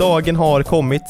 dagen 0.00 0.36
har 0.36 0.62
kommit. 0.62 1.02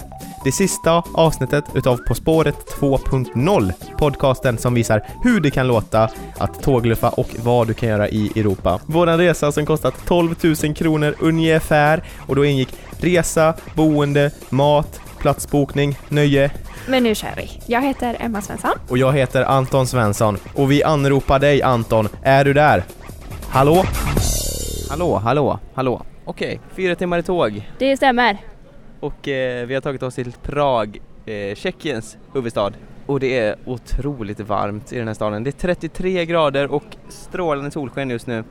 Det 0.44 0.52
sista 0.52 1.02
avsnittet 1.14 1.64
utav 1.74 1.96
På 1.96 2.14
spåret 2.14 2.56
2.0, 2.80 3.72
podcasten 3.98 4.58
som 4.58 4.74
visar 4.74 5.06
hur 5.24 5.40
det 5.40 5.50
kan 5.50 5.66
låta 5.66 6.10
att 6.38 6.62
tågluffa 6.62 7.08
och 7.08 7.28
vad 7.42 7.66
du 7.66 7.74
kan 7.74 7.88
göra 7.88 8.08
i 8.08 8.32
Europa. 8.36 8.80
Våran 8.86 9.18
resa 9.18 9.52
som 9.52 9.66
kostat 9.66 9.94
12 10.06 10.34
000 10.64 10.74
kronor 10.74 11.14
ungefär 11.20 12.02
och 12.26 12.36
då 12.36 12.44
ingick 12.44 12.74
resa, 13.00 13.54
boende, 13.74 14.30
mat, 14.48 15.00
platsbokning, 15.18 15.98
nöje 16.08 16.50
Men 16.88 17.02
nu 17.02 17.14
kör 17.14 17.34
vi. 17.36 17.60
Jag 17.66 17.82
heter 17.82 18.16
Emma 18.20 18.42
Svensson. 18.42 18.72
och 18.88 18.98
jag 18.98 19.12
heter 19.12 19.42
Anton 19.42 19.86
Svensson 19.86 20.38
och 20.54 20.70
vi 20.70 20.82
anropar 20.82 21.38
dig 21.38 21.62
Anton. 21.62 22.08
Är 22.22 22.44
du 22.44 22.52
där? 22.52 22.84
Hallå? 23.50 23.84
Hallå, 24.90 25.16
hallå, 25.16 25.58
hallå. 25.74 26.02
Okej, 26.24 26.60
fyra 26.76 26.94
timmar 26.94 27.18
i 27.18 27.22
tåg 27.22 27.68
Det 27.78 27.96
stämmer. 27.96 28.49
Och 29.00 29.28
eh, 29.28 29.66
vi 29.66 29.74
har 29.74 29.80
tagit 29.80 30.02
oss 30.02 30.14
till 30.14 30.32
Prag, 30.32 31.00
eh, 31.26 31.54
Tjeckiens 31.54 32.18
huvudstad. 32.34 32.72
Och 33.06 33.20
det 33.20 33.38
är 33.38 33.56
otroligt 33.64 34.40
varmt 34.40 34.92
i 34.92 34.98
den 34.98 35.06
här 35.06 35.14
staden. 35.14 35.44
Det 35.44 35.50
är 35.50 35.74
33 35.74 36.26
grader 36.26 36.72
och 36.72 36.96
strålande 37.08 37.70
solsken 37.70 38.10
just 38.10 38.26
nu. 38.26 38.44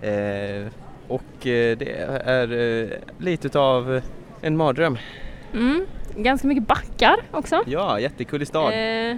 Eh, 0.00 0.66
och 1.08 1.46
eh, 1.46 1.78
det 1.78 1.92
är 2.24 2.52
eh, 2.52 2.88
lite 3.18 3.46
utav 3.46 4.00
en 4.40 4.56
mardröm. 4.56 4.98
Mm. 5.54 5.86
Ganska 6.16 6.48
mycket 6.48 6.66
backar 6.66 7.16
också. 7.30 7.62
Ja, 7.66 8.00
jättekullig 8.00 8.48
stad. 8.48 8.72
Eh, 8.72 9.16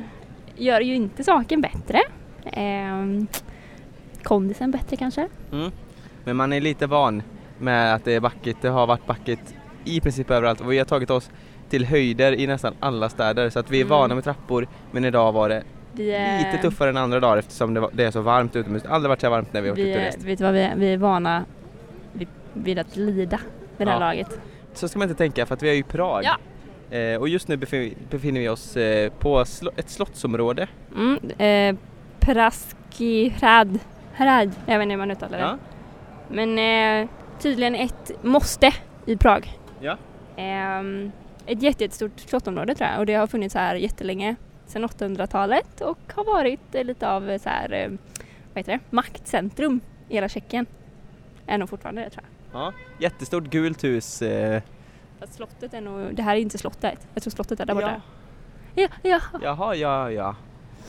gör 0.57 0.81
ju 0.81 0.95
inte 0.95 1.25
saken 1.25 1.61
bättre. 1.61 2.03
Eh, 2.45 3.27
kondisen 4.23 4.71
bättre 4.71 4.97
kanske. 4.97 5.29
Mm. 5.53 5.71
Men 6.25 6.37
man 6.37 6.53
är 6.53 6.61
lite 6.61 6.87
van 6.87 7.23
med 7.59 7.95
att 7.95 8.05
det 8.05 8.15
är 8.15 8.21
backigt. 8.21 8.63
Det 8.63 8.69
har 8.69 8.87
varit 8.87 9.07
backigt 9.07 9.55
i 9.97 10.01
princip 10.01 10.31
överallt 10.31 10.61
och 10.61 10.73
vi 10.73 10.79
har 10.79 10.85
tagit 10.85 11.11
oss 11.11 11.31
till 11.71 11.85
höjder 11.85 12.33
i 12.33 12.47
nästan 12.47 12.75
alla 12.81 13.09
städer 13.09 13.51
så 13.51 13.59
att 13.59 13.71
vi 13.71 13.77
är 13.81 13.85
Mm. 13.85 13.91
vana 13.91 14.15
med 14.15 14.25
trappor 14.25 14.67
men 14.93 15.05
idag 15.05 15.33
var 15.33 15.49
det 15.49 15.63
Vi 15.93 16.11
är, 16.15 16.39
lite 16.39 16.63
tuffare 16.63 16.89
än 16.91 16.97
andra 16.97 17.21
dagar 17.21 17.37
eftersom 17.37 17.75
det, 17.75 17.81
var, 17.81 17.91
det 17.93 18.05
är 18.05 18.11
så 18.11 18.21
varmt 18.21 18.57
utomhus. 18.57 18.83
Det 18.83 18.89
har 18.89 18.95
aldrig 18.95 19.09
varit 19.09 19.21
så 19.21 19.31
varmt 19.31 19.53
när 19.53 19.61
vi 19.61 19.69
har 19.69 19.77
varit 19.77 19.85
Vi 19.87 19.91
ute 19.91 20.27
vet 20.27 20.39
du 20.39 20.45
vad 20.45 20.53
vi 20.55 20.63
är? 20.63 20.77
Vi 20.77 20.93
är 20.93 20.97
vana 20.97 21.45
vid, 22.13 22.29
vid 22.53 22.79
att 22.79 22.97
lida 22.97 23.39
med 23.77 23.87
det 23.87 23.91
här 23.91 24.01
Ja. 24.01 24.07
laget. 24.07 24.41
Så 24.75 24.89
ska 24.89 24.99
man 24.99 25.09
inte 25.09 25.19
tänka 25.19 25.47
för 25.47 25.55
att 25.55 25.63
vi 25.63 25.69
är 25.71 25.75
i 25.75 25.83
Prag. 25.83 26.25
Ja. 26.25 26.37
Eh, 26.97 27.21
och 27.21 27.29
just 27.29 27.49
nu 27.49 27.57
befin- 27.57 27.95
befinner 28.11 28.41
vi 28.41 28.49
oss 28.49 28.77
eh, 28.77 29.11
på 29.13 29.39
slo- 29.45 29.71
ett 29.77 29.91
slottsområde. 29.91 30.69
Mm. 30.97 31.19
Eh, 31.39 31.81
Praskihrad. 32.21 33.79
Hrad. 34.15 34.51
Jag 34.67 34.79
vet 34.79 34.83
inte 34.83 34.93
hur 34.93 34.99
man 34.99 35.11
uttalar 35.11 35.39
det. 35.39 35.45
Ja. 35.45 35.59
Men 36.29 36.59
eh, 37.03 37.09
tydligen 37.39 37.75
ett 37.75 38.11
måste 38.23 38.73
i 39.07 39.17
Prag. 39.17 39.59
Ja. 39.81 39.97
Ehm, 40.37 41.13
ett 41.47 41.63
jätte- 41.63 41.85
jättestort 41.85 42.21
slottområde 42.21 42.75
tror 42.75 42.91
jag 42.91 42.99
och 42.99 43.07
det 43.07 43.15
har 43.15 43.27
funnits 43.27 43.55
här 43.55 43.75
jättelänge, 43.75 44.37
sedan 44.67 44.85
800-talet 44.85 45.81
och 45.81 45.99
har 46.15 46.25
varit 46.25 46.75
eh, 46.75 46.85
lite 46.85 47.11
av 47.11 47.31
eh, 47.31 47.41
så 47.41 47.49
här, 47.49 47.73
eh, 47.73 47.89
vad 48.55 48.57
heter 48.57 48.73
det, 48.73 48.81
maktcentrum 48.91 49.81
i 50.09 50.15
hela 50.15 50.29
Tjeckien. 50.29 50.67
Är 51.47 51.59
nog 51.59 51.69
fortfarande 51.69 52.03
det 52.03 52.11
tror 52.11 52.25
jag. 52.53 52.61
ja. 52.61 52.73
Jättestort 52.99 53.45
gult 53.45 53.85
hus. 53.85 54.23
Eh, 54.23 54.63
Fast 55.21 55.35
slottet 55.35 55.75
är 55.75 55.81
nog, 55.81 56.15
det 56.15 56.23
här 56.23 56.37
är 56.37 56.41
inte 56.41 56.59
slottet, 56.59 57.09
jag 57.15 57.23
tror 57.23 57.31
slottet 57.31 57.61
är 57.61 57.67
där 57.67 57.75
ja. 57.75 57.81
borta. 57.81 58.03
Ja, 58.75 58.89
ja. 59.03 59.21
Jaha, 59.43 59.75
ja, 59.75 60.11
ja. 60.11 60.37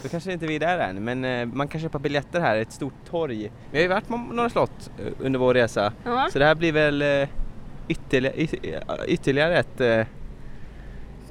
Då 0.04 0.10
kanske 0.10 0.34
inte 0.34 0.48
vi 0.48 0.56
är 0.56 0.60
där 0.60 0.80
än, 0.80 1.04
men 1.04 1.52
man 1.58 1.68
kan 1.68 1.82
köpa 1.82 2.00
biljetter 2.00 2.40
här, 2.42 2.58
ett 2.58 2.72
stort 2.72 2.94
torg. 3.10 3.52
Vi 3.72 3.78
har 3.78 3.82
ju 3.84 3.88
varit 3.88 4.08
på 4.08 4.18
några 4.18 4.50
slott 4.50 4.92
under 5.20 5.40
vår 5.40 5.54
resa, 5.54 5.94
ja. 6.04 6.30
så 6.32 6.40
det 6.40 6.46
här 6.46 6.56
blir 6.56 6.72
väl 6.72 7.28
ytterligare, 7.92 8.36
yt- 8.38 9.06
ytterligare 9.08 9.58
ett 9.60 9.82
eh, 9.82 10.06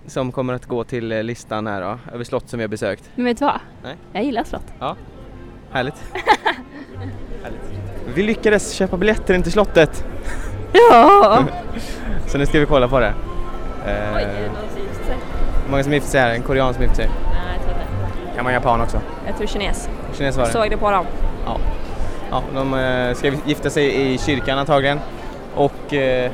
som 0.06 0.32
kommer 0.32 0.54
att 0.54 0.66
gå 0.66 0.84
till 0.84 1.12
eh, 1.12 1.22
listan 1.22 1.66
här 1.66 1.80
då, 1.80 1.98
över 2.14 2.24
slott 2.24 2.48
som 2.48 2.58
vi 2.58 2.62
har 2.64 2.68
besökt. 2.68 3.10
Men 3.14 3.24
vet 3.24 3.38
du 3.38 3.44
vad? 3.44 3.60
Nej. 3.82 3.96
Jag 4.12 4.24
gillar 4.24 4.44
slott. 4.44 4.64
Härligt. 5.72 5.94
Härligt. 7.42 7.60
Vi 8.14 8.22
lyckades 8.22 8.72
köpa 8.72 8.96
biljetter 8.96 9.34
in 9.34 9.42
till 9.42 9.52
slottet, 9.52 10.04
Ja! 10.90 11.44
så 12.26 12.38
nu 12.38 12.46
ska 12.46 12.60
vi 12.60 12.66
kolla 12.66 12.88
på 12.88 13.00
det. 13.00 13.14
Oj, 13.86 13.90
är 13.90 14.14
det 14.14 14.46
Eh, 14.46 14.52
någon 14.52 14.70
som 14.70 14.82
gifter 14.82 15.04
sig? 15.04 15.16
många 15.70 15.82
som 15.82 15.92
gifter 15.92 16.10
sig 16.10 16.20
här, 16.20 16.30
en 16.34 16.42
korean 16.42 16.74
som 16.74 16.82
gifter 16.82 16.96
sig. 16.96 17.06
Nej, 17.26 17.36
jag 17.56 17.62
tror 17.64 17.74
inte. 17.82 18.36
Kan 18.36 18.44
vara 18.44 18.54
japan 18.54 18.80
också. 18.80 19.00
Jag 19.26 19.36
tror 19.36 19.46
kines. 19.46 19.88
Kines 20.14 20.36
var 20.36 20.44
det. 20.44 20.50
Såg 20.52 20.70
det 20.70 20.76
på 20.76 20.90
dem. 20.90 21.06
Ja, 21.46 21.56
ja 22.30 22.42
de 22.54 22.74
eh, 22.74 23.14
ska 23.14 23.32
gifta 23.46 23.70
sig 23.70 24.12
i 24.14 24.18
kyrkan 24.18 24.58
antagligen 24.58 25.00
och 25.54 25.94
eh, 25.94 26.30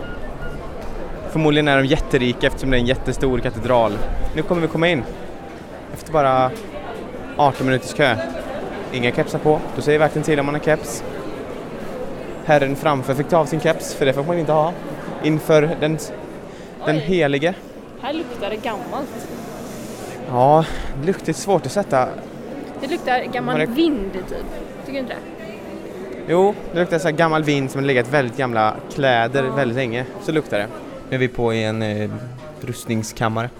förmodligen 1.37 1.69
är 1.69 1.77
de 1.77 1.87
jätterika 1.87 2.47
eftersom 2.47 2.71
det 2.71 2.77
är 2.77 2.81
en 2.81 2.87
jättestor 2.87 3.39
katedral. 3.39 3.99
Nu 4.37 4.43
kommer 4.43 4.63
vi 4.63 4.69
komma 4.69 4.89
in 4.89 5.03
efter 5.95 6.13
bara 6.13 6.51
18 7.37 7.67
minuters 7.67 7.95
kö. 7.95 8.17
Inga 8.93 9.13
kepsar 9.13 9.39
på, 9.39 9.61
då 9.77 9.83
säger 9.83 9.99
vakten 9.99 10.23
till 10.23 10.41
om 10.41 10.47
man 10.47 10.55
har 10.55 10.63
keps. 10.63 11.05
Herren 12.45 12.77
framför 12.77 13.15
fick 13.15 13.29
ta 13.29 13.37
av 13.37 13.47
sin 13.47 13.61
keps, 13.61 13.95
för 13.95 14.07
det 14.07 14.13
får 14.13 14.25
man 14.25 14.39
inte 14.39 14.53
ha. 14.53 14.73
Inför 15.23 15.63
den, 15.63 15.99
den 16.87 16.97
Oj. 16.97 17.01
helige. 17.01 17.55
Här 18.01 18.13
luktar 18.13 18.51
det 18.51 18.57
gammalt. 18.57 19.29
Ja, 20.31 20.65
det 21.01 21.07
luktar 21.07 21.33
svårt 21.33 21.67
att 21.67 21.73
sätta. 21.73 22.09
Det 22.81 22.87
luktar 22.91 23.21
gammal 23.33 23.59
det- 23.59 23.67
vind 23.67 24.13
typ. 24.13 24.23
Tycker 24.87 24.93
du 24.93 24.99
inte 24.99 25.13
det? 25.13 25.53
Jo, 26.29 26.55
det 26.73 26.79
luktar 26.81 26.99
så 26.99 27.11
gammal 27.11 27.43
vin 27.43 27.69
som 27.69 27.81
har 27.81 27.87
legat 27.87 28.09
väldigt 28.13 28.37
gamla 28.37 28.75
kläder 28.95 29.45
Ja. 29.45 29.51
väldigt 29.53 29.77
länge. 29.77 30.05
Så 30.23 30.33
luktar 30.33 30.59
det. 30.59 30.67
Nu 31.11 31.15
är 31.17 31.19
vi 31.19 31.29
på 31.29 31.55
i 31.55 31.65
en 31.65 31.83
eh, 31.83 32.11
rustningskammare. 32.61 33.51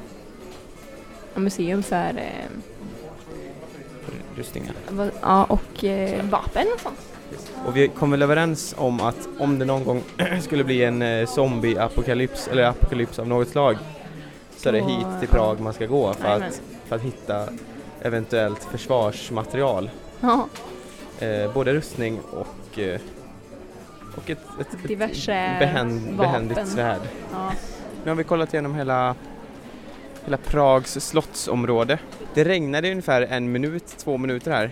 Ja, 1.35 1.41
museum 1.41 1.83
för 1.83 2.09
eh, 2.17 2.51
Rustningar. 4.37 4.73
vad- 4.91 5.11
ja, 5.23 5.45
och 5.45 5.85
eh, 5.85 6.25
vapen 6.25 6.67
och 6.75 6.81
sånt. 6.81 6.99
Och 7.67 7.77
vi 7.77 7.89
kom 7.89 8.11
väl 8.11 8.23
överens 8.23 8.75
om 8.79 9.01
att 9.01 9.29
om 9.39 9.59
det 9.59 9.65
någon 9.65 9.85
gång 9.85 10.03
skulle 10.43 10.65
bli 10.65 10.85
en 10.85 11.03
eh, 11.03 11.27
zombie-apokalyps 11.27 12.49
eller 12.51 12.63
apokalyps 12.65 13.19
av 13.19 13.29
något 13.29 13.49
slag 13.49 13.77
så 14.57 14.69
är 14.69 14.73
det 14.73 14.81
Då- 14.81 14.87
hit 14.89 15.07
till 15.21 15.29
Prag 15.29 15.61
man 15.61 15.73
ska 15.73 15.87
gå 15.87 16.15
för 16.15 16.25
Jajamän. 16.25 16.49
att, 16.49 16.61
för 16.89 16.97
att 16.97 17.03
hitta 17.03 17.49
eventuellt 18.03 18.65
försvarsmaterial. 18.65 19.91
Ja, 20.21 20.49
Eh, 21.21 21.53
både 21.55 21.73
rustning 21.75 22.21
och, 22.31 22.79
eh, 22.79 23.01
och 24.17 24.31
ett, 24.31 24.39
ett, 24.61 24.89
Diverse 24.89 25.33
ett 25.35 25.59
behänd, 25.59 26.17
behändigt 26.17 26.69
svärd. 26.69 27.01
ja. 27.33 27.53
Nu 28.05 28.11
har 28.11 28.17
vi 28.17 28.25
kollat 28.25 28.55
igenom 28.55 28.75
hela, 28.75 29.15
hela 30.25 30.37
Prags 30.37 30.93
slottsområde. 31.09 31.99
Det 32.35 32.45
regnade 32.45 32.91
ungefär 32.91 33.23
en 33.23 33.53
minut, 33.53 33.87
två 33.87 34.19
minuter 34.19 34.51
här, 34.51 34.71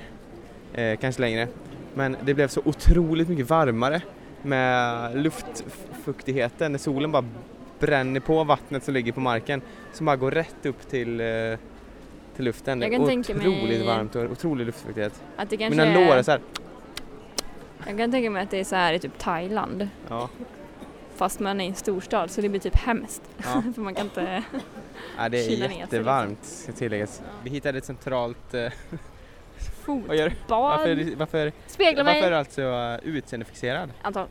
eh, 0.74 0.98
kanske 0.98 1.20
längre. 1.22 1.48
Men 1.94 2.16
det 2.22 2.34
blev 2.34 2.48
så 2.48 2.60
otroligt 2.64 3.28
mycket 3.28 3.50
varmare 3.50 4.02
med 4.42 5.16
luftfuktigheten 5.22 6.72
när 6.72 6.78
solen 6.78 7.12
bara 7.12 7.24
bränner 7.78 8.20
på 8.20 8.44
vattnet 8.44 8.84
som 8.84 8.94
ligger 8.94 9.12
på 9.12 9.20
marken 9.20 9.62
som 9.92 10.06
bara 10.06 10.16
går 10.16 10.30
rätt 10.30 10.66
upp 10.66 10.90
till, 10.90 11.20
eh, 11.20 11.26
till 12.36 12.44
luften. 12.44 12.78
Det 12.78 12.86
Jag 12.86 12.94
är 12.94 12.98
kan 12.98 13.06
tänka 13.06 13.32
otroligt 13.32 13.68
mig- 13.78 13.86
varmt 13.86 14.16
och 14.16 14.22
otrolig 14.30 14.66
luftfuktighet. 14.66 15.22
Att 15.36 15.50
det 15.50 15.56
kanske 15.56 15.84
Mina 15.86 16.00
lår 16.06 16.14
är 16.16 16.22
så 16.22 16.30
här, 16.30 16.40
Jag 17.86 17.98
kan 17.98 18.10
tänka 18.10 18.30
mig 18.30 18.42
att 18.42 18.50
det 18.50 18.60
är 18.60 18.64
så 18.64 18.76
här 18.76 18.92
i 18.92 18.98
typ 18.98 19.18
Thailand. 19.18 19.88
ja, 20.08 20.28
Fast 21.16 21.40
man 21.40 21.60
är 21.60 21.64
i 21.64 21.68
en 21.68 21.74
storstad 21.74 22.30
så 22.30 22.40
det 22.40 22.48
blir 22.48 22.60
typ 22.60 22.76
hemskt. 22.76 23.22
ja. 23.36 23.62
För 23.74 23.80
man 23.80 23.94
kan 23.94 24.06
inte... 24.06 24.42
ja, 25.18 25.28
det 25.28 25.38
är 25.38 25.48
Kyla 25.48 25.68
sig 25.68 25.78
jättevarmt 25.78 26.44
ska 26.44 26.72
tilläggas. 26.72 27.22
Vi 27.42 27.50
hittade 27.50 27.78
ett 27.78 27.84
centralt... 27.84 28.54
Eh? 28.54 28.72
Fotbad. 29.84 30.32
Varför, 30.48 31.16
varför, 31.16 31.52
Spegla 31.66 32.04
varför 32.04 32.18
är 32.18 32.20
mig. 32.20 32.30
du 32.30 32.36
alltså 32.36 32.62
uh, 32.62 33.16
utseendefixerad? 33.16 33.90
Anton. 34.02 34.26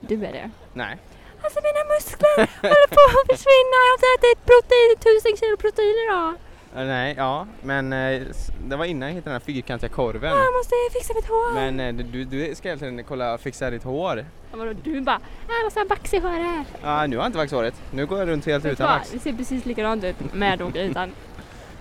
Du 0.00 0.14
är 0.14 0.32
det. 0.32 0.50
Nej. 0.72 0.98
Alltså 1.42 1.60
mina 1.68 1.82
muskler 1.94 2.36
håller 2.62 2.90
på 2.98 3.04
att 3.18 3.26
försvinna. 3.32 3.78
Jag 3.88 3.96
har 4.02 4.10
ätit 4.16 4.38
protein, 4.50 4.90
tusen 5.06 5.36
kilo 5.40 5.56
protein 5.56 5.96
idag. 6.06 6.34
Eh, 6.76 6.86
nej, 6.86 7.14
ja, 7.16 7.46
men 7.62 7.92
eh, 7.92 8.22
det 8.68 8.76
var 8.76 8.84
innan 8.84 9.08
jag 9.08 9.14
hittade 9.14 9.34
den 9.34 9.40
här 9.40 9.54
fyrkantiga 9.54 9.90
korven. 9.90 10.30
Jag 10.30 10.54
måste 10.58 10.74
fixa 10.92 11.14
mitt 11.14 11.28
hår. 11.28 11.54
Men 11.54 11.80
eh, 11.80 11.94
du, 11.94 12.24
du 12.24 12.54
ska 12.54 12.76
tiden 12.76 13.04
kolla 13.04 13.38
fixa 13.38 13.70
ditt 13.70 13.84
hår. 13.84 14.24
Ja, 14.50 14.56
vadå, 14.58 14.72
du 14.84 15.00
bara, 15.00 15.20
jag 15.48 15.64
måste 15.64 15.80
ha 15.80 15.86
vax 15.86 16.14
i 16.14 16.18
håret. 16.18 16.66
Ja, 16.82 17.06
nu 17.06 17.16
har 17.16 17.22
jag 17.24 17.28
inte 17.28 17.38
vaxat 17.38 17.56
håret. 17.56 17.74
Nu 17.90 18.06
går 18.06 18.18
jag 18.18 18.28
runt 18.28 18.46
helt 18.46 18.64
utan 18.64 18.86
vad? 18.86 18.98
vax. 18.98 19.10
Det 19.10 19.18
ser 19.18 19.32
precis 19.32 19.66
likadant 19.66 20.04
ut 20.04 20.34
med 20.34 20.62
och 20.62 20.72
utan. 20.74 21.12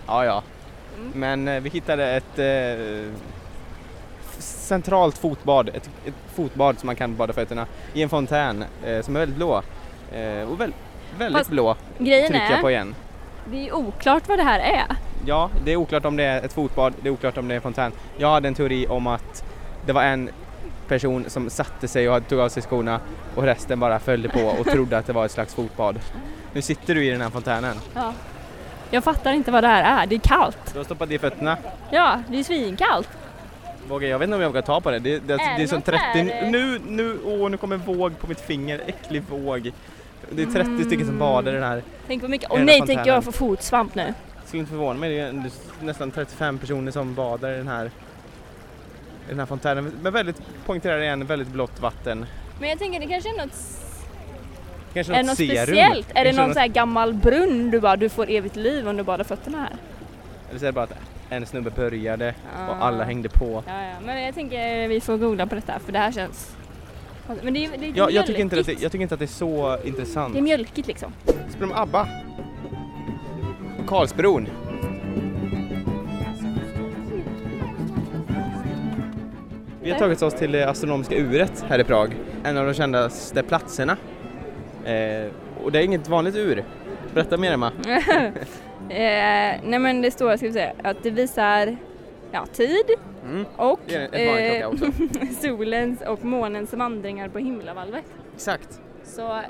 Ja, 0.08 0.26
ja. 0.26 0.44
Mm. 0.98 1.12
Men 1.16 1.48
eh, 1.48 1.62
vi 1.62 1.70
hittade 1.70 2.06
ett 2.06 2.40
centralt 4.40 5.18
fotbad, 5.18 5.70
ett, 5.70 5.90
ett 6.06 6.14
fotbad 6.34 6.80
som 6.80 6.88
man 6.88 6.96
kan 6.96 7.16
bada 7.16 7.34
fötterna 7.34 7.68
i 7.94 8.02
en 8.02 8.10
fontän 8.10 8.66
som 9.02 9.16
är 9.16 9.20
väldigt 9.20 9.38
blå. 9.38 9.62
Och 10.48 10.60
väl, 10.62 10.74
väldigt 11.18 11.38
Fast 11.38 11.50
blå, 11.50 11.76
Grejen 11.98 12.28
trycker 12.32 12.52
jag 12.52 12.62
på 12.62 12.72
igen. 12.72 12.96
Det 13.52 13.68
är 13.68 13.74
oklart 13.74 14.28
vad 14.28 14.40
det 14.40 14.44
här 14.44 14.60
är. 14.60 14.86
Ja, 15.26 15.50
det 15.66 15.72
är 15.72 15.76
oklart 15.76 16.06
om 16.06 16.16
det 16.18 16.24
är 16.24 16.42
ett 16.42 16.54
fotbad, 16.54 16.94
det 17.02 17.10
är 17.10 17.14
oklart 17.14 17.38
om 17.38 17.48
det 17.48 17.54
är 17.54 17.56
en 17.56 17.62
fontän. 17.62 17.92
Jag 18.18 18.32
hade 18.32 18.48
en 18.48 18.56
teori 18.56 18.88
om 18.88 19.08
att 19.08 19.44
det 19.86 19.94
var 19.94 20.04
en 20.04 20.30
person 20.88 21.26
som 21.28 21.50
satte 21.50 21.88
sig 21.88 22.10
och 22.10 22.28
tog 22.28 22.40
av 22.40 22.50
sig 22.50 22.64
skorna 22.64 23.00
och 23.36 23.44
resten 23.44 23.80
bara 23.80 24.00
följde 24.00 24.30
på 24.30 24.40
och 24.40 24.66
trodde 24.72 24.98
att 24.98 25.06
det 25.06 25.14
var 25.14 25.26
ett 25.26 25.32
slags 25.32 25.56
fotbad. 25.56 26.00
Nu 26.54 26.62
sitter 26.62 26.96
du 26.96 27.06
i 27.06 27.10
den 27.10 27.22
här 27.22 27.30
fontänen. 27.30 27.76
Ja. 27.94 28.14
Jag 28.92 29.04
fattar 29.04 29.34
inte 29.34 29.52
vad 29.52 29.64
det 29.64 29.68
här 29.68 30.04
är, 30.04 30.08
det 30.08 30.16
är 30.16 30.20
kallt. 30.20 30.58
Du 30.74 30.80
har 30.80 30.84
stoppat 30.86 31.12
i 31.12 31.20
fötterna. 31.20 31.58
Ja, 31.92 32.22
det 32.28 32.40
är 32.40 32.44
svinkallt. 32.44 33.10
Vågar, 33.88 34.08
jag 34.08 34.20
vet 34.20 34.26
inte 34.26 34.36
om 34.36 34.42
jag 34.42 34.50
vågar 34.50 34.62
ta 34.62 34.82
på 34.82 34.92
det. 34.92 35.00
Det, 35.00 35.20
det, 35.20 35.34
Är 35.34 35.58
det 35.58 35.64
är 35.64 35.68
som 35.68 35.78
något 35.78 35.86
30... 35.86 36.00
här? 36.04 36.50
Nu, 36.52 36.80
nu, 36.88 37.18
åh, 37.26 37.50
nu 37.50 37.58
kommer 37.58 37.76
en 37.76 37.82
våg 37.82 38.20
på 38.20 38.28
mitt 38.28 38.42
finger. 38.42 38.82
Äcklig 38.86 39.24
våg. 39.30 39.72
Det 40.32 40.42
är 40.42 40.46
30 40.46 40.60
Mm. 40.62 40.86
stycken 40.86 41.06
som 41.08 41.20
badar 41.20 41.52
i 41.52 41.56
den 41.56 41.64
här. 41.64 41.84
Tänk 42.08 42.22
vad 42.22 42.32
mycket, 42.32 42.52
åh 42.52 42.58
den 42.58 42.66
nej, 42.66 42.80
här 42.80 42.86
tänk 42.88 43.00
fontänen. 43.00 43.16
jag 43.16 43.24
får 43.24 43.32
fotsvamp 43.32 43.96
nu. 43.96 44.14
Skulle 44.46 44.60
inte 44.60 44.70
förvåna 44.72 45.00
mig, 45.00 45.10
det 45.10 45.20
är 45.20 45.42
nästan 45.82 46.12
35 46.12 46.58
personer 46.58 46.92
som 46.92 47.16
badar 47.16 47.52
i 47.54 47.58
den 47.58 47.68
här, 47.68 47.86
i 47.86 49.30
den 49.30 49.40
här 49.40 49.46
fontänen. 49.46 49.92
Men 50.02 50.14
väldigt, 50.14 50.42
poängterar 50.66 51.00
igen, 51.02 51.26
väldigt 51.26 51.48
blått 51.48 51.80
vatten. 51.82 52.26
Men 52.60 52.70
jag 52.70 52.80
tänker 52.80 53.00
det 53.00 53.08
kanske 53.08 53.30
är 53.30 53.38
något, 53.46 53.54
Kanske 54.94 55.14
är 55.14 55.18
det 55.18 55.22
något 55.24 55.28
något 55.28 55.36
speciellt? 55.36 56.08
Är 56.16 56.24
det 56.26 56.32
någon 56.32 56.46
något- 56.46 56.54
sån 56.54 56.62
här 56.62 56.68
gammal 56.68 57.14
brunn 57.14 57.72
du 57.72 57.80
bara, 57.80 57.96
du 57.96 58.10
får 58.10 58.30
evigt 58.30 58.56
liv 58.56 58.88
om 58.90 58.98
du 58.98 59.04
badar 59.04 59.24
fötterna 59.24 59.58
här? 59.58 59.76
Eller 60.50 60.60
så 60.60 60.66
är 60.66 60.68
det 60.68 60.74
bara 60.74 60.84
att 60.84 60.94
en 61.30 61.46
snubbe 61.46 61.70
började 61.70 62.34
och 62.70 62.76
Ah. 62.76 62.80
alla 62.88 63.04
hängde 63.04 63.30
på. 63.30 63.64
Ja, 63.68 63.74
ja, 63.84 63.94
men 64.06 64.22
jag 64.24 64.36
tänker 64.36 64.88
vi 64.88 65.02
får 65.02 65.18
googla 65.18 65.46
på 65.48 65.56
detta 65.56 65.80
för 65.86 65.92
det 65.92 66.00
här 66.00 66.12
känns... 66.12 66.56
Men 67.44 67.54
det 67.54 67.66
är, 67.66 67.78
det 67.78 67.86
är 67.86 67.92
Ja, 67.96 68.10
jag, 68.10 68.26
tycker 68.26 68.42
inte 68.42 68.60
att 68.60 68.66
det, 68.66 68.82
jag 68.82 68.92
tycker 68.92 69.02
inte 69.02 69.14
att 69.14 69.20
det 69.20 69.26
är 69.26 69.28
så 69.28 69.78
intressant. 69.84 70.34
Det 70.34 70.40
är 70.40 70.44
mjölkigt 70.44 70.88
liksom. 70.88 71.14
Spelar 71.50 71.68
de 71.68 71.74
ABBA? 71.74 72.08
På 73.78 73.84
Karlsbron. 73.88 74.48
Vi 79.82 79.92
har 79.92 80.00
tagit 80.00 80.22
oss 80.22 80.34
till 80.34 80.52
det 80.52 80.70
astronomiska 80.70 81.16
uret 81.16 81.66
här 81.70 81.80
i 81.80 81.84
Prag. 81.84 82.16
En 82.44 82.58
av 82.58 82.66
de 82.66 82.74
kändaste 82.74 83.44
platserna. 83.44 83.98
Eh, 84.86 85.32
och 85.64 85.72
det 85.72 85.80
är 85.80 85.84
inget 85.84 86.08
vanligt 86.08 86.36
ur. 86.36 86.64
Berätta 87.14 87.38
mer 87.38 87.52
Emma. 87.52 87.72
eh, 88.90 89.60
nej 89.64 89.80
men 89.80 90.02
det 90.02 90.12
står, 90.12 90.38
ska 90.38 90.46
vi 90.46 90.54
säga, 90.54 90.74
att 90.84 91.04
det 91.04 91.10
visar 91.10 91.78
ja, 92.32 92.46
tid 92.54 92.86
Mm. 93.24 93.46
och 93.56 93.72
också. 94.66 94.86
solens 95.42 96.02
och 96.02 96.26
månens 96.26 96.74
vandringar 96.74 97.28
på 97.30 97.40
himlavalvet. 97.40 98.06
Exakt. 98.36 98.80
Så 99.04 99.42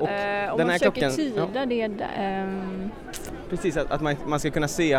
Och 0.00 0.08
eh, 0.08 0.52
om 0.52 0.58
man 0.58 0.68
här 0.70 0.78
försöker 0.78 1.00
klockan- 1.00 1.16
tyda 1.16 1.48
ja. 1.54 1.66
det 1.66 2.04
ehm, 2.16 2.90
Precis, 3.50 3.76
att, 3.76 3.90
att 3.90 4.00
man, 4.00 4.16
man 4.26 4.40
ska 4.40 4.50
kunna 4.50 4.68
se 4.68 4.92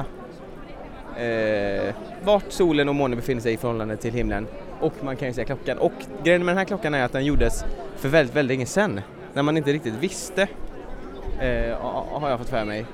eh, 1.17 1.93
vart 2.23 2.51
solen 2.51 2.89
och 2.89 2.95
månen 2.95 3.17
befinner 3.19 3.41
sig 3.41 3.53
i 3.53 3.57
förhållande 3.57 3.97
till 3.97 4.13
himlen. 4.13 4.47
Och 4.79 4.93
man 5.03 5.15
kan 5.15 5.27
ju 5.27 5.33
se 5.33 5.45
klockan. 5.45 5.77
Och 5.77 5.93
grejen 6.23 6.45
med 6.45 6.51
den 6.51 6.57
här 6.57 6.65
klockan 6.65 6.93
är 6.93 7.03
att 7.03 7.11
den 7.13 7.25
gjordes 7.25 7.65
för 7.97 8.09
väldigt, 8.09 8.35
väldigt 8.35 8.57
länge 8.57 8.65
sedan. 8.65 9.01
När 9.33 9.43
man 9.43 9.57
inte 9.57 9.71
riktigt 9.73 9.93
visste, 9.93 10.41
eh, 11.41 11.77
ha- 11.77 12.19
har 12.19 12.29
jag 12.29 12.39
fått 12.39 12.49
för 12.49 12.65
mig. 12.65 12.85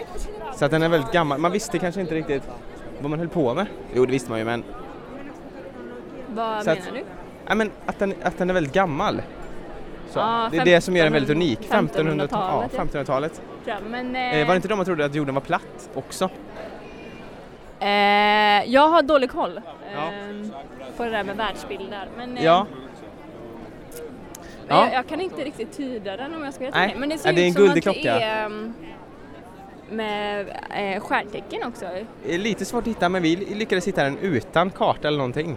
Eh, 0.00 0.52
så 0.56 0.64
att 0.64 0.70
den 0.70 0.82
är 0.82 0.88
väldigt 0.88 1.12
gammal. 1.12 1.38
Man 1.38 1.52
visste 1.52 1.78
kanske 1.78 2.00
inte 2.00 2.14
riktigt 2.14 2.42
vad 3.00 3.10
man 3.10 3.18
höll 3.18 3.28
på 3.28 3.54
med. 3.54 3.66
Jo, 3.94 4.06
det 4.06 4.12
visste 4.12 4.30
man 4.30 4.38
ju, 4.38 4.44
men, 4.44 4.64
vad 6.28 6.64
Så 6.64 6.70
att- 6.70 6.78
menar 6.78 6.92
du? 6.92 7.04
ja, 7.48 7.54
men 7.54 7.70
att, 7.86 7.98
den, 7.98 8.14
att 8.22 8.38
den 8.38 8.50
är 8.50 8.54
väldigt 8.54 8.72
gammal. 8.72 9.22
Så, 10.10 10.18
Ja, 10.18 10.48
det 10.50 10.58
är 10.58 10.64
det 10.64 10.80
som 10.80 10.96
gör 10.96 11.04
den 11.04 11.12
väldigt 11.12 11.30
1500 11.30 11.44
unik. 11.46 12.30
1500-talet. 12.30 12.70
Ja, 12.76 12.82
1500-talet, 12.84 12.92
1500-talet. 12.92 13.34
Tror 13.64 13.76
jag. 13.82 13.90
Men, 13.90 14.16
Eh, 14.16 14.36
eh, 14.40 14.46
var 14.46 14.54
det 14.54 14.56
inte 14.56 14.68
de 14.68 14.76
man 14.76 14.84
trodde 14.86 15.04
att 15.04 15.14
jorden 15.14 15.34
var 15.34 15.42
platt 15.42 15.90
också? 15.94 16.30
eh, 17.80 17.88
jag 18.72 18.88
har 18.88 19.02
dålig 19.02 19.30
koll 19.30 19.60
Ja. 19.94 20.12
ehm, 20.12 20.50
på 20.96 21.04
det 21.04 21.10
där 21.10 21.24
med 21.24 21.36
världsbilder. 21.36 22.08
Men, 22.16 22.36
eh, 22.38 22.44
Ja. 22.44 22.66
Men 24.68 24.76
Ja. 24.76 24.84
jag, 24.84 24.94
jag 24.94 25.06
kan 25.06 25.20
inte 25.20 25.44
riktigt 25.44 25.76
tyda 25.76 26.16
den 26.16 26.34
om 26.34 26.44
jag 26.44 26.54
ska 26.54 26.70
vara. 26.70 26.90
Men 26.96 27.08
det 27.08 27.18
ser 27.18 27.28
Ja, 27.28 27.32
det 27.34 27.40
är 27.40 27.44
en 27.44 27.48
ut 27.50 27.84
som 27.84 27.90
att 27.90 28.02
det 28.02 28.08
är 28.08 28.46
ehm, 28.46 28.74
med 29.90 30.48
eh, 30.74 31.00
stjärntecken 31.02 31.62
också. 31.64 31.84
Lite 32.26 32.64
svårt 32.64 32.82
att 32.82 32.88
hitta 32.88 33.08
men 33.08 33.22
vi 33.22 33.36
lyckades 33.36 33.86
hitta 33.86 34.04
den 34.04 34.18
utan 34.18 34.70
karta 34.70 35.08
eller 35.08 35.18
någonting. 35.18 35.56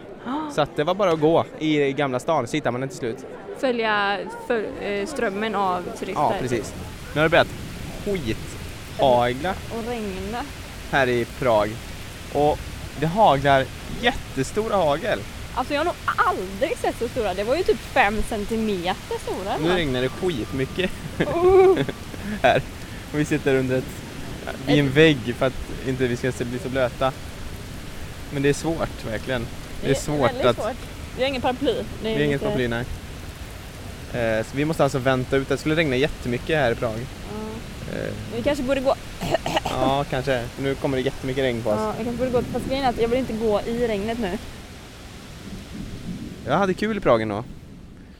Så 0.51 0.61
att 0.61 0.75
det 0.75 0.83
var 0.83 0.93
bara 0.95 1.11
att 1.11 1.19
gå 1.19 1.45
i 1.59 1.91
Gamla 1.93 2.19
stan 2.19 2.47
så 2.47 2.57
hittar 2.57 2.71
man 2.71 2.81
den 2.81 2.89
till 2.89 2.97
slut. 2.97 3.17
Följa 3.59 4.19
för, 4.47 4.65
eh, 4.81 5.05
strömmen 5.05 5.55
av 5.55 5.81
turister. 5.81 6.13
Ja 6.13 6.33
precis. 6.39 6.73
Nu 7.13 7.19
har 7.21 7.23
det 7.23 7.29
börjat 7.29 7.47
skithagla 8.05 9.53
Och 9.77 9.83
regna. 9.89 10.41
här 10.91 11.09
i 11.09 11.25
Prag. 11.25 11.69
Och 12.33 12.57
det 12.99 13.05
haglar 13.05 13.65
jättestora 14.01 14.75
hagel. 14.75 15.19
Alltså 15.55 15.73
jag 15.73 15.79
har 15.79 15.85
nog 15.85 15.95
aldrig 16.05 16.77
sett 16.77 16.97
så 16.99 17.07
stora. 17.07 17.33
Det 17.33 17.43
var 17.43 17.55
ju 17.55 17.63
typ 17.63 17.77
fem 17.79 18.21
centimeter 18.29 19.17
stora. 19.19 19.57
Nu 19.63 19.69
regnar 19.69 20.01
det 20.01 20.09
skitmycket. 20.09 20.91
Oh. 21.33 21.77
här. 22.43 22.61
Och 23.13 23.19
vi 23.19 23.25
sitter 23.25 23.55
under 23.55 23.77
ett, 23.77 23.83
vid 24.67 24.79
en 24.79 24.91
vägg 24.91 25.35
för 25.37 25.45
att 25.45 25.53
inte 25.87 26.07
vi 26.07 26.15
ska 26.15 26.31
bli 26.45 26.59
så 26.59 26.69
blöta. 26.69 27.11
Men 28.33 28.43
det 28.43 28.49
är 28.49 28.53
svårt 28.53 29.05
verkligen. 29.05 29.45
Det 29.81 29.89
är 29.89 29.93
svårt 29.93 30.31
att 30.45 30.55
svårt. 30.55 30.75
Vi 31.17 31.21
har 31.23 31.29
ingen 31.29 31.41
paraply. 31.41 31.73
Vi 32.03 32.13
har 32.13 32.19
inget 32.21 32.41
paraply, 32.41 32.67
nej. 32.67 32.85
Eh, 34.13 34.45
så 34.45 34.57
vi 34.57 34.65
måste 34.65 34.83
alltså 34.83 34.99
vänta 34.99 35.37
ut. 35.37 35.49
Det 35.49 35.57
skulle 35.57 35.75
regna 35.75 35.95
jättemycket 35.95 36.57
här 36.57 36.71
i 36.71 36.75
Prag. 36.75 36.99
Ja. 36.99 37.97
Eh, 37.97 38.13
Vi 38.35 38.43
kanske 38.43 38.63
borde 38.63 38.81
gå. 38.81 38.95
ja, 39.63 40.05
kanske. 40.09 40.43
Nu 40.59 40.75
kommer 40.75 40.97
det 40.97 41.03
jättemycket 41.03 41.43
regn 41.43 41.61
på 41.63 41.69
oss. 41.69 41.79
Ja, 41.79 41.93
vi 41.99 42.03
kanske 42.03 42.25
borde 42.25 42.31
gå. 42.31 42.41
Fast 42.53 42.65
grejen 42.67 42.83
är 42.85 42.89
att 42.89 43.01
jag 43.01 43.07
vill 43.07 43.19
inte 43.19 43.33
gå 43.33 43.61
i 43.61 43.87
regnet 43.87 44.19
nu. 44.19 44.37
Jag 46.45 46.57
hade 46.57 46.73
kul 46.73 46.97
i 46.97 46.99
Prag 46.99 47.21
ändå. 47.21 47.43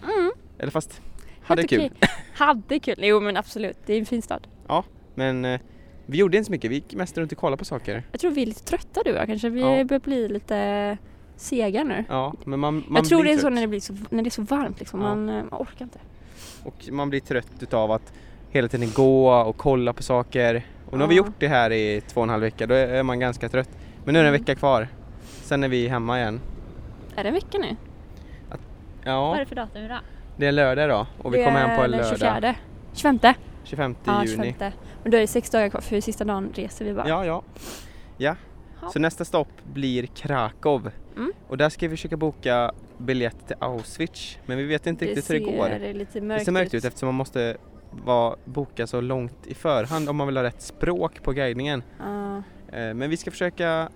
Mm. 0.03 0.31
Eller 0.59 0.71
fast, 0.71 1.01
hade 1.43 1.67
kul. 1.67 1.91
okej. 1.95 2.09
Hade 2.33 2.79
kul. 2.79 2.95
Jo 2.97 3.19
men 3.19 3.37
absolut. 3.37 3.77
Det 3.85 3.93
är 3.93 3.99
en 3.99 4.05
fin 4.05 4.21
stad. 4.21 4.47
Men 5.15 5.45
eh, 5.45 5.59
vi 6.09 6.17
gjorde 6.17 6.38
inte 6.38 6.45
så 6.45 6.51
mycket. 6.51 6.71
Vi 6.71 6.75
gick 6.75 6.95
mest 6.95 7.17
runt 7.17 7.31
och 7.31 7.38
kollade 7.38 7.57
på 7.57 7.65
saker. 7.65 8.03
Jag 8.11 8.21
tror 8.21 8.31
vi 8.31 8.41
är 8.41 8.45
lite 8.45 8.63
trötta 8.63 9.01
du 9.06 9.11
och 9.11 9.17
jag 9.17 9.27
kanske. 9.27 9.50
Vi 9.50 9.61
Ja. 9.61 9.83
börjar 9.83 10.00
bli 10.00 10.27
lite 10.29 10.97
sega 11.35 11.83
nu. 11.83 12.06
Ja, 12.09 12.33
men 12.45 12.59
man, 12.59 12.73
man 12.75 12.83
jag 12.95 13.06
tror 13.06 13.21
blir 13.21 13.31
det 13.31 13.35
är 13.35 13.38
så 13.38 13.41
trött. 13.41 13.53
när 13.53 13.61
det, 13.61 13.67
blir 13.67 13.79
så 13.79 13.94
när 14.09 14.23
det 14.23 14.27
är 14.27 14.31
så 14.31 14.41
varmt 14.41 14.79
liksom. 14.79 15.01
Ja. 15.01 15.07
Man, 15.15 15.29
eh, 15.29 15.35
man 15.35 15.61
orkar 15.61 15.85
inte. 15.85 16.00
Och 16.63 16.89
man 16.91 17.09
blir 17.09 17.19
trött 17.19 17.51
utav 17.63 17.91
att 17.91 18.13
hela 18.50 18.67
tiden 18.67 18.91
gå 18.95 19.31
och 19.33 19.57
kolla 19.57 19.94
på 19.94 20.03
saker. 20.03 20.65
Och 20.85 20.97
nu 20.97 21.03
har 21.03 21.09
vi 21.09 21.15
Ja. 21.15 21.17
gjort 21.25 21.33
det 21.39 21.47
här 21.47 21.71
i 21.71 22.01
två 22.07 22.19
och 22.21 22.23
en 22.25 22.29
halv 22.29 22.41
vecka. 22.41 22.67
Då 22.67 22.73
är 22.73 23.03
man 23.03 23.19
ganska 23.19 23.50
trött. 23.50 23.69
Men 24.05 24.13
nu 24.13 24.19
är 24.19 24.23
det 24.23 24.29
en 24.29 24.33
Mm. 24.35 24.41
vecka 24.41 24.55
kvar. 24.55 24.88
Sen 25.23 25.63
är 25.63 25.67
vi 25.67 25.88
hemma 25.88 26.19
igen. 26.19 26.41
Är 27.15 27.23
det 27.23 27.29
en 27.29 27.33
vecka 27.35 27.57
nu? 27.57 27.75
Vad 28.50 28.59
är 28.59 29.12
Ja, 29.12 29.35
det 29.39 29.45
för 29.45 29.55
datum 29.55 29.83
idag? 29.83 30.00
det 30.38 30.47
är 30.47 30.51
lördag 30.51 30.89
då. 30.89 31.07
Och 31.23 31.33
vi 31.33 31.38
Det 31.38 31.45
kommer 31.45 31.59
hem 31.59 31.75
på 31.77 31.81
är 31.81 31.85
en 31.85 31.91
den 31.91 32.00
lördag. 32.01 32.19
24. 32.19 32.55
25. 32.93 33.36
25 33.63 33.95
Ja, 34.05 34.24
juni. 34.25 34.43
25. 34.53 34.72
Men 35.03 35.12
då 35.12 35.18
är 35.18 35.22
det 35.22 35.27
sex 35.27 35.50
dagar 35.50 35.70
kvar 35.70 35.82
för 35.82 36.01
sista 36.01 36.24
dagen 36.24 36.51
reser 36.53 36.86
vi 36.86 36.94
bara. 36.94 37.08
Ja, 37.08 37.25
ja. 37.25 37.44
Ja. 38.18 38.36
Så 38.94 39.00
nästa 39.00 39.25
stopp 39.25 39.63
blir 39.74 40.06
Krakow. 40.06 40.91
Mm. 41.18 41.32
Och 41.48 41.58
där 41.58 41.70
ska 41.70 41.88
vi 41.88 41.96
försöka 41.96 42.18
boka 42.18 42.72
biljett 42.98 43.48
till 43.48 43.56
Auschwitz. 43.60 44.38
Men 44.46 44.58
vi 44.58 44.63
vet 44.63 44.88
inte 44.88 45.06
riktigt 45.06 45.29
hur 45.29 45.34
det 45.34 45.58
går. 45.58 45.70
ser 45.70 45.94
lite 45.94 46.22
mörkt, 46.22 46.41
Det 46.41 46.46
ser 46.46 46.51
mörkt 46.51 46.74
ut 46.74 46.86
eftersom 46.86 47.08
man 47.08 47.15
måste 47.15 47.58
vara, 47.91 48.36
boka 48.46 48.88
så 48.88 49.01
långt 49.01 49.48
i 49.48 49.53
förhand 49.53 50.10
om 50.10 50.15
man 50.15 50.27
vill 50.27 50.38
ha 50.38 50.44
rätt 50.44 50.62
språk 50.62 51.24
på 51.24 51.32
guidningen. 51.32 51.84
Eh, 52.72 52.94
Men 52.94 53.10
vi 53.10 53.18
ska 53.18 53.32
försöka 53.32 53.89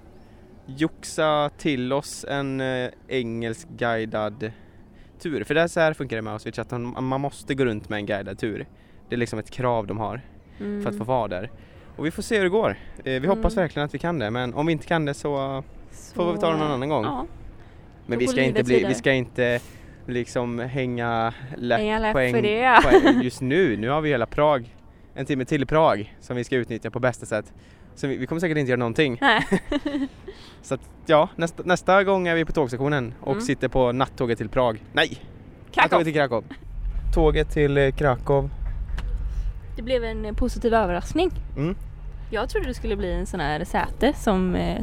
joxa 0.65 1.50
till 1.57 1.93
oss 1.93 2.25
en 2.29 2.62
eh, 2.62 2.89
engelsk 3.07 3.67
guidad 3.69 4.51
tur. 5.19 5.43
För 5.43 5.53
det 5.53 5.62
är 5.62 5.67
så 5.67 5.79
här 5.79 5.93
funkar 5.93 6.15
det 6.15 6.22
med 6.22 6.33
Auschwitz 6.33 6.60
att 6.60 6.72
man 7.03 7.22
måste 7.22 7.55
gå 7.55 7.65
runt 7.65 7.89
med 7.89 7.98
en 7.98 8.05
guidad 8.05 8.39
tur. 8.39 8.67
Det 9.10 9.15
är 9.15 9.17
liksom 9.17 9.39
ett 9.39 9.50
krav 9.50 9.88
de 9.88 9.98
har 9.98 10.22
Mm. 10.60 10.83
för 10.83 10.89
att 10.89 10.98
få 10.98 11.03
vara 11.03 11.27
där. 11.27 11.51
Och 11.95 12.05
vi 12.05 12.12
får 12.12 12.24
se 12.24 12.36
hur 12.36 12.43
det 12.43 12.50
går. 12.50 12.75
Eh, 13.03 13.22
Vi 13.22 13.27
hoppas 13.27 13.53
Mm. 13.53 13.63
verkligen 13.63 13.86
att 13.86 13.93
vi 13.93 14.00
kan 14.00 14.19
det 14.19 14.31
men 14.31 14.53
om 14.53 14.65
vi 14.65 14.72
inte 14.72 14.88
kan 14.88 15.05
det 15.05 15.13
så 15.13 15.63
Så, 15.91 16.15
får 16.15 16.33
vi 16.33 16.39
ta 16.39 16.51
det 16.51 16.57
någon 16.57 16.72
annan 16.72 16.89
gång. 16.89 17.03
Ja. 17.03 17.25
Men 18.05 18.19
vi 18.19 18.27
ska 18.27 18.41
inte 18.41 18.63
bli, 18.63 18.75
vidare. 18.75 18.89
vi 18.89 18.95
ska 18.95 19.12
inte 19.12 19.60
liksom 20.07 20.60
hänga 20.60 21.33
läpp 21.57 21.81
Inga 21.81 22.00
läpp 22.00 22.13
poäng, 22.13 22.33
för 22.33 22.41
det. 22.41 22.79
poäng 23.03 23.22
just 23.22 23.41
nu. 23.41 23.77
Nu 23.77 23.89
har 23.89 24.01
vi 24.01 24.10
hela 24.10 24.25
Prag, 24.25 24.75
en 25.15 25.25
timme 25.25 25.45
till 25.45 25.63
i 25.63 25.65
Prag 25.65 26.15
som 26.19 26.36
vi 26.36 26.43
ska 26.43 26.55
utnyttja 26.55 26.91
på 26.91 27.00
bästa 27.00 27.25
sätt. 27.25 27.53
Så 27.95 28.07
vi, 28.07 28.17
vi 28.17 28.27
kommer 28.27 28.39
säkert 28.39 28.57
inte 28.57 28.69
göra 28.69 28.79
någonting. 28.79 29.17
Nej. 29.22 29.45
Så 30.62 30.74
att, 30.74 30.89
ja, 31.05 31.29
nästa, 31.36 31.63
nästa 31.65 32.03
gång 32.03 32.27
är 32.27 32.36
vi 32.36 32.45
på 32.45 32.51
tågstationen 32.51 33.13
och 33.22 33.31
Mm. 33.31 33.41
sitter 33.41 33.67
på 33.67 33.91
nattåget 33.91 34.38
till 34.38 34.50
Prag. 34.50 34.83
Nej! 34.93 35.07
Krakow. 35.72 35.83
Nattåget 35.91 36.05
till 36.05 36.13
Krakow. 36.13 36.43
Tåget 37.13 37.50
till 37.51 37.77
eh, 37.77 37.91
Krakow. 37.91 38.50
Det 39.75 39.81
blev 39.81 40.03
en 40.03 40.25
eh, 40.25 40.33
positiv 40.33 40.73
överraskning. 40.73 41.31
Mm. 41.57 41.75
Jag 42.29 42.49
trodde 42.49 42.67
det 42.67 42.73
skulle 42.73 42.95
bli 42.95 43.13
en 43.13 43.25
sån 43.25 43.39
här 43.39 43.65
säte 43.65 44.13
som 44.13 44.55
eh, 44.55 44.81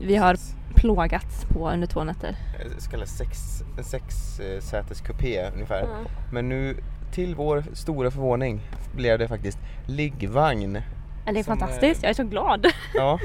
vi 0.00 0.16
har 0.16 0.36
plågats 0.74 1.44
på 1.44 1.70
under 1.70 1.86
två 1.86 2.04
nätter. 2.04 2.28
Eh, 2.60 2.66
Så 2.78 2.90
kallad 2.90 3.08
sex, 3.08 3.62
en 3.78 3.84
sexsäteskupé 3.84 5.50
ungefär. 5.54 5.82
Mm. 5.82 6.04
Men 6.32 6.48
nu 6.48 6.76
till 7.12 7.34
vår 7.34 7.64
stora 7.72 8.10
förvåning 8.10 8.60
blev 8.94 9.18
det 9.18 9.28
faktiskt 9.28 9.58
liggvagn. 9.86 10.78
Ja, 11.26 11.32
det 11.32 11.38
är 11.38 11.44
Som, 11.44 11.58
fantastiskt, 11.58 12.02
jag 12.02 12.10
är 12.10 12.14
så 12.14 12.24
glad. 12.24 12.66
Ja. 12.94 13.18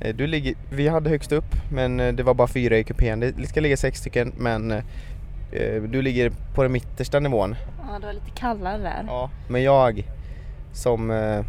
Eh, 0.00 0.14
Du 0.14 0.26
ligger, 0.26 0.54
vi 0.70 0.88
hade 0.88 1.10
högst 1.10 1.32
upp 1.32 1.54
men 1.72 2.00
eh, 2.00 2.12
det 2.12 2.22
var 2.22 2.34
bara 2.34 2.48
fyra 2.48 2.78
i 2.78 2.84
kupén. 2.84 3.20
Det 3.20 3.46
ska 3.48 3.60
ligga 3.60 3.76
sex 3.76 3.98
stycken 3.98 4.32
men 4.36 4.70
eh, 4.70 4.76
eh, 4.76 4.84
du 5.88 6.02
ligger 6.02 6.32
på 6.54 6.62
den 6.62 6.72
mittersta 6.72 7.20
nivån. 7.20 7.56
Ja, 7.88 7.98
det 7.98 8.06
var 8.06 8.12
lite 8.12 8.30
kallare 8.34 8.78
där. 8.78 9.04
Ja. 9.06 9.30
Men 9.48 9.62
jag 9.62 10.04
som, 10.72 11.10
eh, 11.10 11.44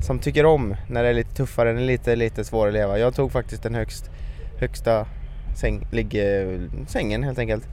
som 0.00 0.18
tycker 0.18 0.46
om 0.46 0.76
när 0.88 1.02
det 1.02 1.08
är 1.08 1.14
lite 1.14 1.34
tuffare, 1.34 1.72
när 1.72 1.80
det 1.80 1.84
är 1.84 1.86
lite, 1.86 2.16
lite 2.16 2.44
svårare 2.44 2.68
att 2.68 2.74
leva. 2.74 2.98
Jag 2.98 3.14
tog 3.14 3.32
faktiskt 3.32 3.62
den 3.62 3.74
högst, 3.74 4.10
högsta 4.58 5.06
säng, 5.56 5.86
ligg, 5.92 6.14
eh, 6.14 6.60
sängen 6.86 7.22
helt 7.22 7.38
enkelt. 7.38 7.68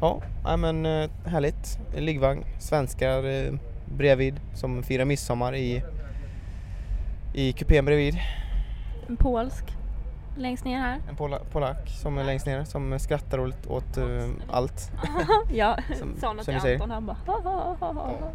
Ja. 0.00 0.22
Ja, 0.44 0.56
men 0.56 0.86
eh, 0.86 1.10
härligt. 1.24 1.78
Liggvagn, 1.96 2.44
svenskar 2.58 3.24
eh, 3.24 3.52
bredvid 3.96 4.40
som 4.54 4.82
firar 4.82 5.04
midsommar 5.04 5.54
i, 5.54 5.82
i 7.34 7.52
kupén 7.52 7.84
bredvid. 7.84 8.14
En 9.08 9.16
polsk 9.16 9.64
längst 10.40 10.64
ner 10.64 10.78
här. 10.78 10.98
En 11.08 11.16
pola, 11.16 11.38
polack 11.52 11.88
som 12.02 12.18
är 12.18 12.24
längst 12.24 12.46
ner 12.46 12.64
som 12.64 12.98
skrattar 12.98 13.38
åt, 13.40 13.66
åt 13.66 13.96
eh, 13.96 14.28
allt. 14.50 14.90
ja, 15.52 15.76
Som- 15.98 16.16
sa 16.20 16.32
något 16.32 16.44
som 16.44 16.60
till. 16.60 16.72
Anton 16.74 16.90
han 16.90 17.06
bara. 17.06 17.16
Ja. 17.26 18.30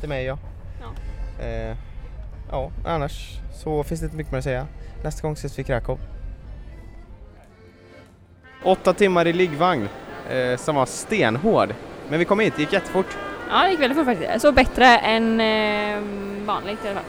Till 0.00 0.08
mig 0.08 0.24
ja. 0.24 0.38
Ja. 0.80 1.44
Eh, 1.44 1.76
ja, 2.50 2.70
annars 2.86 3.38
så 3.54 3.82
finns 3.84 4.00
det 4.00 4.04
inte 4.04 4.16
mycket 4.16 4.32
mer 4.32 4.38
att 4.38 4.44
säga. 4.44 4.66
Nästa 5.04 5.22
gång 5.22 5.32
ses 5.32 5.58
vi 5.58 5.62
i 5.62 5.64
Krakow. 5.64 5.98
Åtta 8.64 8.92
timmar 8.92 9.26
i 9.26 9.32
liggvagn 9.32 9.88
eh, 10.30 10.56
som 10.56 10.74
var 10.74 10.86
stenhård. 10.86 11.74
Men 12.08 12.18
vi 12.18 12.24
kom 12.24 12.40
hit, 12.40 12.52
det 12.56 12.62
gick 12.62 12.72
jättefort. 12.72 13.16
Ja, 13.50 13.62
det 13.62 13.70
gick 13.70 13.80
väldigt 13.80 13.98
fort 13.98 14.06
faktiskt. 14.06 14.40
Så 14.40 14.52
bättre 14.52 14.98
än 14.98 15.40
eh, 15.40 16.02
vanligt 16.46 16.84
i 16.84 16.88
alla 16.88 16.94
fall. 17.00 17.04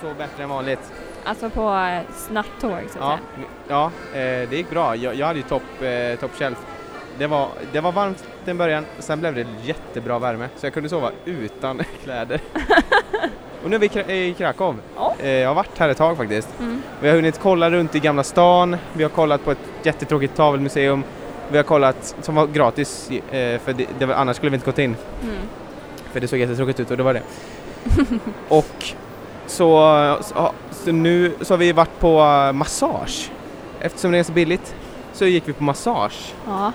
Så 0.00 0.14
bättre 0.18 0.42
än 0.42 0.48
vanligt. 0.48 0.92
Alltså 1.24 1.50
på 1.50 1.74
eh, 1.74 2.14
snabbt 2.16 2.60
tåg 2.60 2.70
så 2.70 2.98
att 2.98 3.04
Ja, 3.04 3.18
säga. 3.36 3.46
ja 3.68 3.84
eh, 4.18 4.48
det 4.50 4.56
gick 4.56 4.70
bra. 4.70 4.96
Jag, 4.96 5.14
jag 5.14 5.26
hade 5.26 5.38
ju 5.38 5.42
topp 5.44 5.62
eh, 5.82 6.18
top 6.20 6.34
shelf. 6.38 6.58
Det 7.18 7.26
var, 7.26 7.48
det 7.72 7.80
var 7.80 7.92
varmt 7.92 8.18
till 8.18 8.50
en 8.50 8.56
början, 8.58 8.84
sen 8.98 9.20
blev 9.20 9.34
det 9.34 9.46
jättebra 9.64 10.18
värme 10.18 10.48
så 10.56 10.66
jag 10.66 10.74
kunde 10.74 10.88
sova 10.88 11.10
utan 11.24 11.80
kläder. 12.04 12.40
Och 13.64 13.70
nu 13.70 13.76
är 13.76 13.80
vi 13.80 13.86
i 13.86 13.88
Kra- 13.88 14.10
i 14.10 14.34
Krakow. 14.34 14.76
Ja. 14.96 15.14
Eh, 15.18 15.30
jag 15.30 15.48
har 15.48 15.54
varit 15.54 15.78
här 15.78 15.88
ett 15.88 15.96
tag 15.96 16.16
faktiskt. 16.16 16.48
Mm. 16.60 16.82
Vi 17.00 17.08
har 17.08 17.16
hunnit 17.16 17.38
kolla 17.42 17.70
runt 17.70 17.94
i 17.94 18.00
Gamla 18.00 18.22
stan, 18.22 18.76
vi 18.92 19.02
har 19.02 19.10
kollat 19.10 19.44
på 19.44 19.50
ett 19.50 19.58
jättetråkigt 19.82 20.36
tavelmuseum, 20.36 21.02
vi 21.50 21.56
har 21.56 21.64
kollat, 21.64 22.14
som 22.22 22.34
var 22.34 22.46
gratis, 22.46 23.10
eh, 23.10 23.60
för 23.60 23.72
det, 23.72 23.86
det 23.98 24.06
var, 24.06 24.14
annars 24.14 24.36
skulle 24.36 24.50
vi 24.50 24.54
inte 24.54 24.66
gått 24.66 24.78
in, 24.78 24.96
Mm. 25.22 25.34
för 26.12 26.20
det 26.20 26.28
såg 26.28 26.38
jättetråkigt 26.38 26.80
ut 26.80 26.90
och 26.90 26.96
det 26.96 27.02
var 27.02 27.14
det. 27.14 27.22
och 28.48 28.84
så, 29.46 30.18
så, 30.22 30.52
så 30.70 30.92
nu 30.92 31.34
så 31.40 31.54
har 31.54 31.58
vi 31.58 31.72
varit 31.72 32.00
på 32.00 32.20
eh, 32.20 32.52
massage. 32.52 33.30
Eftersom 33.80 34.12
det 34.12 34.18
är 34.18 34.22
så 34.22 34.32
billigt 34.32 34.74
så 35.12 35.26
gick 35.26 35.48
vi 35.48 35.52
på 35.52 35.64
massage. 35.64 36.34
Ja. 36.46 36.72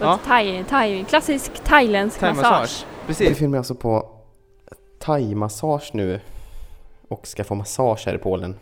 Ja. 0.00 0.18
Thai, 0.26 0.64
thai, 0.64 1.04
klassisk 1.04 1.64
thailändsk 1.64 2.20
massage. 2.20 2.84
Precis. 3.06 3.30
Vi 3.30 3.34
filmar 3.34 3.58
alltså 3.58 3.74
på 3.74 4.08
thai-massage 4.98 5.90
nu 5.92 6.20
och 7.08 7.26
ska 7.26 7.44
få 7.44 7.54
massage 7.54 8.06
här 8.06 8.14
i 8.14 8.18
Polen 8.18 8.56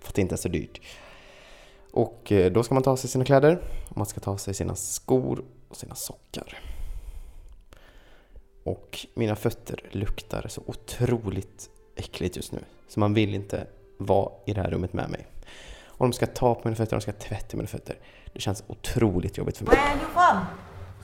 för 0.00 0.08
att 0.08 0.14
det 0.14 0.22
inte 0.22 0.34
är 0.34 0.36
så 0.36 0.48
dyrt. 0.48 0.80
Och 1.92 2.32
eh, 2.32 2.52
då 2.52 2.62
ska 2.62 2.74
man 2.74 2.82
ta 2.82 2.90
av 2.90 2.96
sig 2.96 3.10
sina 3.10 3.24
kläder 3.24 3.62
och 3.88 3.96
man 3.96 4.06
ska 4.06 4.20
ta 4.20 4.30
av 4.30 4.36
sig 4.36 4.54
sina 4.54 4.74
skor 4.74 5.44
och 5.68 5.76
sina 5.76 5.94
sockar. 5.94 6.58
Och 8.64 9.06
mina 9.14 9.36
fötter 9.36 9.80
luktar 9.90 10.46
så 10.48 10.62
otroligt 10.66 11.70
äckligt 11.96 12.36
just 12.36 12.52
nu 12.52 12.58
så 12.88 13.00
man 13.00 13.14
vill 13.14 13.34
inte 13.34 13.66
vara 13.98 14.28
i 14.46 14.52
det 14.52 14.60
här 14.60 14.70
rummet 14.70 14.92
med 14.92 15.10
mig. 15.10 15.26
Och 15.86 16.06
de 16.06 16.12
ska 16.12 16.26
ta 16.26 16.54
på 16.54 16.60
mina 16.64 16.76
fötter, 16.76 16.96
de 16.96 17.00
ska 17.00 17.12
tvätta 17.12 17.56
mina 17.56 17.66
fötter. 17.68 17.96
Det 18.32 18.40
känns 18.40 18.64
otroligt 18.66 19.38
jobbigt 19.38 19.56
för 19.58 19.64
mig. 19.64 19.74
Where 19.74 19.88
are 19.88 19.96
you 20.00 20.10
from? 20.10 20.46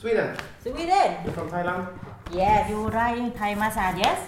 Sweden! 0.01 0.27
Sweden. 0.63 0.87
You're 1.27 1.33
from 1.33 1.49
Thailand? 1.51 1.87
Yeah, 2.35 2.71
you 2.71 2.85
like 2.89 3.39
Thai 3.39 3.55
massage, 3.57 3.99
yes? 3.99 4.19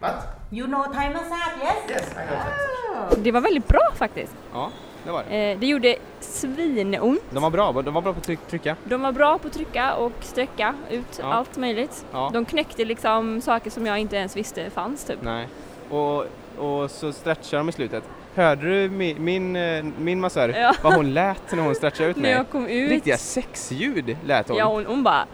What? 0.00 0.14
You 0.50 0.66
know 0.66 0.84
Thai 0.94 1.10
massage, 1.10 1.62
yes? 1.62 1.90
Yes, 1.90 2.10
I 2.12 2.14
know 2.14 3.08
that. 3.10 3.24
Det 3.24 3.32
var 3.32 3.40
väldigt 3.40 3.68
bra 3.68 3.80
faktiskt. 3.94 4.32
Ja, 4.52 4.70
det 5.04 5.10
var 5.10 5.24
det. 5.28 5.50
Eh, 5.52 5.58
det 5.58 5.66
gjorde 5.66 5.96
svinont. 6.20 7.20
De 7.30 7.42
var 7.42 7.50
bra, 7.50 7.72
de 7.82 7.94
var 7.94 8.02
bra 8.02 8.12
på 8.12 8.18
att 8.18 8.24
tryck, 8.24 8.40
trycka. 8.50 8.76
De 8.84 9.00
var 9.02 9.12
bra 9.12 9.38
på 9.38 9.48
att 9.48 9.54
trycka 9.54 9.94
och 9.94 10.12
sträcka 10.20 10.74
ut 10.90 11.18
Ja. 11.20 11.32
allt 11.32 11.56
möjligt. 11.56 12.04
Ja. 12.12 12.30
De 12.32 12.44
knäckte 12.44 12.84
liksom 12.84 13.40
saker 13.40 13.70
som 13.70 13.86
jag 13.86 13.98
inte 13.98 14.16
ens 14.16 14.36
visste 14.36 14.70
fanns 14.70 15.04
typ. 15.04 15.18
Nej. 15.22 15.48
Och, 15.90 16.24
och 16.58 16.90
så 16.90 17.12
stretchar 17.12 17.58
de 17.58 17.68
i 17.68 17.72
slutet. 17.72 18.04
Hörde 18.34 18.62
du 18.82 18.88
min, 18.90 19.24
min, 19.24 19.56
eh, 19.56 19.84
min 19.98 20.20
massör, 20.20 20.48
Ja. 20.48 20.74
vad 20.82 20.94
hon 20.94 21.14
lät 21.14 21.52
när 21.52 21.62
hon 21.62 21.74
stretchade 21.74 22.10
ut 22.10 22.16
När 22.16 22.22
mig? 22.22 22.30
jag 22.32 22.50
kom 22.50 22.66
ut. 22.66 22.90
Riktiga 22.90 23.16
sexljud 23.18 24.16
lät 24.26 24.48
hon. 24.48 24.56
Ja 24.58 24.64
hon, 24.64 24.86
hon 24.86 25.02
bara, 25.02 25.26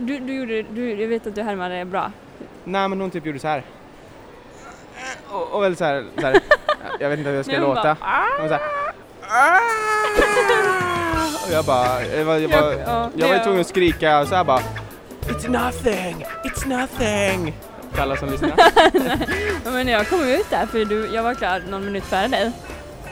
du, 0.00 0.18
du 0.18 0.34
gjorde, 0.34 0.62
du, 0.62 1.00
jag 1.00 1.08
vet 1.08 1.26
att 1.26 1.34
du 1.34 1.42
härmade 1.42 1.84
bra. 1.84 2.12
Nej 2.64 2.88
men 2.88 3.00
hon 3.00 3.10
typ 3.10 3.26
gjorde 3.26 3.38
så 3.38 3.48
här. 3.48 3.62
Och, 5.30 5.52
och 5.54 5.62
väl 5.62 5.76
så 5.76 5.84
här, 5.84 6.04
så 6.20 6.26
här. 6.26 6.36
jag 7.00 7.08
vet 7.10 7.18
inte 7.18 7.30
hur 7.30 7.36
jag 7.36 7.44
ska 7.44 7.52
Nej, 7.52 7.60
hon 7.66 7.74
låta. 7.74 7.82
bara, 7.82 7.96
"Ah." 8.00 8.40
Hon 8.40 8.48
så 8.48 8.54
här. 8.54 8.62
Och 11.46 11.52
jag 11.52 11.64
bara, 11.64 12.02
jag 12.04 12.24
var, 12.24 12.36
jag 12.36 12.48
var, 12.48 12.72
Jag- 12.72 12.80
ja, 12.86 13.10
jag 13.16 13.28
var 13.28 13.38
tvungen 13.44 13.60
att 13.60 13.66
skrika 13.66 14.26
så 14.26 14.34
här 14.34 14.44
bara 14.44 14.60
It's 15.22 15.48
nothing, 15.50 16.26
it's 16.44 16.68
nothing. 16.68 17.54
För 17.96 18.02
alla 18.02 18.16
som 18.16 18.30
lyssnar. 18.30 18.52
Ja, 18.56 19.16
Men 19.72 19.88
jag 19.88 20.08
kom 20.08 20.24
ut 20.24 20.50
där, 20.50 20.66
för 20.66 20.84
du, 20.84 21.06
jag 21.14 21.22
var 21.22 21.34
klar 21.34 21.62
någon 21.70 21.84
minut 21.84 22.04
före 22.04 22.28
dig. 22.28 22.52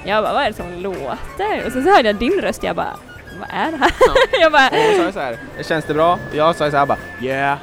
Jag 0.04 0.24
bara, 0.24 0.32
vad 0.32 0.42
är 0.42 0.46
det 0.48 0.56
som 0.56 0.72
låter? 0.82 1.66
Och 1.66 1.72
så, 1.72 1.82
så 1.82 1.90
hörde 1.90 2.08
jag 2.08 2.16
din 2.16 2.40
röst, 2.40 2.62
jag 2.62 2.76
bara, 2.76 2.96
vad 3.40 3.48
är 3.52 3.70
det 3.70 3.76
här? 3.76 3.92
jag 4.40 4.52
bara, 4.52 4.68
Och 4.68 4.76
hon 4.76 5.06
sa 5.06 5.12
så 5.12 5.20
här, 5.20 5.38
känns 5.62 5.84
det 5.84 5.94
bra? 5.94 6.12
Och 6.12 6.36
jag 6.36 6.56
sa 6.56 6.70
så 6.70 6.76
här 6.76 6.86
bara, 6.86 6.98
yeah. 7.20 7.58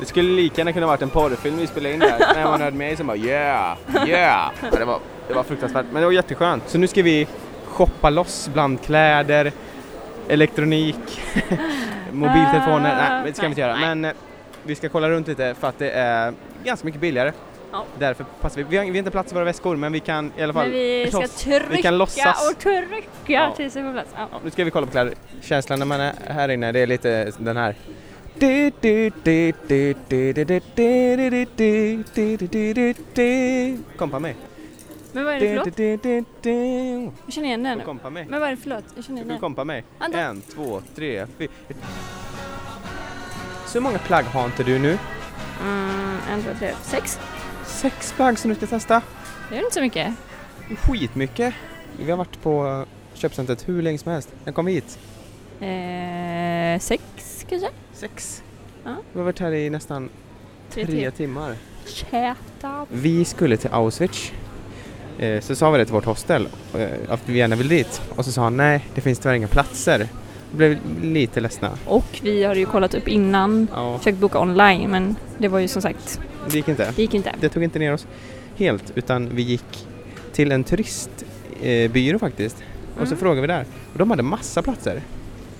Det 0.00 0.06
skulle 0.06 0.28
lika 0.28 0.60
gärna 0.60 0.72
kunna 0.72 0.86
varit 0.86 1.02
en 1.02 1.10
porrfilm 1.10 1.56
vi 1.56 1.66
spelade 1.66 1.94
in 1.94 2.00
där. 2.00 2.18
När 2.34 2.44
man 2.44 2.60
hörde 2.60 2.76
mig 2.76 2.96
som 2.96 3.06
bara 3.06 3.16
yeah, 3.16 3.76
yeah. 4.06 4.50
Ja, 4.62 4.78
det, 4.78 4.84
var, 4.84 4.98
det 5.28 5.34
var 5.34 5.42
fruktansvärt, 5.42 5.86
men 5.92 6.00
det 6.00 6.06
var 6.06 6.12
jätteskönt. 6.12 6.68
Så 6.68 6.78
nu 6.78 6.86
ska 6.86 7.02
vi 7.02 7.26
shoppa 7.66 8.10
loss 8.10 8.50
bland 8.52 8.82
kläder, 8.82 9.52
elektronik, 10.28 11.22
mobiltelefoner. 12.12 12.96
Nej, 12.96 13.10
men 13.10 13.24
det 13.24 13.34
ska 13.34 13.42
vi 13.42 13.48
inte 13.48 13.60
göra. 13.60 13.76
Nej. 13.76 13.94
Men 13.94 14.04
eh, 14.04 14.12
vi 14.64 14.74
ska 14.74 14.88
kolla 14.88 15.08
runt 15.10 15.28
lite 15.28 15.54
för 15.54 15.68
att 15.68 15.78
det 15.78 15.90
är 15.90 16.34
ganska 16.64 16.84
mycket 16.86 17.00
billigare. 17.00 17.32
Ja. 17.72 17.84
Därför 17.98 18.24
passar 18.40 18.56
vi. 18.56 18.62
Vi 18.62 18.76
har, 18.76 18.84
vi 18.84 18.90
har 18.90 18.96
inte 18.96 19.10
plats 19.10 19.32
i 19.32 19.34
våra 19.34 19.44
väskor 19.44 19.76
men 19.76 19.92
vi 19.92 20.00
kan 20.00 20.32
i 20.38 20.42
alla 20.42 20.52
fall 20.52 20.62
men 20.68 20.72
vi 20.72 21.06
ska 21.08 21.20
loss- 21.20 21.42
trycka 21.44 21.66
vi 21.70 21.82
kan 21.82 21.98
låtsas. 21.98 22.50
och 22.52 22.58
trycka 22.58 23.06
Ja. 23.26 23.52
tills 23.56 23.76
vi 23.76 23.82
får 23.82 23.92
plats. 23.92 24.10
Ja. 24.16 24.28
Ja, 24.32 24.38
nu 24.44 24.50
ska 24.50 24.64
vi 24.64 24.70
kolla 24.70 24.86
på 24.86 24.92
kläder. 24.92 25.14
Känslan 25.40 25.78
när 25.78 25.86
man 25.86 26.00
är 26.00 26.12
här 26.26 26.48
inne, 26.48 26.72
det 26.72 26.80
är 26.80 26.86
lite 26.86 27.32
den 27.38 27.56
här. 27.56 27.76
Kompa 33.96 34.18
mig. 34.18 34.36
Men 35.12 35.24
vad 35.24 35.34
är 35.34 35.40
det 35.40 35.46
för 35.48 35.56
låt? 35.56 35.78
Jag 37.24 37.32
känner 37.34 37.46
igen 37.48 37.62
den. 37.62 37.80
Kompa 37.80 38.10
mig. 38.10 38.26
Men 38.30 38.40
vad 38.40 38.48
är 38.48 38.56
det 38.56 38.62
för 38.62 38.68
låt? 38.70 38.84
Jag 38.96 39.04
känner 39.04 39.16
igen 39.18 39.28
Du 39.28 39.32
den. 39.34 39.40
kompa 39.40 39.64
mig. 39.64 39.84
Vänta. 40.00 40.20
En, 40.20 40.40
två, 40.40 40.82
tre, 40.94 41.26
fyra. 41.38 41.50
Så 43.72 43.78
hur 43.78 43.82
många 43.82 43.98
plagg 43.98 44.24
har 44.24 44.44
inte 44.44 44.62
du 44.64 44.78
nu? 44.78 44.98
Mm, 45.62 46.18
en, 46.30 46.42
två, 46.42 46.50
tre, 46.58 46.72
sex. 46.82 47.18
Sex 47.66 48.12
plagg 48.12 48.38
som 48.38 48.48
du 48.50 48.54
ska 48.54 48.66
testa. 48.66 49.02
Det 49.50 49.56
är 49.56 49.60
inte 49.60 49.74
så 49.74 49.80
mycket. 49.80 50.14
Skitmycket. 50.78 51.54
Vi 51.98 52.10
har 52.10 52.18
varit 52.18 52.42
på 52.42 52.84
köpcentret 53.14 53.68
hur 53.68 53.82
länge 53.82 53.98
som 53.98 54.12
helst. 54.12 54.28
När 54.44 54.52
kom 54.52 54.66
vi 54.66 54.72
hit? 54.72 54.98
Eh, 55.60 56.80
sex 56.80 57.02
kanske? 57.48 57.68
Sex. 57.92 58.42
Ja. 58.84 58.96
Vi 59.12 59.18
har 59.18 59.24
varit 59.24 59.38
här 59.38 59.52
i 59.52 59.70
nästan 59.70 60.10
Tre, 60.70 60.86
tre 60.86 61.10
timmar. 61.10 61.56
Chata. 61.86 62.86
Vi 62.88 63.24
skulle 63.24 63.56
till 63.56 63.70
Auschwitz. 63.72 64.32
Eh, 65.18 65.40
så 65.40 65.54
sa 65.54 65.70
vi 65.70 65.78
det 65.78 65.84
till 65.84 65.94
vårt 65.94 66.04
hostel, 66.04 66.48
eh, 66.78 66.88
att 67.08 67.28
vi 67.28 67.38
gärna 67.38 67.56
vill 67.56 67.68
dit. 67.68 68.02
Och 68.16 68.24
så 68.24 68.32
sa 68.32 68.42
han 68.42 68.56
nej, 68.56 68.86
det 68.94 69.00
finns 69.00 69.18
tyvärr 69.18 69.34
inga 69.34 69.48
platser. 69.48 70.08
Blev 70.52 70.78
lite 71.02 71.40
ledsna. 71.40 71.70
Och 71.86 72.04
vi 72.22 72.44
hade 72.44 72.60
ju 72.60 72.66
kollat 72.66 72.94
upp 72.94 73.08
innan. 73.08 73.68
Ja, 73.74 73.98
Försökt 73.98 74.18
boka 74.18 74.38
online 74.40 74.90
men 74.90 75.16
det 75.38 75.48
var 75.48 75.58
ju 75.58 75.68
som 75.68 75.82
sagt, 75.82 76.20
det 76.50 76.56
gick 76.56 76.68
inte. 76.68 76.92
det 76.96 77.02
gick 77.02 77.14
inte. 77.14 77.34
Det 77.40 77.48
tog 77.48 77.62
inte 77.64 77.78
ner 77.78 77.92
oss 77.94 78.06
helt, 78.56 78.92
utan 78.94 79.28
vi 79.34 79.42
gick 79.42 79.86
till 80.32 80.52
en 80.52 80.64
turistbyrå 80.64 82.18
faktiskt. 82.18 82.56
Och 83.00 83.08
så 83.08 83.14
Mm. 83.14 83.18
frågade 83.18 83.40
vi 83.40 83.46
där. 83.46 83.64
Och 83.92 83.98
de 83.98 84.10
hade 84.10 84.22
massa 84.22 84.62
platser. 84.62 85.02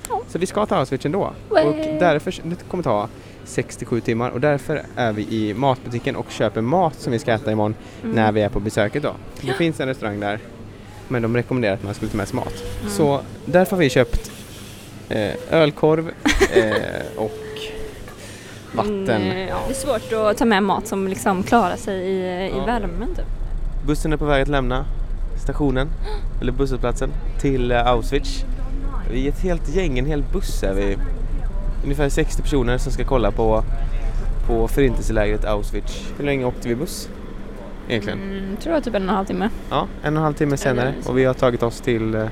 Ja. 0.08 0.22
Så 0.28 0.38
vi 0.38 0.46
ska 0.46 0.66
ta 0.66 0.76
Auschwitz 0.76 1.06
ändå. 1.06 1.32
Way. 1.48 1.64
Och 1.64 1.74
därför, 2.00 2.34
det 2.42 2.68
kommer 2.68 2.82
ta 2.82 3.08
67 3.44 4.00
timmar 4.00 4.30
och 4.30 4.40
därför 4.40 4.82
är 4.96 5.12
vi 5.12 5.22
i 5.30 5.54
matbutiken 5.54 6.16
och 6.16 6.30
köper 6.30 6.60
mat 6.60 6.94
som 7.00 7.12
vi 7.12 7.18
ska 7.18 7.32
äta 7.32 7.52
imorgon 7.52 7.74
Mm. 8.02 8.14
när 8.16 8.32
vi 8.32 8.40
är 8.40 8.48
på 8.48 8.60
besöket 8.60 9.02
då. 9.02 9.14
Det 9.40 9.52
finns 9.52 9.80
en 9.80 9.88
restaurang 9.88 10.20
där 10.20 10.38
men 11.08 11.22
de 11.22 11.36
rekommenderar 11.36 11.74
att 11.74 11.82
man 11.84 11.94
skulle 11.94 12.10
ta 12.10 12.16
med 12.16 12.28
sig 12.28 12.36
mat. 12.36 12.54
Mm. 12.80 12.90
Så 12.92 13.20
därför 13.44 13.76
har 13.76 13.80
vi 13.82 13.90
köpt 13.90 14.30
ölkorv 15.50 16.10
eh, 16.54 17.16
och 17.16 17.32
vatten. 18.72 19.08
Mm, 19.22 19.38
ja. 19.48 19.56
Det 19.68 19.72
är 19.72 19.74
svårt 19.74 20.12
att 20.30 20.38
ta 20.38 20.44
med 20.44 20.62
mat 20.62 20.86
som 20.86 21.08
liksom 21.08 21.42
klarar 21.42 21.76
sig 21.76 21.96
i, 22.00 22.46
i 22.46 22.52
Ja. 22.56 22.64
värmen 22.64 23.08
typ. 23.16 23.24
Bussen 23.86 24.12
är 24.12 24.16
på 24.16 24.24
väg 24.24 24.42
att 24.42 24.48
lämna 24.48 24.84
stationen, 25.42 25.88
eller 26.40 26.52
busshållplatsen, 26.52 27.10
till 27.40 27.72
eh, 27.72 27.86
Auschwitz. 27.86 28.44
Vi 29.10 29.24
är 29.26 29.32
ett 29.32 29.40
helt 29.40 29.74
gäng, 29.74 29.98
en 29.98 30.06
hel 30.06 30.22
buss 30.32 30.62
är 30.62 30.74
vi. 30.74 30.96
Ungefär 31.84 32.08
60 32.08 32.42
personer 32.42 32.78
som 32.78 32.92
ska 32.92 33.04
kolla 33.04 33.30
på, 33.30 33.64
på 34.46 34.68
förintelselägret 34.68 35.44
Auschwitz. 35.44 36.12
Hur 36.18 36.24
länge 36.24 36.44
åkte 36.44 36.68
vi 36.68 36.74
buss? 36.74 37.08
Egentligen? 37.88 38.18
Mm, 38.22 38.56
tror 38.56 38.74
jag 38.74 38.84
typ 38.84 38.94
en 38.94 39.02
och 39.02 39.08
en 39.08 39.14
halv 39.16 39.26
timme. 39.26 39.48
Ja, 39.70 39.86
en 40.02 40.14
och 40.14 40.18
en 40.18 40.24
halv 40.24 40.34
timme 40.34 40.56
senare 40.56 40.94
och 41.06 41.18
vi 41.18 41.24
har 41.24 41.34
tagit 41.34 41.62
oss 41.62 41.80
till 41.80 42.14
eh, 42.14 42.26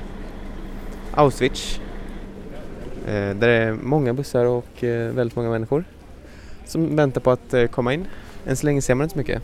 Auschwitz. 1.13 1.79
Eh, 3.05 3.11
där 3.11 3.47
det 3.47 3.53
är 3.53 3.73
många 3.73 4.13
bussar 4.13 4.45
och 4.45 4.83
eh, 4.83 5.11
väldigt 5.13 5.35
många 5.35 5.49
människor 5.49 5.83
som 6.65 6.95
väntar 6.95 7.21
på 7.21 7.31
att 7.31 7.53
eh, 7.53 7.65
komma 7.65 7.93
in. 7.93 8.07
Än 8.45 8.55
så 8.57 8.65
länge 8.65 8.81
ser 8.81 8.95
man 8.95 9.03
inte 9.05 9.13
så 9.13 9.17
mycket. 9.19 9.41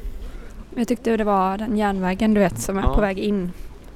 Jag 0.75 0.87
tyckte 0.87 1.17
det 1.17 1.23
var 1.23 1.57
den 1.57 1.77
järnvägen 1.77 2.33
du 2.33 2.39
vet 2.39 2.59
som 2.59 2.77
är 2.77 2.81
Ja. 2.81 2.95
på 2.95 3.01
väg 3.01 3.19
in. 3.19 3.51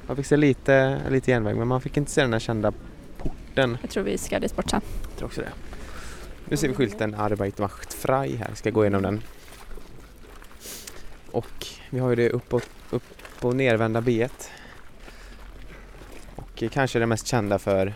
Man 0.08 0.16
fick 0.16 0.26
se 0.26 0.38
lite, 0.38 0.98
lite 1.10 1.32
järnväg 1.32 1.56
men 1.56 1.68
man 1.68 1.82
fick 1.82 1.98
inte 1.98 2.12
se 2.12 2.22
den 2.22 2.34
här 2.34 2.40
kända 2.40 2.74
porten. 3.18 3.78
Jag 3.82 3.90
tror 3.90 4.04
vi 4.04 4.18
ska 4.18 4.40
dit 4.40 4.56
bort 4.56 4.70
sen. 4.70 4.82
Jag 5.10 5.18
tror 5.18 5.28
också 5.28 5.42
det. 5.42 5.50
Nu 6.46 6.58
ser 6.58 6.68
vi 6.68 6.74
skylten 6.74 7.16
Arbeit 7.16 7.58
macht 7.60 7.94
frei 7.94 8.36
här, 8.36 8.50
ska 8.54 8.70
gå 8.70 8.84
igenom 8.84 9.02
den. 9.02 9.22
Och 11.32 11.68
vi 11.90 12.00
har 12.00 12.10
ju 12.10 12.16
det 12.16 12.30
upp 12.30 12.54
och, 12.54 12.62
upp 12.90 13.04
och 13.42 13.56
nervända 13.56 14.02
B 14.02 14.28
Och 16.36 16.64
kanske 16.72 17.00
det 17.00 17.06
mest 17.06 17.28
kända 17.28 17.60
för 17.60 17.94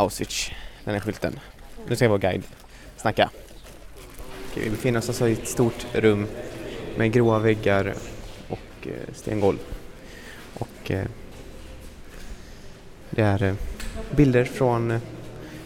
Auschwitz, 0.00 0.50
den 0.84 0.94
här 0.94 1.00
skylten. 1.00 1.38
Nu 1.88 1.96
ska 1.96 2.08
vår 2.08 2.18
guide 2.18 2.42
snacka. 2.96 3.30
Okej, 4.50 4.64
vi 4.64 4.70
befinner 4.70 4.98
oss 4.98 5.08
alltså 5.08 5.28
i 5.28 5.32
ett 5.32 5.48
stort 5.48 5.86
rum 5.92 6.26
med 6.96 7.12
gråa 7.12 7.38
väggar 7.38 7.94
och 8.48 8.86
eh, 8.86 9.14
stengolv. 9.14 9.58
Och 10.54 10.90
eh, 10.90 11.04
det 13.10 13.22
är 13.22 13.42
eh, 13.42 13.54
bilder 14.16 14.44
från 14.44 14.90
eh, 14.90 15.00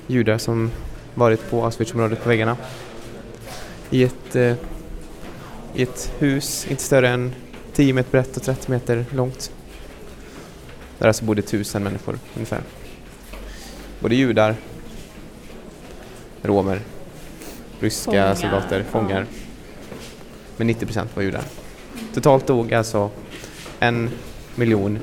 judar 0.06 0.38
som 0.38 0.70
varit 1.14 1.50
på 1.50 1.64
Auschwitzområdet 1.64 2.22
på 2.22 2.28
väggarna. 2.28 2.56
I 3.90 4.02
ett, 4.04 4.36
eh, 4.36 4.54
I 5.74 5.82
ett 5.82 6.12
hus 6.18 6.66
inte 6.70 6.82
större 6.82 7.08
än 7.08 7.34
10 7.72 7.92
meter 7.92 8.10
brett 8.10 8.36
och 8.36 8.42
30 8.42 8.70
meter 8.70 9.04
långt. 9.10 9.52
Där 10.98 11.06
alltså 11.06 11.24
bodde 11.24 11.42
tusen 11.42 11.82
människor 11.82 12.18
ungefär. 12.34 12.60
Både 14.04 14.14
judar, 14.14 14.56
romer, 16.42 16.80
ryska 17.80 18.10
Fångar, 18.10 18.34
soldater, 18.34 18.82
fångar. 18.82 19.26
Men 20.56 20.66
90 20.66 20.86
procent 20.86 21.16
var 21.16 21.22
judar. 21.22 21.42
Totalt 22.14 22.46
dog 22.46 22.74
alltså 22.74 23.10
en 23.80 24.10
miljon 24.54 24.98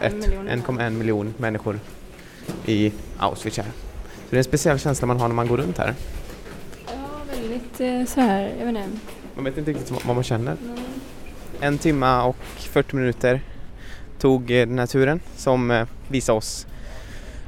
1,1 0.00 0.20
miljoner. 0.20 0.56
1,1 0.56 0.90
miljon 0.90 1.34
människor 1.36 1.80
i 2.66 2.92
Auschwitz 3.18 3.56
här. 3.56 3.64
Så 3.64 4.30
det 4.30 4.36
är 4.36 4.38
en 4.38 4.44
speciell 4.44 4.78
känsla 4.78 5.06
man 5.06 5.20
har 5.20 5.28
när 5.28 5.34
man 5.34 5.48
går 5.48 5.56
runt 5.56 5.78
här. 5.78 5.94
Ja, 6.86 6.92
väldigt 7.30 7.80
eh, 7.80 8.14
så 8.14 8.20
här, 8.20 8.52
jag 8.58 8.66
vet 8.66 8.76
inte. 8.76 8.98
Man 9.34 9.44
vet 9.44 9.58
inte 9.58 9.70
riktigt 9.70 9.90
vad 10.06 10.14
man 10.14 10.24
känner. 10.24 10.56
En 11.60 11.78
timma 11.78 12.24
och 12.24 12.36
40 12.56 12.96
minuter 12.96 13.40
tog 14.18 14.50
eh, 14.50 14.66
den 14.66 14.78
här 14.78 14.86
turen 14.86 15.20
som 15.36 15.70
eh, 15.70 15.86
visade 16.08 16.38
oss 16.38 16.66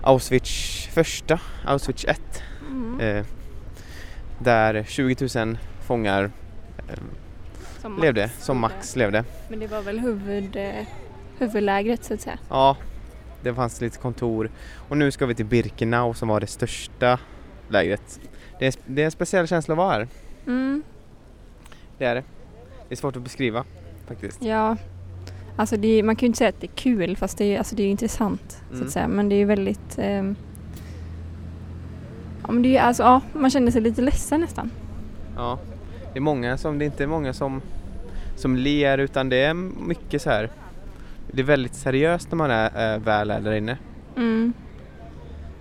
Auschwitz 0.06 0.86
första, 0.92 1.40
Auschwitz 1.64 2.04
1, 2.04 2.20
Mm. 2.70 3.00
eh, 3.00 3.24
där 4.38 4.84
20 4.88 5.28
000 5.44 5.58
fångar 5.86 6.30
eh, 6.88 6.94
Som 7.80 7.92
max 7.92 8.02
levde, 8.02 8.28
som 8.38 8.58
max 8.60 8.96
levde. 8.96 9.24
Men 9.48 9.58
det 9.60 9.66
var 9.66 9.82
väl 9.82 9.98
huvud, 9.98 10.56
eh, 10.56 10.72
huvudlägret 11.38 12.04
så 12.04 12.14
att 12.14 12.20
säga. 12.20 12.38
Ja, 12.50 12.76
det 13.42 13.54
fanns 13.54 13.80
lite 13.80 13.98
kontor 13.98 14.50
och 14.88 14.96
nu 14.96 15.10
ska 15.10 15.26
vi 15.26 15.34
till 15.34 15.46
Birkenau 15.46 16.14
som 16.14 16.28
var 16.28 16.40
det 16.40 16.46
största 16.46 17.18
lägret. 17.68 18.20
Det 18.58 18.66
är, 18.66 18.74
det 18.86 19.00
är 19.02 19.04
en 19.04 19.10
speciell 19.10 19.46
känsla 19.48 19.72
att 19.74 19.78
vara 19.78 19.92
här, 19.92 20.08
Mm. 20.46 20.82
det 21.98 22.04
är 22.04 22.14
det. 22.14 22.24
Det 22.88 22.94
är 22.94 22.96
svårt 22.96 23.16
att 23.16 23.22
beskriva 23.22 23.64
faktiskt. 24.08 24.42
Ja, 24.42 24.76
alltså 25.56 25.76
det 25.76 26.02
man 26.02 26.16
kan 26.16 26.20
ju 26.20 26.26
inte 26.26 26.38
säga 26.38 26.48
att 26.48 26.60
det 26.60 26.66
är 26.66 26.76
kul 26.76 27.16
fast 27.16 27.38
det 27.38 27.44
är, 27.44 27.58
alltså 27.58 27.74
det 27.76 27.82
är 27.82 27.88
intressant 27.90 28.62
så 28.68 28.74
Mm. 28.74 28.86
att 28.86 28.92
säga. 28.92 29.08
Men 29.08 29.28
det 29.28 29.34
är 29.34 29.46
väldigt 29.46 29.98
ehm, 29.98 30.36
Ja 32.46 32.52
men 32.52 32.62
det 32.62 32.76
är 32.76 32.82
alltså, 32.82 33.02
ja, 33.02 33.20
man 33.32 33.50
känner 33.50 33.70
sig 33.70 33.80
lite 33.80 34.02
ledsen 34.02 34.40
nästan. 34.40 34.70
Ja, 35.36 35.58
det 36.12 36.18
är 36.18 36.20
många 36.20 36.58
som, 36.58 36.78
det 36.78 36.84
är 36.84 36.86
inte 36.86 37.06
många 37.06 37.32
som, 37.32 37.62
som 38.36 38.56
ler 38.56 38.98
utan 38.98 39.28
det 39.28 39.36
är 39.36 39.54
mycket 39.86 40.22
så 40.22 40.30
här. 40.30 40.50
Det 41.32 41.40
är 41.40 41.44
väldigt 41.44 41.74
seriöst 41.74 42.30
när 42.30 42.36
man 42.36 42.50
är, 42.50 42.94
äh, 42.94 43.00
väl 43.00 43.30
är 43.30 43.40
där 43.40 43.52
inne. 43.52 43.78
Mm. 44.16 44.52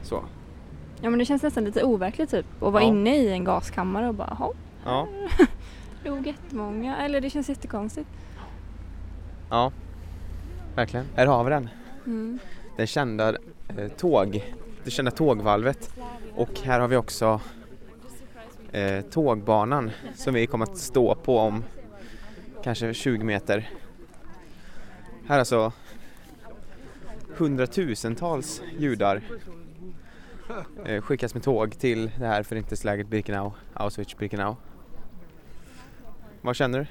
Så. 0.03 0.23
Ja 1.01 1.09
men 1.09 1.19
det 1.19 1.25
känns 1.25 1.43
nästan 1.43 1.63
lite 1.65 1.83
overkligt 1.83 2.29
typ 2.31 2.45
att 2.63 2.73
vara 2.73 2.83
Ja. 2.83 2.89
inne 2.89 3.17
i 3.17 3.31
en 3.31 3.43
gaskammare 3.43 4.07
och 4.07 4.15
bara, 4.15 4.37
ja, 4.39 4.53
Ja, 4.85 5.07
dog 6.05 6.27
jättemånga. 6.27 6.97
Eller 6.97 7.21
det 7.21 7.29
känns 7.29 7.49
jättekonstigt. 7.49 8.09
ja. 9.49 9.71
Verkligen. 10.75 11.05
Här 11.15 11.25
har 11.25 11.43
vi 11.43 11.49
den. 11.49 11.69
Mm. 12.05 12.39
Den 12.77 12.87
kända 12.87 13.29
eh, 13.77 13.87
tåg, 13.97 14.53
det 14.83 14.91
kända 14.91 15.11
tågvalvet. 15.11 15.93
Och 16.35 16.59
här 16.63 16.79
har 16.79 16.87
vi 16.87 16.95
också 16.95 17.41
eh, 18.71 19.01
tågbanan 19.01 19.91
som 20.15 20.33
vi 20.33 20.47
kommer 20.47 20.65
att 20.65 20.77
stå 20.77 21.15
på 21.15 21.37
om 21.37 21.63
kanske 22.63 22.93
20 22.93 23.23
meter. 23.23 23.69
Här 25.27 25.39
alltså 25.39 25.71
hundratusentals 27.37 28.61
judar 28.79 29.21
eh, 30.85 31.01
skickas 31.01 31.33
med 31.33 31.43
tåg 31.43 31.79
till 31.79 32.11
det 32.19 32.27
här 32.27 32.43
förintelselägret 32.43 33.07
Birkenau, 33.07 33.51
Auschwitz-Birkenau. 33.73 34.55
Vad 36.41 36.55
känner 36.55 36.79
du? 36.79 36.85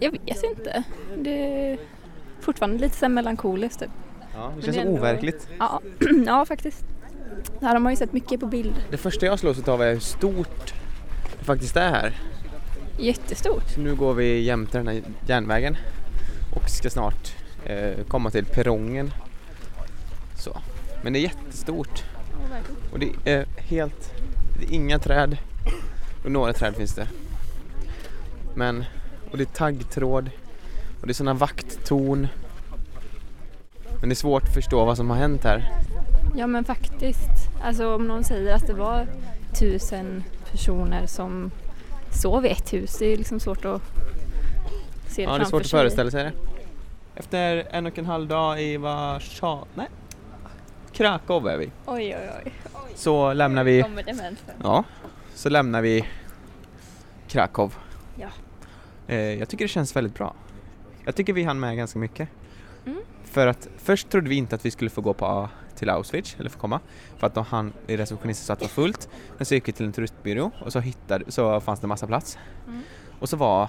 Jag 0.00 0.10
vet 0.10 0.42
inte. 0.42 0.84
Det 1.16 1.78
fortfarande 2.46 2.78
lite 2.78 2.96
så 2.96 3.08
melankoliskt 3.08 3.80
typ. 3.80 3.90
Ja, 4.34 4.52
det 4.56 4.62
känns 4.62 4.76
det 4.76 4.88
overkligt. 4.88 5.48
Ja, 5.58 5.80
ja 6.26 6.44
faktiskt. 6.44 6.84
Det 7.60 7.66
här 7.66 7.72
har 7.72 7.80
man 7.80 7.92
ju 7.92 7.96
sett 7.96 8.12
mycket 8.12 8.40
på 8.40 8.46
bild. 8.46 8.74
Det 8.90 8.96
första 8.96 9.26
jag 9.26 9.38
slås 9.38 9.68
av 9.68 9.82
är 9.82 9.92
hur 9.92 10.00
stort 10.00 10.74
det 11.38 11.44
faktiskt 11.44 11.76
är 11.76 11.90
här. 11.90 12.20
Jättestort. 12.98 13.70
Så 13.74 13.80
nu 13.80 13.94
går 13.94 14.14
vi 14.14 14.40
jämte 14.40 14.78
den 14.78 14.88
här 14.88 15.02
järnvägen 15.26 15.76
och 16.56 16.70
ska 16.70 16.90
snart 16.90 17.34
eh, 17.64 18.04
komma 18.08 18.30
till 18.30 18.44
perrongen. 18.44 19.10
Så. 20.38 20.58
Men 21.02 21.12
det 21.12 21.18
är 21.18 21.20
jättestort 21.20 22.04
och 22.92 22.98
det 22.98 23.12
är 23.24 23.46
helt, 23.56 24.12
det 24.60 24.66
är 24.66 24.74
inga 24.74 24.98
träd 24.98 25.36
och 26.24 26.30
några 26.30 26.52
träd 26.52 26.76
finns 26.76 26.94
det. 26.94 27.08
Men, 28.54 28.84
och 29.30 29.38
det 29.38 29.44
är 29.44 29.54
taggtråd 29.54 30.30
och 31.06 31.08
det 31.08 31.12
är 31.12 31.14
sådana 31.14 31.34
vakttorn. 31.34 32.28
Men 34.00 34.08
det 34.08 34.12
är 34.12 34.14
svårt 34.14 34.42
att 34.42 34.54
förstå 34.54 34.84
vad 34.84 34.96
som 34.96 35.10
har 35.10 35.16
hänt 35.16 35.44
här. 35.44 35.72
Ja 36.36 36.46
men 36.46 36.64
faktiskt. 36.64 37.30
Alltså 37.62 37.94
om 37.94 38.08
någon 38.08 38.24
säger 38.24 38.54
att 38.54 38.66
det 38.66 38.72
var 38.72 39.06
tusen 39.58 40.24
personer 40.50 41.06
som 41.06 41.50
sov 42.10 42.46
i 42.46 42.48
ett 42.48 42.72
hus. 42.72 42.98
Det 42.98 43.12
är 43.12 43.16
liksom 43.16 43.40
svårt 43.40 43.64
att 43.64 43.82
se 45.08 45.22
det 45.22 45.32
Ja, 45.32 45.38
det 45.38 45.44
är 45.44 45.44
svårt 45.44 45.62
att 45.62 45.70
föreställa 45.70 46.10
sig 46.10 46.24
det. 46.24 46.32
Efter 47.14 47.68
en 47.70 47.86
och 47.86 47.98
en 47.98 48.06
halv 48.06 48.28
dag 48.28 48.62
i 48.62 48.76
Warszawa, 48.76 49.64
nej, 49.74 49.88
Krakow 50.92 51.48
är 51.48 51.58
vi. 51.58 51.70
Oj 51.86 52.16
oj 52.16 52.30
oj. 52.44 52.52
Så 52.94 53.32
lämnar 53.32 53.64
vi, 53.64 53.84
ja, 54.62 54.84
så 55.34 55.48
lämnar 55.48 55.82
vi 55.82 56.06
Krakow. 57.28 57.74
Ja. 58.20 58.28
Eh, 59.06 59.16
jag 59.18 59.48
tycker 59.48 59.64
det 59.64 59.68
känns 59.68 59.96
väldigt 59.96 60.14
bra. 60.14 60.34
Jag 61.06 61.14
tycker 61.14 61.32
vi 61.32 61.42
hann 61.44 61.60
med 61.60 61.76
ganska 61.76 61.98
mycket. 61.98 62.28
Mm. 62.86 62.98
För 63.24 63.46
att 63.46 63.68
först 63.76 64.08
trodde 64.10 64.28
vi 64.28 64.34
inte 64.36 64.54
att 64.54 64.64
vi 64.66 64.70
skulle 64.70 64.90
få 64.90 65.00
gå 65.00 65.14
på, 65.14 65.48
till 65.74 65.90
Auschwitz, 65.90 66.36
eller 66.38 66.50
få 66.50 66.58
komma, 66.58 66.80
för 67.18 67.26
att 67.26 67.34
då 67.34 67.40
han, 67.40 67.72
receptionisten 67.86 68.46
sa 68.46 68.52
att 68.52 68.58
det 68.58 68.64
var 68.64 68.68
fullt. 68.68 69.08
Men 69.36 69.46
så 69.46 69.54
gick 69.54 69.68
vi 69.68 69.72
till 69.72 69.86
en 69.86 69.92
turistbyrå 69.92 70.50
och 70.64 70.72
så, 70.72 70.80
hittade, 70.80 71.24
så 71.32 71.60
fanns 71.60 71.80
det 71.80 71.86
massa 71.86 72.06
plats. 72.06 72.38
Mm. 72.66 72.82
Och 73.20 73.28
så 73.28 73.36
var 73.36 73.68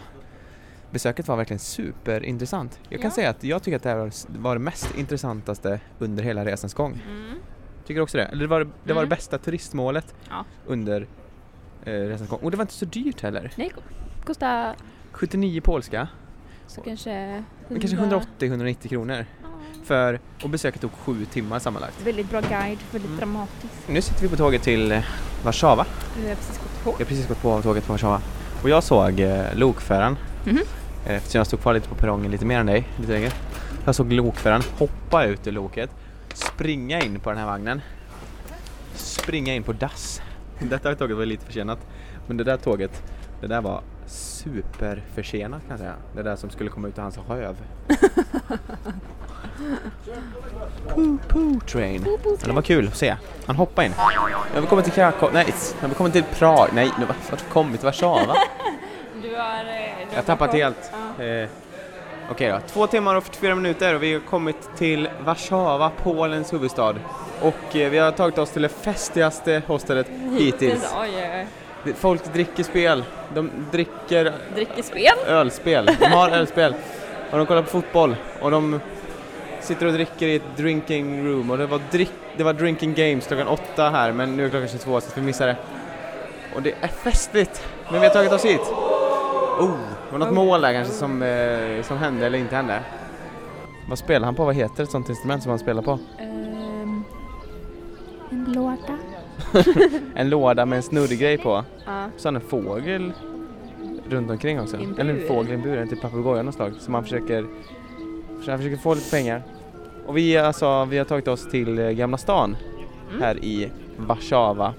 besöket 0.91 1.27
var 1.27 1.35
verkligen 1.37 1.59
superintressant. 1.59 2.79
Jag 2.89 3.01
kan 3.01 3.09
Ja. 3.09 3.15
säga 3.15 3.29
att 3.29 3.43
jag 3.43 3.63
tycker 3.63 3.75
att 3.77 3.83
det 3.83 3.89
här 3.89 4.11
var, 4.39 4.55
det 4.55 4.59
mest 4.59 4.95
intressantaste 4.97 5.79
under 5.99 6.23
hela 6.23 6.45
resans 6.45 6.73
gång. 6.73 7.01
Mm. 7.09 7.35
Tycker 7.85 7.95
du 7.95 8.01
också 8.01 8.17
det? 8.17 8.25
Eller 8.25 8.41
det 8.41 8.47
var 8.47 8.59
det, 8.59 8.65
var 8.65 8.85
det 8.85 8.91
Mm. 8.99 9.09
bästa 9.09 9.37
turistmålet 9.37 10.15
Ja. 10.29 10.45
under 10.65 11.07
eh, 11.85 11.91
resans 11.91 12.29
gång. 12.29 12.39
Och 12.43 12.51
det 12.51 12.57
var 12.57 12.63
inte 12.63 12.73
så 12.73 12.85
dyrt 12.85 13.21
heller. 13.21 13.51
Nej, 13.55 13.71
kostar 14.25 14.75
79 15.11 15.61
polska, 15.61 16.07
så 16.67 16.81
kanske... 16.81 17.43
men 17.69 17.79
kanske 17.79 17.97
180-190 17.97 18.87
kronor. 18.87 19.25
För, 19.85 20.19
och 20.43 20.49
besöket 20.49 20.81
tog 20.81 20.91
sju 20.91 21.25
timmar 21.25 21.59
sammanlagt. 21.59 22.01
Väldigt 22.05 22.29
bra 22.29 22.41
guide, 22.41 22.77
väldigt 22.91 23.05
Mm. 23.09 23.17
dramatiskt. 23.17 23.73
Nu 23.89 24.01
sitter 24.01 24.21
vi 24.21 24.29
på 24.29 24.35
tåget 24.35 24.61
till 24.63 24.91
eh, 24.91 25.03
Warszawa. 25.43 25.85
Vi 26.23 26.27
har 26.29 26.35
precis 26.35 26.57
gått 26.57 26.83
på. 26.83 26.89
Jag 26.89 26.97
har 26.97 27.05
precis 27.05 27.27
gått 27.27 27.41
på 27.41 27.61
tåget 27.61 27.85
på 27.85 27.93
Warszawa. 27.93 28.21
Och 28.63 28.69
jag 28.69 28.83
såg 28.83 29.19
eh, 29.19 29.45
lokföraren. 29.55 30.17
Mhm. 30.45 30.57
Eh, 31.05 31.15
Eftersom 31.15 31.39
jag 31.39 31.47
stod 31.47 31.59
kvar 31.61 31.73
lite 31.73 31.89
på 31.89 31.95
perrongen 31.95 32.31
lite 32.31 32.45
mer 32.45 32.59
än 32.59 32.65
dig, 32.65 32.87
lite 32.99 33.11
längre. 33.11 33.31
Jag 33.85 33.95
såg 33.95 34.13
lokföraren 34.13 34.61
hoppa 34.77 35.25
ut 35.25 35.47
ur 35.47 35.51
loket, 35.51 35.89
springa 36.33 37.01
in 37.01 37.19
på 37.19 37.29
den 37.29 37.39
här 37.39 37.45
vagnen, 37.45 37.81
springa 38.95 39.53
in 39.55 39.63
på 39.63 39.73
dass. 39.73 40.21
Detta 40.59 40.95
tåget 40.95 41.17
var 41.17 41.25
lite 41.25 41.45
försenat, 41.45 41.79
men 42.27 42.37
det 42.37 42.43
där 42.43 42.57
tåget, 42.57 43.03
det 43.41 43.47
där 43.47 43.61
var 43.61 43.81
superförsenat 44.07 45.61
kan 45.61 45.69
jag 45.69 45.79
säga. 45.79 45.93
Det 46.15 46.23
där 46.23 46.35
som 46.35 46.49
skulle 46.49 46.69
komma 46.69 46.87
ut 46.87 46.97
ur 46.97 47.01
hans 47.01 47.17
röv. 47.29 47.55
Poo 50.95 51.17
poo 51.27 51.59
train. 51.67 52.01
Men 52.23 52.37
det 52.49 52.51
var 52.53 52.61
kul 52.61 52.87
att 52.87 52.95
se. 52.97 53.15
Han 53.45 53.55
hoppade 53.55 53.85
in. 53.87 53.93
Nu 53.97 54.53
har 54.55 54.61
vi 54.61 54.67
kommit 54.67 54.85
till 54.85 54.93
Krakow, 54.93 55.29
nej, 55.33 55.45
nu 55.47 55.81
har 55.81 55.87
vi 55.89 55.95
kommit 55.95 56.13
till 56.13 56.23
Prag, 56.23 56.69
nej, 56.73 56.91
nu 56.99 57.05
har 57.05 57.15
vi 57.31 57.37
kommit 57.53 57.79
till 57.79 57.85
Warszawa. 57.85 58.35
Du 59.21 59.35
har... 59.35 59.59
eh, 59.59 60.07
Jag 60.09 60.15
har 60.15 60.23
tappat 60.23 60.53
helt. 60.53 60.91
Eh, 61.19 61.49
Okej 62.31 62.51
då, 62.51 62.59
två 62.67 62.87
timmar 62.87 63.15
och 63.15 63.23
44 63.23 63.55
minuter 63.55 63.95
och 63.95 64.03
vi 64.03 64.13
har 64.13 64.19
kommit 64.21 64.69
till 64.77 65.09
Warszawa, 65.25 65.91
Polens 66.03 66.53
huvudstad. 66.53 66.95
Och 67.41 67.75
eh, 67.75 67.89
vi 67.89 67.97
har 67.97 68.11
tagit 68.11 68.37
oss 68.37 68.49
till 68.49 68.61
det 68.61 68.69
festigaste 68.69 69.61
hostelet 69.67 70.07
hittills. 70.37 70.93
Oj, 71.01 71.09
oj, 71.15 71.29
oj. 71.35 71.47
Folk 71.93 72.33
dricker 72.33 72.63
spel, 72.63 73.03
de 73.33 73.49
dricker 73.71 74.33
Dricker 74.55 74.83
spel? 74.83 75.13
ölspel, 75.27 75.85
de 75.99 76.05
har 76.05 76.29
ölspel. 76.29 76.73
Och 77.31 77.37
de 77.37 77.45
kollar 77.45 77.61
på 77.61 77.69
fotboll 77.69 78.15
och 78.41 78.51
de 78.51 78.79
sitter 79.61 79.85
och 79.85 79.93
dricker 79.93 80.27
i 80.27 80.35
ett 80.35 80.57
drinking 80.57 81.27
room 81.27 81.51
och 81.51 81.57
det 81.57 81.65
var, 81.65 81.81
drick, 81.91 82.11
det 82.37 82.43
var 82.43 82.53
drinking 82.53 82.93
games 82.93 83.27
klockan 83.27 83.47
åtta 83.47 83.89
här 83.89 84.11
men 84.11 84.37
nu 84.37 84.45
är 84.45 84.49
klockan 84.49 84.67
22 84.67 85.01
så 85.01 85.11
vi 85.15 85.21
missar 85.21 85.47
det. 85.47 85.55
Och 86.55 86.61
det 86.61 86.73
är 86.81 86.87
festligt! 86.87 87.67
Men 87.91 88.01
vi 88.01 88.07
har 88.07 88.13
tagit 88.13 88.31
oss 88.31 88.45
hit. 88.45 88.61
Oh, 89.59 89.71
det 90.09 90.11
var 90.11 90.19
något 90.19 90.33
mål 90.33 90.61
där 90.61 90.73
kanske 90.73 90.93
som, 90.93 91.21
eh, 91.23 91.83
som 91.83 91.97
hände 91.97 92.25
eller 92.25 92.39
inte 92.39 92.55
hände. 92.55 92.79
Vad 93.89 93.99
spelar 93.99 94.25
han 94.25 94.35
på? 94.35 94.45
Vad 94.45 94.55
heter 94.55 94.83
ett 94.83 94.91
sånt 94.91 95.09
instrument 95.09 95.43
som 95.43 95.49
han 95.49 95.59
spelar 95.59 95.81
på? 95.81 95.99
Ehm, 96.19 97.03
en 98.31 98.53
låda. 98.53 98.97
En 100.15 100.29
låda 100.29 100.65
med 100.65 100.77
en 100.77 100.83
snurrig 100.83 101.19
grej 101.19 101.37
på. 101.37 101.63
Ja. 101.85 102.09
Så 102.17 102.27
har 102.27 102.33
han 102.33 102.35
en 102.41 102.49
fågel 102.49 103.13
runt 104.09 104.29
omkring 104.31 104.59
också. 104.59 104.77
En 104.77 104.99
Eller 104.99 105.13
en 105.13 105.27
fågel 105.27 105.51
i 105.51 105.55
en 105.55 105.61
bur, 105.61 105.77
en 105.77 105.87
typ 105.89 106.01
papegoja 106.01 106.41
något 106.43 106.55
slag. 106.55 106.73
Som 106.79 106.93
han 106.93 107.03
försöker, 107.03 107.45
så 108.45 108.51
han 108.51 108.59
försöker 108.59 108.77
få 108.77 108.93
lite 108.93 109.11
pengar. 109.11 109.41
Och 110.05 110.17
vi, 110.17 110.37
alltså, 110.37 110.85
vi 110.85 110.97
har 110.97 111.05
tagit 111.05 111.27
oss 111.27 111.49
till 111.49 111.79
eh, 111.79 111.89
Gamla 111.89 112.17
stan 112.17 112.57
Mm. 113.09 113.21
här 113.21 113.43
i 113.45 113.71
Warszawa. 113.97 114.73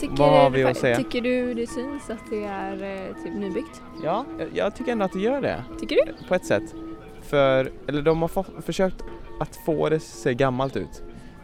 Tycker, 0.00 0.16
Vad 0.16 0.30
har 0.42 0.50
vi 0.50 0.64
att 0.64 0.76
säga? 0.76 0.96
tycker 0.96 1.20
du 1.20 1.54
det 1.54 1.66
syns 1.66 2.10
att 2.10 2.30
det 2.30 2.44
är 2.44 2.72
eh, 3.08 3.24
typ 3.24 3.34
nybyggt? 3.34 3.82
Ja, 4.04 4.24
jag, 4.38 4.48
jag 4.54 4.74
tycker 4.76 4.92
ändå 4.92 5.04
att 5.04 5.12
det 5.12 5.20
gör 5.20 5.40
det. 5.40 5.64
Tycker 5.80 5.96
du? 5.96 6.28
På 6.28 6.34
ett 6.34 6.44
sätt. 6.44 6.74
För, 7.22 7.70
eller 7.86 8.02
de 8.02 8.20
har 8.22 8.28
få, 8.28 8.44
försökt 8.62 9.04
att 9.40 9.56
få 9.66 9.88
det 9.88 10.00
se 10.00 10.34
gammalt 10.34 10.76
ut. 10.76 11.02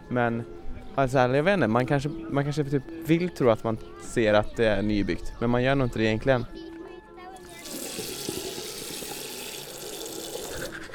Men 0.09 0.43
alltså, 0.97 1.19
jag 1.19 1.43
vet 1.43 1.55
inte, 1.55 1.69
man 1.69 1.87
kanske, 1.87 2.09
man 2.09 2.45
kanske 2.45 2.65
typ 2.65 2.83
vill 3.07 3.29
tro 3.29 3.51
att 3.51 3.65
man 3.65 3.79
ser 4.03 4.35
att 4.35 4.57
det 4.57 4.67
är 4.67 4.83
nybyggt. 4.83 5.33
Men 5.41 5.51
man 5.51 5.63
gör 5.63 5.75
nog 5.75 5.87
inte 5.87 5.99
det 5.99 6.05
egentligen. 6.05 6.45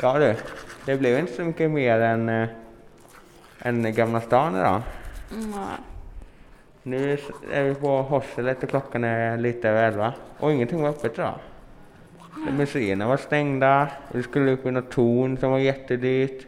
Ja 0.02 0.20
du, 0.20 0.36
det 0.86 0.98
blev 0.98 1.20
inte 1.20 1.34
så 1.34 1.42
mycket 1.44 1.72
mer 1.72 2.00
än, 2.00 2.30
äh, 2.30 2.50
än 3.60 3.94
Gamla 3.94 4.22
stan 4.22 4.56
idag. 4.56 4.82
Mm. 5.32 5.54
Nu 6.84 7.18
är 7.52 7.64
vi 7.64 7.76
på 7.76 8.02
Horselet 8.02 8.64
och 8.64 8.70
klockan 8.70 9.04
är 9.04 9.38
lite 9.38 9.70
över 9.70 9.88
elva 9.88 10.14
och 10.38 10.52
ingenting 10.52 10.82
var 10.82 10.90
öppet 10.90 11.14
idag. 11.14 11.40
Museerna 12.58 13.08
var 13.08 13.18
stängda 13.18 13.88
vi 14.12 14.24
skulle 14.24 14.52
upp 14.52 14.66
i 14.66 14.72
något 14.72 14.92
torn 14.92 15.38
som 15.38 15.52
var 15.52 15.60
jättedyrt. 15.60 16.48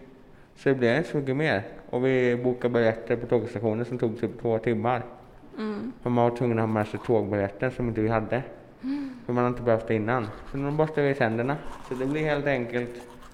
Så 0.55 0.69
det 0.69 0.75
blev 0.75 0.97
inte 0.97 1.09
så 1.09 1.17
mycket 1.17 1.35
mer. 1.35 1.63
Och 1.93 2.05
vi 2.05 2.35
bokade 2.43 2.73
biljetter 2.73 3.15
på 3.15 3.27
tågstationen 3.27 3.85
som 3.85 3.97
tog 3.97 4.19
typ 4.21 4.41
två 4.41 4.59
timmar. 4.59 5.03
Mm. 5.57 5.93
För 6.01 6.09
man 6.09 6.29
var 6.29 6.37
tvungen 6.37 6.59
att 6.59 6.63
ha 6.63 6.67
med 6.67 6.87
sig 6.87 6.99
tågbiljetter 7.05 7.69
som 7.69 7.87
inte 7.87 8.01
vi 8.01 8.09
hade. 8.09 8.43
För 9.25 9.33
man 9.33 9.43
har 9.43 9.49
inte 9.49 9.61
behövt 9.61 9.87
det 9.87 9.95
innan. 9.95 10.27
Så 10.51 10.57
nu 10.57 10.71
borstar 10.71 11.01
vi 11.01 11.15
tänderna. 11.15 11.57
Så 11.87 11.93
det 11.93 12.05
blir 12.05 12.21
helt 12.21 12.45
enkelt 12.47 12.89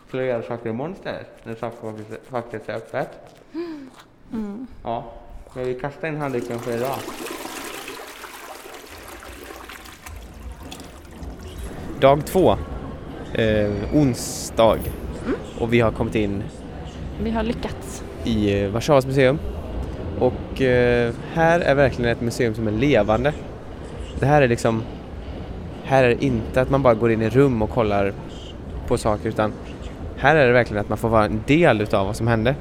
till 0.10 0.19
att 0.19 0.26
göra 0.26 0.43
saker 0.43 0.69
imorgon 0.69 0.93
istället. 0.93 1.45
När 1.45 1.56
saker 1.56 1.93
faktiskt- 2.30 2.69
är 2.69 2.76
öppet. 2.76 3.10
Mm. 4.34 4.67
Ja, 4.84 5.04
men 5.56 5.65
vi 5.65 5.74
kastar 5.74 6.08
in 6.08 6.17
handduken 6.17 6.60
för 6.60 6.72
idag. 6.72 6.98
Dag 12.00 12.26
två, 12.26 12.58
eh, 13.34 13.95
onsdag. 13.95 14.80
Och 15.60 15.74
vi 15.74 15.80
har 15.80 15.91
kommit 15.91 16.15
in 16.15 16.43
Vi 17.24 17.30
har 17.30 17.43
lyckats. 17.43 17.88
I 18.30 18.63
eh, 18.63 18.70
Warszawas 18.70 19.06
museum. 19.06 19.39
Och 20.20 20.62
eh, 20.62 21.13
här 21.34 21.60
är 21.60 21.76
verkligen 21.76 22.12
ett 22.12 22.22
museum 22.22 22.56
som 22.56 22.68
är 22.68 22.72
levande. 22.72 23.34
Det 24.20 24.26
här 24.26 24.42
är 24.42 24.48
liksom, 24.48 24.84
här 25.84 26.04
är 26.04 26.08
det 26.08 26.26
inte 26.26 26.62
att 26.62 26.70
man 26.70 26.84
bara 26.84 26.94
går 26.94 27.12
in 27.12 27.22
i 27.22 27.30
rum 27.30 27.62
och 27.62 27.70
kollar 27.70 28.13
på 28.88 28.98
saker 28.98 29.30
utan 29.30 29.54
här 30.18 30.36
är 30.36 30.48
det 30.48 30.54
verkligen 30.54 30.82
att 30.82 30.89
man 30.89 30.98
får 30.98 31.10
vara 31.10 31.26
en 31.26 31.44
del 31.48 31.82
utav 31.82 32.06
vad 32.06 32.15
som 32.15 32.28
hände. 32.28 32.56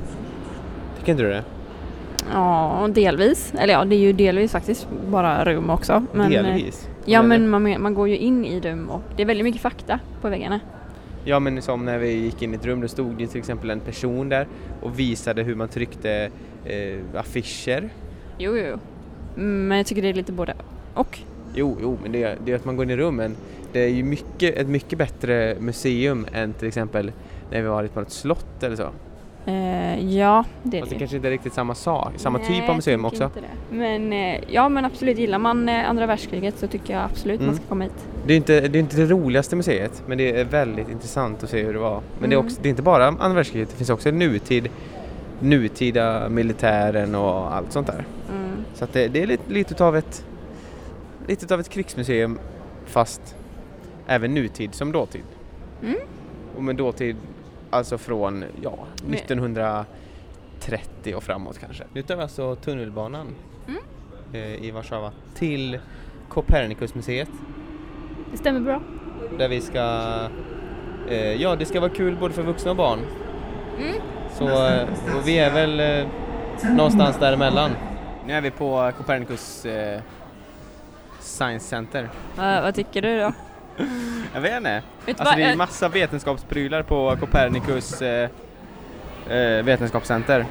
Tycker 0.99 1.13
inte 1.13 1.23
du 1.25 1.31
det? 1.31 1.45
Ja, 2.33 2.89
delvis. 2.95 3.55
Eller 3.59 3.75
ja, 3.75 3.85
det 3.85 3.95
är 3.97 4.01
ju 4.01 4.13
delvis 4.13 4.53
faktiskt 4.53 4.89
bara 5.09 5.45
rum 5.45 5.71
också. 5.71 6.05
Men, 6.13 6.33
eh, 6.33 6.43
Delvis. 6.43 6.89
Ja, 7.05 7.23
men 7.23 7.49
man, 7.49 7.83
man 7.83 7.95
går 7.95 8.09
ju 8.09 8.17
in 8.17 8.45
i 8.45 8.61
rum 8.61 8.89
och 8.89 9.03
det 9.17 9.23
är 9.23 9.27
väldigt 9.27 9.45
mycket 9.45 9.63
fakta 9.63 9.99
på 10.21 10.29
väggarna. 10.29 10.61
Ja 11.29 11.41
men 11.41 11.63
som 11.63 11.85
när 11.85 11.99
vi 11.99 12.13
gick 12.13 12.43
in 12.43 12.55
i 12.55 12.57
ett 12.57 12.67
rum, 12.67 12.81
då 12.81 12.89
stod 12.89 13.19
det 13.19 13.27
till 13.27 13.39
exempel 13.39 13.71
en 13.71 13.81
person 13.81 14.29
där 14.29 14.47
och 14.81 14.99
visade 14.99 15.43
hur 15.43 15.55
man 15.55 15.69
tryckte 15.69 16.31
eh, 16.65 16.99
affischer. 17.15 17.91
Jo, 18.39 18.57
jo. 18.57 18.79
Men 19.35 19.77
jag 19.77 19.87
tycker 19.87 20.03
det 20.03 20.09
är 20.09 20.15
lite 20.15 20.33
både 20.33 20.55
och. 20.95 21.19
Jo, 21.55 21.77
jo, 21.83 21.99
men 22.03 22.13
det, 22.13 22.39
det 22.45 22.53
är 22.53 22.57
att 22.57 22.65
man 22.65 22.77
går 22.77 22.85
in 22.85 22.91
i 22.91 22.97
rummen. 22.97 23.37
Det 23.73 23.81
är 23.81 23.89
ju 23.89 24.03
mycket, 24.03 24.57
ett 24.57 24.69
mycket 24.69 24.99
bättre 24.99 25.57
museum 25.61 26.27
än 26.33 26.53
till 26.53 26.69
exempel 26.69 27.13
när 27.51 27.63
vi 27.63 27.69
varit 27.69 27.95
på 27.95 28.01
ett 28.01 28.13
slott 28.13 28.63
eller 28.63 28.77
så. 28.77 28.91
Eh, 29.49 30.17
ja, 30.17 30.45
det 30.63 30.77
är 30.77 30.81
Fast 30.81 30.91
det 30.91 30.97
det. 30.97 30.99
kanske 30.99 31.17
inte 31.17 31.29
är 31.29 31.33
riktigt 31.33 31.53
samma 31.53 31.75
sak, 31.75 32.13
samma 32.17 32.39
Nej, 32.39 32.47
typ 32.61 32.69
av 32.69 32.77
museum 32.77 33.05
också. 33.05 33.25
inte 33.25 33.41
det. 33.41 33.77
Men 33.77 34.13
eh, 34.13 34.41
ja, 34.49 34.69
men 34.69 34.85
absolut. 34.85 35.19
Gillar 35.19 35.39
man 35.39 35.69
eh, 35.69 35.91
andra 35.91 36.07
världskriget 36.07 36.59
så 36.59 36.67
tycker 36.67 36.95
jag 36.95 37.03
absolut 37.05 37.41
Mm. 37.41 37.47
man 37.47 37.57
ska 37.57 37.65
komma 37.69 37.85
hit. 37.85 37.93
Det 38.27 38.33
är 38.33 38.37
inte 38.37 38.61
det, 38.69 38.79
är 38.79 38.81
inte 38.81 38.97
det 38.97 39.07
roligaste 39.07 39.57
museet, 39.57 40.03
men 40.07 40.19
det 40.19 40.41
är 40.41 40.45
väldigt 40.45 40.89
intressant 40.89 41.43
att 41.43 41.51
se 41.51 41.63
hur 41.63 41.73
det 41.73 41.79
var. 41.79 42.01
Men 42.21 42.31
det, 42.31 42.35
är 42.35 42.39
Mm. 42.39 42.47
också, 42.47 42.59
det 42.63 42.69
är 42.69 42.71
inte 42.71 42.83
bara 42.83 43.07
andra 43.07 43.35
världskriget, 43.35 43.69
det 43.71 43.77
finns 43.77 43.91
också 43.91 44.11
nutid, 44.11 44.69
nutida 45.41 46.29
militären 46.29 47.15
och 47.15 47.55
allt 47.55 47.73
sånt 47.73 47.87
där. 47.87 48.05
Mm. 48.31 48.65
Så 48.75 48.87
det, 48.93 49.09
det 49.09 49.23
är 49.23 49.27
lite, 49.27 49.53
lite 49.53 49.75
utav 49.75 49.97
ett 49.97 50.25
lite 51.27 51.45
utav 51.45 51.61
ett 51.61 51.69
krigsmuseum 51.69 52.39
fast 52.87 53.35
även 54.07 54.35
nutid 54.35 54.75
som 54.75 54.93
dåtid. 54.93 55.23
Mm. 55.83 55.97
Och 56.57 56.63
med 56.65 56.77
dåtid 56.77 57.17
alltså 57.71 57.99
från 57.99 58.45
ja, 58.63 58.79
Men- 59.05 59.15
1930 59.15 61.15
och 61.17 61.23
framåt 61.23 61.59
kanske. 61.59 61.85
Nu 61.93 62.03
tar 62.03 62.17
vi 62.17 62.23
alltså 62.23 62.55
tunnelbanan 62.57 63.27
Mm. 63.69 63.81
eh, 64.33 64.65
i 64.65 64.71
Warszawa 64.71 65.13
till 65.35 65.79
Copernicusmuseet 66.29 67.29
Det 68.31 68.37
stämmer 68.39 68.61
bra. 68.61 68.81
där 69.39 69.49
vi 69.49 69.61
ska 69.61 69.81
eh, 71.09 71.33
ja 71.43 71.57
det 71.57 71.65
ska 71.67 71.81
vara 71.81 71.91
kul 71.91 72.17
både 72.21 72.35
för 72.35 72.43
vuxna 72.43 72.71
och 72.71 72.77
barn. 72.77 72.99
Mm. 73.79 73.95
Så 74.33 74.45
eh, 74.67 74.83
och 75.17 75.29
vi 75.29 75.39
är 75.39 75.51
väl 75.55 75.81
eh, 75.81 76.07
någonstans 76.77 77.19
däremellan. 77.19 77.71
Nu 78.27 78.33
är 78.33 78.41
vi 78.41 78.51
på 78.51 78.93
Copernicus 78.99 79.65
eh, 79.67 80.01
Science 81.21 81.67
Center. 81.67 82.09
Eh, 82.39 82.63
vad 82.63 82.75
tycker 82.75 83.03
du 83.03 83.21
då? 83.21 83.33
Jag 84.35 84.41
vet 84.41 84.57
inte. 84.57 84.83
Vet 85.07 85.21
Alltså 85.21 85.37
det 85.37 85.43
är 85.43 85.51
Eh, 85.51 85.57
massa 85.57 85.89
vetenskapsprylar 85.89 86.83
på 86.83 87.17
Copernicus 87.21 88.03
eh, 88.03 88.29
eh, 89.31 89.63
vetenskapscenter. 89.65 90.47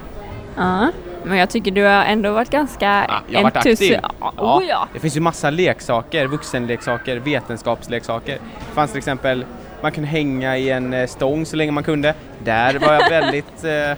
Ja, 0.58 0.92
men 1.24 1.38
jag 1.38 1.50
tycker 1.50 1.72
du 1.72 1.84
har 1.84 2.04
ändå 2.06 2.32
varit 2.32 2.50
ganska 2.50 2.86
Ja, 3.10 3.22
jag 3.30 3.40
har 3.40 3.44
varit 3.44 3.56
aktiv. 3.58 3.74
entusi- 3.76 4.00
Ja, 4.20 4.34
Ja. 4.38 4.58
Oh, 4.58 4.66
ja. 4.66 4.88
Det 4.94 5.00
finns 5.00 5.16
ju 5.18 5.20
massa 5.20 5.50
leksaker, 5.50 6.28
vuxenleksaker, 6.28 7.18
vetenskapsleksaker. 7.18 8.34
Det 8.68 8.74
fanns 8.74 8.92
till 8.92 8.98
exempel, 8.98 9.46
man 9.82 9.92
kunde 9.92 10.10
hänga 10.10 10.58
i 10.58 10.70
en 10.70 10.94
eh, 10.94 11.08
stång 11.08 11.46
så 11.46 11.56
länge 11.56 11.72
man 11.72 11.84
kunde. 11.84 12.14
Där 12.44 12.80
var 12.80 12.94
jag 12.94 13.10
väldigt, 13.22 13.64
eh, 13.64 13.98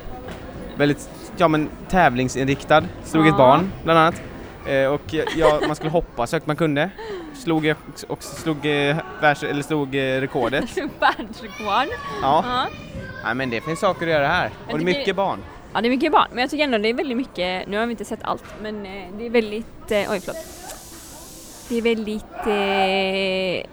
väldigt, 0.75 1.09
ja 1.37 1.47
men 1.47 1.69
tävlingsinriktad. 1.89 2.83
Slog 3.03 3.25
Ja. 3.25 3.29
ett 3.31 3.37
barn 3.37 3.71
bland 3.83 3.99
annat. 3.99 4.21
Eh, 4.67 4.85
och 4.85 5.01
ja, 5.35 5.59
man 5.67 5.75
skulle 5.75 5.91
hoppa 5.91 6.27
så 6.27 6.35
högt 6.35 6.47
man 6.47 6.55
kunde. 6.55 6.89
Slog 7.35 7.73
och 8.07 8.23
slog, 8.23 8.65
eh, 8.65 8.97
världs, 9.21 9.43
eller 9.43 9.63
slog 9.63 9.95
eh, 9.95 10.21
rekordet. 10.21 10.77
Världsrekord. 10.99 11.67
Ja. 12.21 12.43
Ja. 12.47 12.67
ja, 13.23 13.33
men 13.33 13.49
det 13.49 13.61
finns 13.61 13.79
saker 13.79 14.05
att 14.07 14.11
göra 14.13 14.27
här. 14.27 14.49
Och 14.71 14.77
det 14.77 14.83
är 14.83 14.85
mycket 14.85 15.15
barn. 15.15 15.39
ja, 15.73 15.81
det 15.81 15.87
är 15.87 15.89
mycket 15.89 16.11
barn, 16.11 16.27
men 16.31 16.41
jag 16.41 16.49
tycker 16.49 16.63
ändå 16.63 16.77
det 16.77 16.89
är 16.89 16.93
väldigt 16.93 17.17
mycket, 17.17 17.67
nu 17.67 17.77
har 17.77 17.85
vi 17.85 17.91
inte 17.91 18.05
sett 18.05 18.23
allt, 18.23 18.43
men 18.61 18.83
det 19.17 19.25
är 19.25 19.29
väldigt, 19.29 19.65
oj 19.91 20.19
förlåt. 20.19 20.37
Det 21.69 21.75
är 21.77 21.81
väldigt 21.81 22.23
eh, 23.67 23.71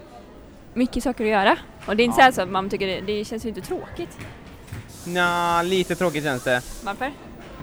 mycket 0.75 1.03
saker 1.03 1.25
att 1.25 1.31
göra. 1.31 1.57
Och 1.87 1.97
det 1.97 2.03
är 2.03 2.05
inte 2.05 2.21
Ja. 2.23 2.33
så 2.33 2.43
att 2.43 2.49
man 2.49 2.71
tycker 2.71 2.87
det, 2.87 3.01
det 3.01 3.25
känns 3.25 3.45
ju 3.45 3.49
inte 3.49 3.61
tråkigt. 3.61 4.19
Nja, 5.07 5.63
lite 5.63 5.95
tråkigt 5.95 6.25
känns 6.25 6.45
det. 6.45 6.63
Varför? 6.85 7.13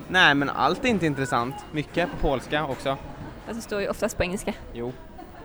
Nej, 0.07 0.35
men 0.35 0.49
allt 0.49 0.85
är 0.85 0.89
inte 0.89 1.05
intressant. 1.05 1.55
Mycket 1.71 2.09
på 2.11 2.17
polska 2.27 2.65
också. 2.65 2.97
Fast 3.45 3.55
det 3.59 3.61
står 3.63 3.81
ju 3.81 3.87
oftast 3.89 4.17
på 4.17 4.23
engelska. 4.23 4.53
Jo, 4.73 4.93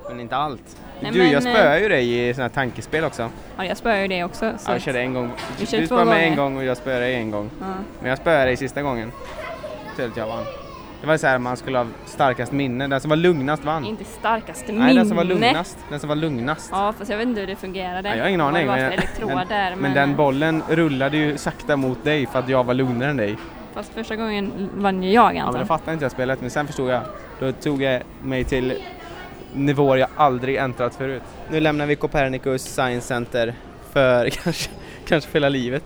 men 0.08 0.20
inte 0.20 0.36
allt. 0.36 0.76
Nej, 1.00 1.12
du, 1.12 1.18
men, 1.18 1.30
jag 1.30 1.42
spöar 1.42 1.76
eh, 1.76 1.82
ju 1.82 1.88
dig 1.88 2.28
i 2.28 2.34
såna 2.34 2.44
här 2.44 2.48
tankespel 2.48 3.04
också. 3.04 3.30
Ja, 3.56 3.64
jag 3.64 3.76
spöar 3.76 3.96
ju 3.96 4.08
det 4.08 4.24
också. 4.24 4.38
Så 4.40 4.44
Ja, 4.46 4.58
jag 4.66 4.76
att- 4.76 4.82
körde 4.82 5.00
en 5.00 5.14
gång. 5.14 5.30
Vi 5.58 5.64
Du 5.64 5.80
två 5.80 5.86
spöade 5.86 6.04
mig 6.10 6.28
en 6.28 6.36
gång 6.36 6.56
och 6.56 6.64
jag 6.64 6.76
spöade 6.76 7.00
dig 7.00 7.14
en 7.14 7.30
gång. 7.30 7.50
ja. 7.60 7.66
Men 8.00 8.08
jag 8.08 8.18
spöade 8.18 8.44
dig 8.44 8.56
sista 8.56 8.82
gången. 8.82 9.12
Så 9.96 10.04
att 10.04 10.16
jag 10.16 10.26
vann. 10.26 10.44
Det 11.00 11.06
var 11.06 11.16
så 11.16 11.26
här 11.26 11.38
man 11.38 11.56
skulle 11.56 11.78
ha 11.78 11.86
starkast 12.06 12.52
minne. 12.52 12.86
Den 12.86 13.00
som 13.00 13.08
var 13.08 13.16
lugnast 13.16 13.64
vann. 13.64 13.84
Inte 13.84 14.04
starkaste 14.04 14.72
minne. 14.72 14.84
Nej, 14.84 14.94
den 14.94 15.08
som 15.08 15.16
var 15.16 15.24
lugnast. 15.24 15.78
Den 15.90 16.00
som 16.00 16.08
var 16.08 16.16
lugnast. 16.16 16.68
Ja, 16.72 16.94
fast 16.98 17.10
jag 17.10 17.18
vet 17.18 17.28
inte 17.28 17.40
hur 17.40 17.46
det 17.46 17.56
fungerade. 17.56 18.08
Ja, 18.08 18.14
jag 18.16 18.22
har 18.24 18.28
ingen 18.28 18.40
aning. 18.40 18.66
Men, 18.66 18.78
elektroder. 18.92 19.46
men, 19.70 19.78
men 19.78 19.94
den 19.94 20.16
bollen 20.16 20.62
rullade 20.68 21.16
ju 21.16 21.38
sakta 21.38 21.76
mot 21.76 22.04
dig 22.04 22.26
för 22.26 22.38
att 22.38 22.48
jag 22.48 22.64
var 22.64 22.74
lugnare 22.74 23.10
än 23.10 23.16
dig. 23.16 23.36
Fast 23.74 23.92
första 23.94 24.16
gången 24.16 24.70
vann 24.76 25.02
ju 25.02 25.12
jag 25.12 25.34
Ja, 25.36 25.40
antar 25.40 25.52
men 25.52 25.60
det 25.60 25.66
fattade 25.66 25.92
inte 25.92 26.04
jag 26.04 26.12
spelet, 26.12 26.40
men 26.40 26.50
sen 26.50 26.66
förstod 26.66 26.90
jag. 26.90 27.02
Då 27.40 27.52
tog 27.52 27.82
jag 27.82 28.02
mig 28.22 28.44
till 28.44 28.78
nivåer 29.54 29.96
jag 29.96 30.08
aldrig 30.16 30.56
äntrat 30.56 30.94
förut. 30.94 31.22
Nu 31.50 31.60
lämnar 31.60 31.86
vi 31.86 31.96
Copernicus 31.96 32.62
Science 32.62 33.06
Center 33.06 33.54
för 33.92 34.28
kanske, 34.30 34.70
kanske 35.06 35.30
för 35.30 35.38
hela 35.38 35.48
livet. 35.48 35.84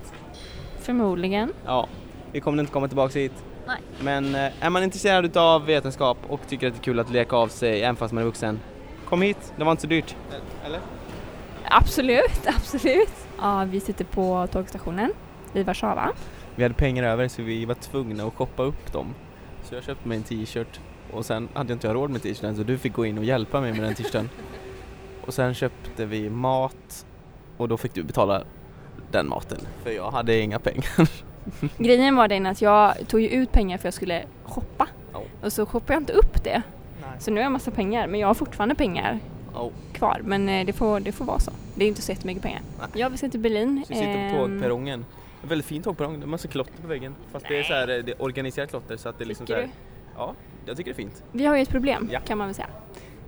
Förmodligen. 0.79 1.53
Ja, 1.67 1.89
vi 2.33 2.41
kommer 2.41 2.63
inte 2.63 2.73
komma 2.73 2.89
tillbaka 2.89 3.19
hit. 3.19 3.33
Nej. 3.67 3.77
Men 4.01 4.35
eh, 4.35 4.65
är 4.65 4.71
man 4.71 4.83
intresserad 4.83 5.25
utav 5.25 5.67
vetenskap 5.67 6.19
och 6.29 6.41
tycker 6.49 6.67
att 6.67 6.75
det 6.75 6.81
är 6.81 6.83
kul 6.83 6.99
att 6.99 7.11
leka 7.11 7.37
av 7.37 7.49
sig 7.49 7.83
även 7.83 7.97
fast 7.97 8.15
man 8.15 8.23
är 8.23 8.27
vuxen, 8.27 8.61
kom 9.09 9.23
hit, 9.23 9.53
det 9.57 9.65
var 9.65 9.71
inte 9.71 9.81
så 9.81 9.89
dyrt. 9.89 10.17
Eller? 10.67 10.81
Absolut, 11.65 12.47
absolut. 12.47 13.27
Ja, 13.39 13.65
vi 13.65 13.81
sitter 13.81 14.05
på 14.05 14.47
tågstationen 14.53 15.13
i 15.53 15.63
Warszawa. 15.63 16.13
Vi 16.55 16.63
hade 16.63 16.75
pengar 16.75 17.05
över 17.05 17.29
så 17.29 17.43
vi 17.43 17.65
var 17.65 17.75
tvungna 17.75 18.25
att 18.25 18.35
shoppa 18.35 18.63
upp 18.63 18.93
dem. 18.93 19.15
Så 19.63 19.75
jag 19.75 19.85
köpte 19.85 20.09
mig 20.09 20.17
en 20.17 20.23
t-shirt 20.23 20.81
och 21.13 21.27
sen 21.27 21.49
hade 21.55 21.73
inte 21.73 21.87
jag 21.87 21.95
råd 21.97 22.11
med 22.11 22.23
t-shirten 22.23 22.57
så 22.57 22.63
du 22.63 22.79
fick 22.79 22.93
gå 22.93 23.07
in 23.07 23.19
och 23.19 23.25
hjälpa 23.25 23.61
mig 23.61 23.73
med 23.73 23.83
den 23.83 23.95
t-shirten. 23.95 24.31
och 25.27 25.35
sen 25.35 25.55
köpte 25.55 26.05
vi 26.07 26.31
mat 26.31 27.07
och 27.57 27.69
då 27.69 27.77
fick 27.77 27.95
du 27.95 28.03
betala 28.03 28.43
den 29.11 29.29
maten 29.29 29.59
för 29.85 29.91
jag 29.91 30.11
hade 30.11 30.41
inga 30.41 30.59
pengar. 30.59 31.09
Grejen 31.79 32.17
var 32.17 32.29
den 32.29 32.47
att 32.47 32.63
jag 32.63 32.95
tog 33.09 33.21
ju 33.21 33.29
ut 33.29 33.53
pengar 33.53 33.79
för 33.79 33.87
jag 33.87 33.95
skulle 33.95 34.23
shoppa. 34.45 34.89
Ja. 35.13 35.23
Och 35.43 35.53
så 35.53 35.67
shoppade 35.67 35.93
jag 35.93 36.01
inte 36.01 36.13
upp 36.13 36.45
det. 36.45 36.63
Så 37.19 37.31
nu 37.31 37.37
har 37.37 37.43
jag 37.43 37.53
massa 37.53 37.71
pengar, 37.71 38.07
men 38.07 38.21
jag 38.21 38.27
har 38.27 38.35
fortfarande 38.35 38.75
pengar 38.75 39.19
Oh. 39.55 39.71
kvar. 39.93 40.21
Men 40.25 40.49
eh, 40.49 40.67
det 40.67 40.73
får, 40.73 41.01
det 41.01 41.13
får 41.13 41.25
vara 41.25 41.39
så. 41.39 41.51
Det 41.75 41.85
är 41.85 41.89
inte 41.89 42.03
så 42.03 42.13
jättemycket 42.13 42.43
pengar. 42.43 42.61
Nej. 42.79 42.89
Ja, 42.95 43.09
vi 43.09 43.17
ska 43.17 43.29
till 43.29 43.41
Berlin. 43.41 43.85
Så 43.87 43.93
vi 43.95 43.99
sitter 43.99 44.31
på 44.31 44.37
Ehm, 44.45 44.51
tågperrongen. 44.51 45.05
En 45.43 45.49
väldigt 45.49 45.67
fin 45.67 45.83
tågperrong, 45.83 46.21
det 46.21 46.25
är 46.25 46.29
massa 46.29 46.49
klotter 46.49 46.83
på 46.83 46.89
väggen. 46.89 47.15
Fast 47.33 47.49
det 47.49 47.59
är 47.59 47.63
så 47.63 47.73
här, 47.73 47.89
eh, 47.89 48.05
det 48.05 48.13
är 48.13 48.23
organiserat 48.23 48.71
klotter 48.71 48.97
så 48.97 49.09
att 49.09 49.19
det 49.19 49.25
är 49.25 49.27
liksom 49.27 49.47
så 49.47 49.53
Tycker 49.53 49.61
här, 49.61 49.69
du? 49.69 50.02
Ja, 50.17 50.35
jag 50.67 50.77
tycker 50.77 50.91
det 50.91 50.95
är 50.95 51.05
fint. 51.05 51.23
Vi 51.33 51.45
har 51.47 51.57
ju 51.57 51.63
ett 51.63 51.69
problem 51.69 52.09
Ja. 52.13 52.21
kan 52.21 52.39
man 52.39 52.47
väl 52.47 52.55
säga. 52.55 52.69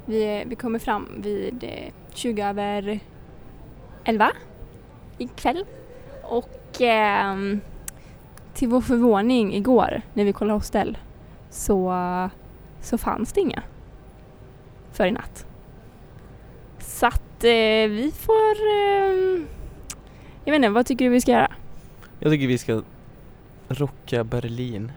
Vi, 0.06 0.44
vi 0.46 0.56
kommer 0.56 0.78
fram 0.78 1.08
vid 1.18 1.64
eh, 1.64 1.92
20 2.14 2.42
över 2.42 3.00
11 4.04 4.30
ikväll. 5.18 5.64
Och 6.22 6.80
ehm, 6.80 7.60
till 8.54 8.68
vår 8.68 8.80
förvåning 8.80 9.54
igår 9.54 10.02
när 10.14 10.24
vi 10.24 10.32
kollade 10.32 10.56
hostel 10.56 10.98
så, 11.50 11.94
så 12.80 12.98
fanns 12.98 13.32
det 13.32 13.40
inga 13.40 13.62
för 14.92 15.06
i 15.06 15.10
natt. 15.10 15.46
Så 16.78 17.06
att 17.06 17.44
eh, 17.44 17.88
vi 17.90 18.12
får... 18.18 18.54
ehm, 18.76 19.46
jag 20.44 20.52
vet 20.52 20.56
inte, 20.58 20.68
vad 20.68 20.86
tycker 20.86 21.04
du 21.04 21.10
vi 21.10 21.20
ska 21.20 21.32
göra? 21.32 21.52
Jag 22.20 22.32
tycker 22.32 22.46
vi 22.46 22.58
ska 22.58 22.82
rocka 23.68 24.24
Berlin. 24.24 24.92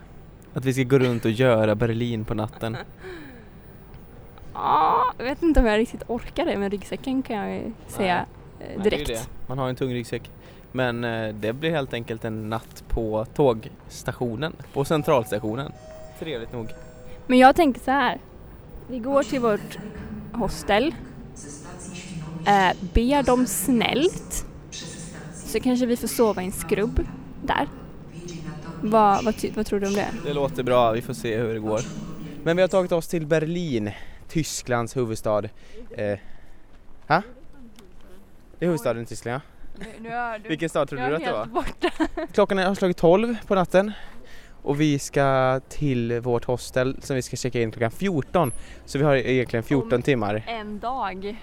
Att 0.58 0.65
vi 0.65 0.74
ska 0.74 0.84
gå 0.84 1.00
runt 1.00 1.26
och 1.26 1.32
göra 1.32 1.76
Berlin 1.76 2.26
på 2.26 2.34
natten. 2.34 2.78
Ja, 4.54 5.13
jag 5.17 5.26
vet 5.26 5.43
inte 5.43 5.60
om 5.60 5.65
jag 5.65 5.78
riktigt 5.78 6.04
orkar 6.08 6.46
det 6.46 6.58
med 6.58 6.72
ryggsäcken 6.72 7.22
kan 7.22 7.36
jag 7.36 7.56
ju 7.56 7.72
säga 7.88 8.26
eh, 8.60 8.65
Nej, 8.67 8.78
är 8.78 8.84
direkt. 8.84 9.08
det. 9.08 9.28
Man 9.48 9.58
har 9.58 9.70
en 9.70 9.76
tung 9.76 9.93
ryggsäck. 9.93 10.32
Men 10.72 11.04
eh, 11.04 11.36
det 11.36 11.54
blir 11.54 11.70
helt 11.70 11.93
enkelt 11.93 12.26
en 12.26 12.50
natt 12.50 12.84
på 12.88 13.26
tågstationen, 13.34 14.54
på 14.74 14.86
centralstationen. 14.86 15.72
Trevligt 16.20 16.54
nog. 16.54 16.67
Men 17.28 17.38
jag 17.38 17.56
tänker 17.56 17.82
så 17.82 17.91
här. 17.91 18.17
Vi 18.88 19.00
går 19.00 19.24
till 19.24 19.39
vårt 19.39 19.78
hostel. 20.34 20.96
Eh, 22.46 22.78
ber 22.93 23.24
dem 23.24 23.48
snällt. 23.48 24.46
Så 25.34 25.60
kanske 25.60 25.86
vi 25.86 25.98
får 25.98 26.08
sova 26.08 26.41
i 26.41 26.46
en 26.46 26.52
skrubb 26.52 27.08
där. 27.43 27.67
Vad, 28.82 29.24
vad, 29.26 29.36
vad 29.56 29.66
tror 29.66 29.80
du 29.80 29.88
om 29.88 29.94
det? 29.94 30.08
Det 30.26 30.34
låter 30.34 30.63
bra, 30.63 30.92
vi 30.92 31.02
får 31.02 31.13
se 31.13 31.38
hur 31.38 31.54
det 31.54 31.60
går. 31.60 31.82
Men 32.44 32.56
vi 32.56 32.62
har 32.62 32.70
tagit 32.70 32.92
oss 32.92 33.08
till 33.08 33.26
Berlin, 33.28 33.92
Tysklands 34.30 34.98
huvudstad. 34.98 35.44
Eh, 35.98 36.18
ha? 37.08 37.22
Det 38.60 38.66
är 38.66 38.68
huvudstaden 38.68 39.04
i 39.04 39.06
Tyskland 39.06 39.42
ja. 39.80 39.86
Nu 40.00 40.10
är 40.10 40.40
du, 40.40 40.50
Vilken 40.50 40.70
stad 40.70 40.90
trodde 40.90 41.08
du 41.10 41.16
att 41.16 41.24
det 41.26 41.32
var? 41.32 41.46
borta. 41.46 41.90
Klockan 42.34 42.58
har 42.58 42.76
slagit 42.76 42.98
12 42.98 43.36
på 43.48 43.56
natten 43.56 43.92
och 44.63 44.82
vi 44.82 45.00
ska 45.00 45.60
till 45.70 46.20
vårt 46.20 46.46
hostel 46.46 46.98
som 47.02 47.16
vi 47.16 47.22
ska 47.22 47.36
checka 47.36 47.62
in 47.62 47.72
klockan 47.72 47.92
14. 47.92 48.52
Så 48.86 48.98
vi 48.98 49.04
har 49.04 49.16
egentligen 49.16 49.63
14 49.63 49.94
Om- 49.94 50.02
timmar. 50.02 50.44
En 50.48 50.80
dag. 50.80 51.38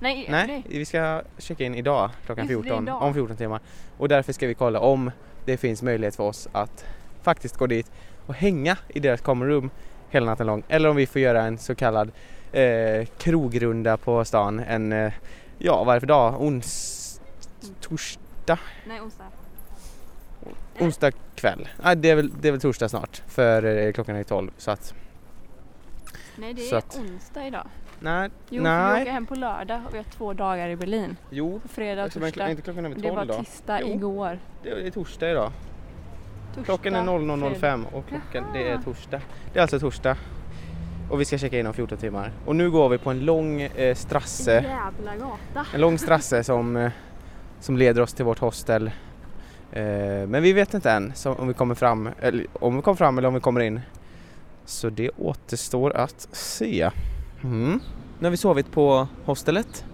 Nej, 0.00 0.26
Nej, 0.30 0.64
vi 0.68 0.84
ska 0.84 1.22
checka 1.38 1.64
in 1.64 1.74
idag 1.74 2.10
klockan 2.26 2.48
Just 2.48 2.62
det, 2.62 2.68
14, 2.68 2.84
idag. 2.84 3.02
om 3.02 3.14
14 3.14 3.36
timmar. 3.36 3.60
Och 3.98 4.08
därför 4.08 4.32
ska 4.32 4.46
vi 4.46 4.54
kolla 4.54 4.80
om 4.80 5.10
det 5.44 5.56
finns 5.56 5.82
möjlighet 5.82 6.16
för 6.16 6.24
oss 6.24 6.48
att 6.52 6.84
faktiskt 7.22 7.56
gå 7.56 7.66
dit 7.66 7.90
och 8.26 8.34
hänga 8.34 8.76
i 8.88 9.00
deras 9.00 9.20
common 9.20 9.48
room 9.48 9.70
hela 10.10 10.26
natten 10.26 10.46
lång. 10.46 10.62
Eller 10.68 10.88
om 10.88 10.96
vi 10.96 11.06
får 11.06 11.20
göra 11.20 11.42
en 11.42 11.58
så 11.58 11.74
kallad 11.74 12.10
eh, 12.52 13.06
krogrunda 13.18 13.96
på 13.96 14.24
stan 14.24 14.58
en, 14.60 14.92
eh, 14.92 15.12
ja 15.58 15.84
vad 15.84 15.92
är 15.92 15.96
det 15.96 16.00
för 16.00 16.06
dag? 16.06 16.42
Ons... 16.42 17.20
torsdag? 17.80 18.58
Nej, 18.86 19.00
onsdag. 19.00 19.24
Onsdag 20.80 21.12
kväll. 21.34 21.68
Nej, 21.82 21.96
det, 21.96 22.10
är 22.10 22.14
väl, 22.16 22.30
det 22.40 22.48
är 22.48 22.52
väl 22.52 22.60
torsdag 22.60 22.88
snart 22.88 23.22
för 23.26 23.64
eh, 23.86 23.92
klockan 23.92 24.16
är 24.16 24.24
12 24.24 24.50
så 24.58 24.70
att 24.70 24.94
Nej, 26.36 26.54
det 26.54 26.70
är 26.70 26.76
att- 26.76 26.98
onsdag 26.98 27.46
idag. 27.46 27.66
Nej, 28.02 28.30
Jo, 28.50 28.62
för 28.64 28.70
vi 28.70 28.76
nej, 28.76 29.02
åker 29.02 29.12
hem 29.12 29.26
på 29.26 29.34
lördag 29.34 29.80
och 29.86 29.94
vi 29.94 29.96
har 29.98 30.04
två 30.04 30.32
dagar 30.32 30.68
i 30.68 30.76
Berlin. 30.76 31.16
jo. 31.30 31.60
Fredag 31.68 32.04
och 32.04 32.10
men 32.16 32.22
torsdag. 32.30 32.50
inte 32.50 32.62
klockan 32.62 32.84
över 32.84 32.94
Det 32.96 33.02
12 33.02 33.14
var 33.16 33.24
då? 33.24 33.34
tisdag 33.34 33.80
Jo. 33.80 33.88
igår. 33.88 34.38
Det 34.62 34.70
är, 34.70 34.76
det 34.76 34.86
är 34.86 34.90
torsdag 34.90 35.30
idag. 35.30 35.52
Torsdag, 36.54 36.64
Klockan 36.64 36.94
är 36.94 37.04
fredag. 37.04 37.56
00.05 37.56 37.84
och 37.92 38.04
klockan 38.08 38.44
det 38.52 38.68
är 38.68 38.78
torsdag. 38.78 39.20
Det 39.52 39.58
är 39.58 39.62
alltså 39.62 39.78
torsdag. 39.78 40.16
Och 41.10 41.20
vi 41.20 41.24
ska 41.24 41.38
checka 41.38 41.58
in 41.58 41.66
om 41.66 41.72
14 41.74 41.98
timmar. 41.98 42.32
Och 42.46 42.56
nu 42.56 42.70
går 42.70 42.88
vi 42.88 42.98
på 42.98 43.10
en 43.10 43.20
lång 43.20 43.60
eh, 43.60 43.94
strasse. 43.94 44.52
Jävla 44.52 45.16
gata. 45.16 45.66
En 45.74 45.80
lång 45.80 45.98
strasse 45.98 46.44
som, 46.44 46.76
eh, 46.76 46.90
som 47.60 47.76
leder 47.76 48.02
oss 48.02 48.12
till 48.14 48.24
vårt 48.24 48.38
hostel. 48.38 48.86
Eh, 49.72 49.82
men 50.26 50.42
vi 50.42 50.52
vet 50.52 50.74
inte 50.74 50.90
än 50.90 51.12
om 51.24 51.48
vi 51.48 51.54
kommer 51.54 51.74
fram, 51.74 52.08
eller 52.20 52.46
om 52.52 52.76
vi 52.76 52.82
kommer 52.82 52.96
fram 52.96 53.18
eller 53.18 53.28
om 53.28 53.34
vi 53.34 53.40
kommer 53.40 53.60
in. 53.60 53.80
Så 54.64 54.90
det 54.90 55.10
återstår 55.10 55.96
att 55.96 56.28
se. 56.32 56.90
Mm. 57.44 57.80
Nu 58.18 58.26
har 58.26 58.30
vi 58.30 58.36
sovit 58.36 58.72
på 58.72 59.08
hostelet. 59.24 59.84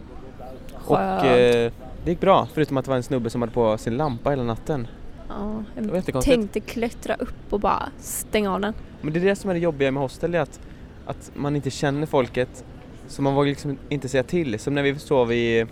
Och 0.74 0.96
Skönt. 0.96 1.22
eh, 1.24 1.72
det 2.04 2.10
gick 2.10 2.20
bra 2.20 2.48
förutom 2.54 2.76
att 2.76 2.84
det 2.84 2.90
var 2.90 2.96
en 2.96 3.02
snubbe 3.02 3.30
som 3.30 3.42
hade 3.42 3.52
på 3.52 3.78
sin 3.78 3.96
lampa 3.96 4.30
hela 4.30 4.42
natten. 4.42 4.86
Ja, 5.28 5.64
jag 5.92 6.22
tänkte 6.22 6.60
klättra 6.60 7.14
upp 7.14 7.52
och 7.52 7.60
bara 7.60 7.88
stänga 7.98 8.54
av 8.54 8.60
den. 8.60 8.74
Men 9.00 9.12
det 9.12 9.20
är 9.20 9.24
det 9.24 9.36
som 9.36 9.50
är 9.50 9.54
det 9.54 9.60
jobbiga 9.60 9.90
med 9.90 10.02
hostel, 10.02 10.34
är 10.34 10.40
att, 10.40 10.60
att 11.06 11.30
man 11.34 11.56
inte 11.56 11.70
känner 11.70 12.06
folket 12.06 12.64
så 13.08 13.22
man 13.22 13.34
vågar 13.34 13.48
liksom 13.48 13.78
inte 13.88 14.08
säga 14.08 14.22
till. 14.22 14.58
Som 14.58 14.74
när 14.74 14.82
vi 14.82 14.98
sov 14.98 15.32
i, 15.32 15.66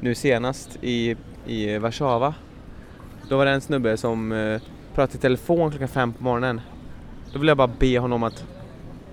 nu 0.00 0.14
senast 0.14 0.78
i, 0.80 1.16
i 1.46 1.78
Warszawa. 1.78 2.34
Då 3.28 3.36
var 3.36 3.44
det 3.44 3.50
en 3.50 3.60
snubbe 3.60 3.96
som 3.96 4.32
eh, 4.32 4.60
pratade 4.94 5.18
i 5.18 5.20
telefon 5.20 5.70
klockan 5.70 5.88
fem 5.88 6.12
på 6.12 6.24
morgonen. 6.24 6.60
Då 7.32 7.38
ville 7.38 7.50
jag 7.50 7.56
bara 7.56 7.70
be 7.78 7.98
honom 7.98 8.22
att 8.22 8.44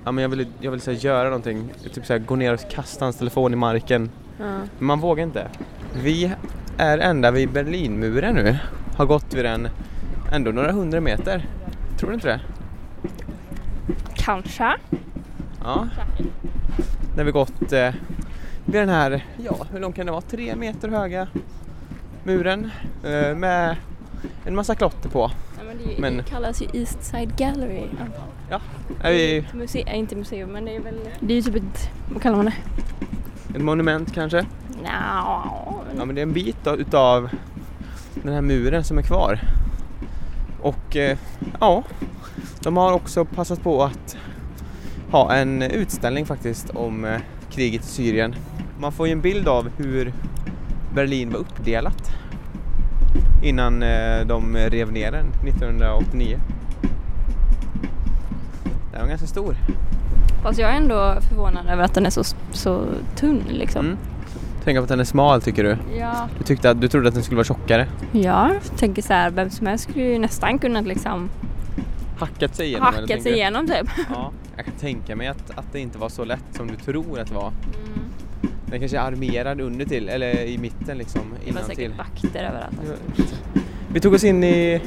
ja, 0.06 0.12
men 0.12 0.22
jag 0.22 0.30
vill, 0.30 0.48
jag 0.60 0.72
vill 0.72 0.82
så 0.82 0.92
här, 0.92 0.98
göra 0.98 1.24
någonting, 1.24 1.74
typ 1.94 2.06
så 2.06 2.14
här, 2.14 2.20
gå 2.20 2.36
ner 2.36 2.54
och 2.54 2.70
kasta 2.70 3.06
hans 3.06 3.18
telefon 3.18 3.54
i 3.54 3.56
marken. 3.56 4.10
Men 4.38 4.88
man 4.88 5.00
vågar 5.00 5.24
inte. 5.24 5.48
Vi 5.94 6.32
är 6.78 6.98
ända 6.98 7.32
vid 7.32 7.52
Berlinmuren 7.52 8.36
nu. 8.36 8.58
Har 8.98 9.06
gått 9.06 9.34
vid 9.34 9.46
den 9.46 9.68
ändå 10.32 10.52
några 10.52 10.72
hundra 10.72 11.02
meter. 11.02 11.46
Tror 11.98 12.10
du 12.10 12.16
inte 12.16 12.28
det? 12.28 12.42
Kanske. 14.16 14.74
Ja. 15.64 15.88
När 17.18 17.24
vi 17.24 17.32
gått 17.32 17.74
eh, 17.74 17.94
vid 18.66 18.82
den 18.82 18.90
här, 18.90 19.26
ja 19.38 19.58
hur 19.72 19.80
lång 19.80 19.94
kan 19.94 20.06
det 20.06 20.12
vara, 20.12 20.22
tre 20.22 20.56
meter 20.56 20.90
höga 20.90 21.28
muren 22.24 22.72
eh, 23.04 23.36
med 23.36 23.76
en 24.46 24.56
massa 24.56 24.76
klotter 24.76 25.10
på. 25.10 25.32
Men 25.68 25.78
det, 25.78 26.02
Men- 26.02 26.18
det 26.18 26.24
kallas 26.24 26.62
ju 26.62 26.68
East 26.74 27.04
Side 27.04 27.38
Gallery. 27.38 27.84
Ja. 28.50 28.60
Är 29.02 29.12
vi 29.12 29.38
Ett 29.38 29.46
Muse- 29.54 29.84
äh, 29.88 29.98
inte 30.00 30.16
museum 30.16 30.50
men 30.50 30.66
det 30.66 30.76
är 30.76 30.80
väl... 30.80 31.00
Det 31.20 31.34
är 31.34 31.36
ju 31.36 31.42
typ 31.42 31.56
ett... 31.56 31.90
Vad 32.14 32.22
kallar 32.22 32.36
man 32.38 32.46
det? 32.46 32.54
ett 33.56 33.62
monument 33.62 34.14
kanske? 34.14 34.46
Nja, 34.84 35.44
Ja 35.98 36.06
men 36.06 36.16
det 36.16 36.22
är 36.22 36.24
en 36.24 36.34
bit 36.34 36.58
då, 36.64 36.76
utav 36.76 37.30
den 38.24 38.34
här 38.34 38.42
muren 38.42 38.84
som 38.84 38.98
är 38.98 39.02
kvar. 39.02 39.40
Och 40.62 40.96
eh, 40.96 41.18
ja, 41.60 41.84
de 42.60 42.78
har 42.78 42.94
också 42.94 43.26
passat 43.26 43.64
på 43.64 43.84
att 43.84 44.18
ha 45.12 45.34
en 45.34 45.62
utställning 45.62 46.26
faktiskt 46.26 46.70
om 46.70 47.06
eh, 47.06 47.20
kriget 47.52 47.82
i 47.84 47.88
Syrien. 47.88 48.36
Man 48.80 48.92
får 48.92 49.08
ju 49.08 49.12
en 49.14 49.22
bild 49.22 49.48
av 49.48 49.70
hur 49.78 50.14
Berlin 50.94 51.32
var 51.32 51.40
uppdelat 51.40 52.12
innan 53.46 53.84
eh, 53.84 54.26
de 54.26 54.58
rev 54.58 54.92
ner 54.92 55.12
den 55.12 55.28
1989. 55.48 56.40
Den 58.92 59.02
var 59.02 59.08
ganska 59.08 59.28
stor. 59.28 59.56
Fast 60.44 60.60
jag 60.60 60.70
är 60.72 60.76
ändå 60.76 61.16
förvånad 61.30 61.68
över 61.70 61.84
att 61.84 61.94
den 61.94 62.06
är 62.06 62.10
så, 62.10 62.24
så 62.52 62.86
tunn 63.16 63.44
liksom. 63.50 63.86
Mm. 63.86 63.98
Tänk 64.64 64.78
att 64.78 64.88
den 64.88 65.00
är 65.00 65.04
smal 65.04 65.42
tycker 65.42 65.64
du. 65.64 65.78
Ja. 65.98 66.30
Du, 66.38 66.44
tyckte 66.44 66.70
att, 66.70 66.82
du 66.82 66.88
trodde 66.88 67.08
att 67.08 67.14
den 67.14 67.24
skulle 67.24 67.36
vara 67.36 67.46
tjockare. 67.46 67.88
Ja, 68.12 68.54
jag 68.54 68.78
tänker 68.78 69.02
så 69.02 69.14
här, 69.14 69.30
vem 69.30 69.50
som 69.50 69.68
helst 69.68 69.84
skulle 69.84 70.06
ju 70.06 70.20
nästan 70.20 70.60
kunna 70.60 70.82
liksom 70.82 71.30
Hackat 72.18 72.56
sig 72.56 72.68
igenom 72.68 72.88
eller 72.88 73.02
hacka 73.02 73.08
tänker 73.08 73.24
sig 73.24 73.34
igenom 73.34 73.68
typ. 73.68 73.90
Ja, 74.10 74.32
jag 74.56 74.66
kan 74.66 74.74
tänka 74.74 75.16
mig 75.16 75.28
att, 75.28 75.58
att 75.58 75.66
det 75.72 75.80
inte 75.80 75.98
var 75.98 76.10
så 76.10 76.26
lätt 76.26 76.46
som 76.52 76.68
du 76.68 76.76
tror 76.76 77.20
att 77.20 77.28
det 77.28 77.34
var. 77.34 77.52
Den 78.66 78.80
kanske 78.80 78.98
är 78.98 79.02
armerad 79.02 79.62
under 79.62 79.86
till 79.86 80.10
eller 80.10 80.42
i 80.42 80.58
mitten 80.58 80.98
liksom 80.98 81.22
Det 81.22 81.46
var 81.46 81.50
innan 81.50 81.64
till. 81.64 81.76
säkert 81.76 81.98
vakter 81.98 82.44
överallt. 82.44 82.76
Vi 83.94 84.00
tog 84.00 84.14
oss 84.14 84.24
in 84.24 84.44
i 84.44 84.82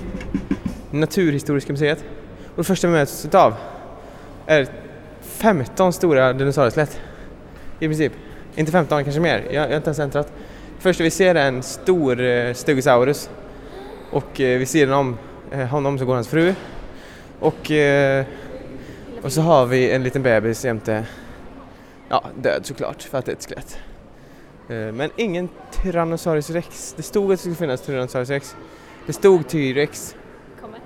Naturhistoriska 0.91 1.73
museet 1.73 2.05
och 2.51 2.57
det 2.57 2.65
första 2.65 2.87
vi 2.87 2.93
möts 2.93 3.25
utav 3.25 3.55
är 4.47 4.67
15 5.23 5.93
stora 5.93 6.33
dinosaurieskelett. 6.33 7.01
I 7.81 7.87
princip. 7.87 8.13
Inte 8.57 8.73
15, 8.73 9.05
kanske 9.05 9.21
mer. 9.21 9.45
Jag, 9.47 9.55
jag 9.55 9.69
har 9.69 9.77
inte 9.77 9.89
ens 9.89 9.99
äntrat. 9.99 10.33
Första 10.79 11.05
vi 11.05 11.11
ser 11.11 11.35
en 11.35 11.63
stor 11.63 12.21
eh, 12.21 12.55
Stegosaurus 12.55 13.31
och 14.11 14.41
eh, 14.41 14.59
vi 14.59 14.67
ser 14.67 14.93
om, 14.93 15.19
eh, 15.51 15.59
honom 15.67 15.99
så 15.99 16.05
går 16.05 16.15
hans 16.15 16.29
fru 16.29 16.55
och, 17.41 17.71
eh, 17.71 18.25
och 19.23 19.33
så 19.33 19.41
har 19.41 19.67
vi 19.67 19.91
en 19.91 20.03
liten 20.03 20.23
bebis 20.23 20.65
jämte, 20.65 21.05
ja 22.09 22.25
död 22.43 22.67
såklart 22.67 23.03
för 23.03 23.19
att 23.19 23.25
det 23.25 23.33
är 23.33 23.37
ett 23.37 23.47
skelett. 23.49 23.79
Eh, 24.69 24.93
men 24.95 25.11
ingen 25.17 25.49
Tyrannosaurus 25.71 26.51
rex. 26.51 26.95
Det 26.97 27.03
stod 27.03 27.25
att 27.25 27.31
det 27.31 27.37
skulle 27.37 27.55
finnas 27.55 27.81
Tyrannosaurus 27.81 28.29
rex. 28.31 28.57
Det 29.07 29.13
stod 29.13 29.49
T-rex, 29.49 30.17
Kommer. 30.61 30.79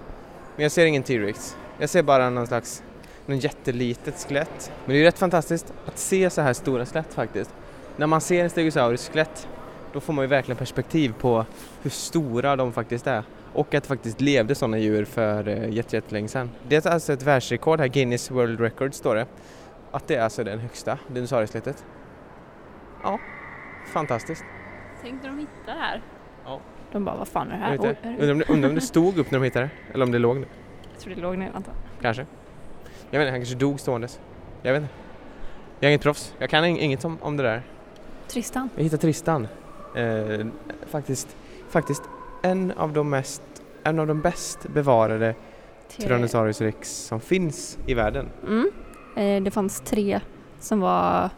men 0.56 0.62
jag 0.62 0.72
ser 0.72 0.86
ingen 0.86 1.02
T-rex. 1.02 1.56
Jag 1.78 1.88
ser 1.90 2.02
bara 2.02 2.30
någon 2.30 2.46
slags, 2.46 2.82
någon 3.26 3.38
jättelitet 3.38 4.26
skelett. 4.28 4.72
Men 4.84 4.92
det 4.92 4.94
är 4.94 4.98
ju 4.98 5.04
rätt 5.04 5.18
fantastiskt 5.18 5.72
att 5.86 5.98
se 5.98 6.30
så 6.30 6.40
här 6.40 6.52
stora 6.52 6.86
skelett 6.86 7.14
faktiskt. 7.14 7.50
När 7.96 8.06
man 8.06 8.20
ser 8.20 8.44
en 8.44 8.50
Stegosaurus 8.50 9.08
skelett, 9.08 9.48
då 9.92 10.00
får 10.00 10.12
man 10.12 10.22
ju 10.24 10.28
verkligen 10.28 10.56
perspektiv 10.56 11.14
på 11.20 11.46
hur 11.82 11.90
stora 11.90 12.56
de 12.56 12.72
faktiskt 12.72 13.06
är. 13.06 13.22
Och 13.52 13.74
att 13.74 13.82
det 13.82 13.88
faktiskt 13.88 14.20
levde 14.20 14.54
sådana 14.54 14.78
djur 14.78 15.04
för 15.04 15.48
eh, 15.48 15.70
jätte- 15.70 15.96
jättelänge 15.96 16.28
sedan. 16.28 16.50
Det 16.68 16.86
är 16.86 16.90
alltså 16.90 17.12
ett 17.12 17.22
världsrekord 17.22 17.80
här, 17.80 17.86
Guinness 17.86 18.30
World 18.30 18.60
Record 18.60 18.94
står 18.94 19.14
det. 19.14 19.26
Att 19.92 20.08
det 20.08 20.14
är 20.14 20.22
alltså 20.22 20.44
den 20.44 20.58
högsta 20.58 20.98
dinosaurieskelettet. 21.08 21.84
Ja, 23.02 23.18
fantastiskt. 23.86 24.44
Tänk 25.02 25.22
när 25.22 25.28
de 25.30 25.38
hittar 25.38 25.52
det 25.74 25.80
här. 25.80 26.02
Ja. 26.44 26.60
De 26.92 27.04
bara, 27.04 27.16
vad 27.16 27.28
fan 27.28 27.50
är 27.50 27.52
det 27.52 27.64
här? 27.64 27.78
det- 28.02 28.08
Undrar 28.08 28.32
om, 28.32 28.38
det, 28.38 28.48
undrar 28.48 28.68
om 28.68 28.74
det 28.74 28.80
stod 28.80 29.18
upp 29.18 29.30
när 29.30 29.38
de 29.38 29.44
hittade 29.44 29.64
det, 29.88 29.92
eller 29.94 30.04
om 30.04 30.12
det 30.12 30.18
låg 30.18 30.36
ner. 30.36 30.48
Jag 30.92 31.00
tror 31.00 31.14
det 31.14 31.20
låg 31.20 31.38
ner 31.38 31.50
antar. 31.54 31.74
Kanske. 32.00 32.26
Jag 33.10 33.18
vet 33.18 33.26
inte, 33.26 33.30
han 33.30 33.40
kanske 33.40 33.54
dog 33.54 33.80
ståendes. 33.80 34.20
Jag 34.62 34.72
vet 34.72 34.82
inte. 34.82 34.94
Jag 35.80 35.88
är 35.88 35.90
inget 35.92 36.02
proffs. 36.02 36.34
Jag 36.38 36.50
kan 36.50 36.64
ing- 36.64 36.78
inget 36.78 37.04
om, 37.04 37.18
om 37.20 37.36
det 37.36 37.42
där. 37.42 37.62
Tristan. 38.28 38.68
Jag 38.76 38.82
hittade 38.82 39.00
Tristan. 39.02 39.48
Eh, 39.96 40.46
faktiskt, 40.86 41.36
faktiskt 41.68 42.02
en 42.42 42.72
av 42.72 42.92
de 42.92 43.10
mest, 43.10 43.42
en 43.84 43.98
av 43.98 44.06
de 44.06 44.20
bäst 44.20 44.68
bevarade 44.68 45.34
Tyrannosaurus 45.88 46.60
rex 46.60 46.88
som 46.92 47.20
finns 47.20 47.78
i 47.86 47.94
världen. 47.94 48.28
Mm. 48.48 48.70
Eh, 49.16 49.42
det 49.42 49.50
fanns 49.50 49.80
tre 49.80 50.20
som 50.60 50.80
var 50.80 51.30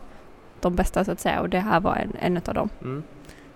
de 0.60 0.74
bästa 0.74 1.04
så 1.04 1.12
att 1.12 1.20
säga 1.20 1.40
och 1.40 1.48
det 1.48 1.58
här 1.60 1.80
var 1.80 1.96
en, 1.96 2.12
en 2.20 2.37
av 2.48 2.54
dem. 2.54 2.68
Mm. 2.82 3.02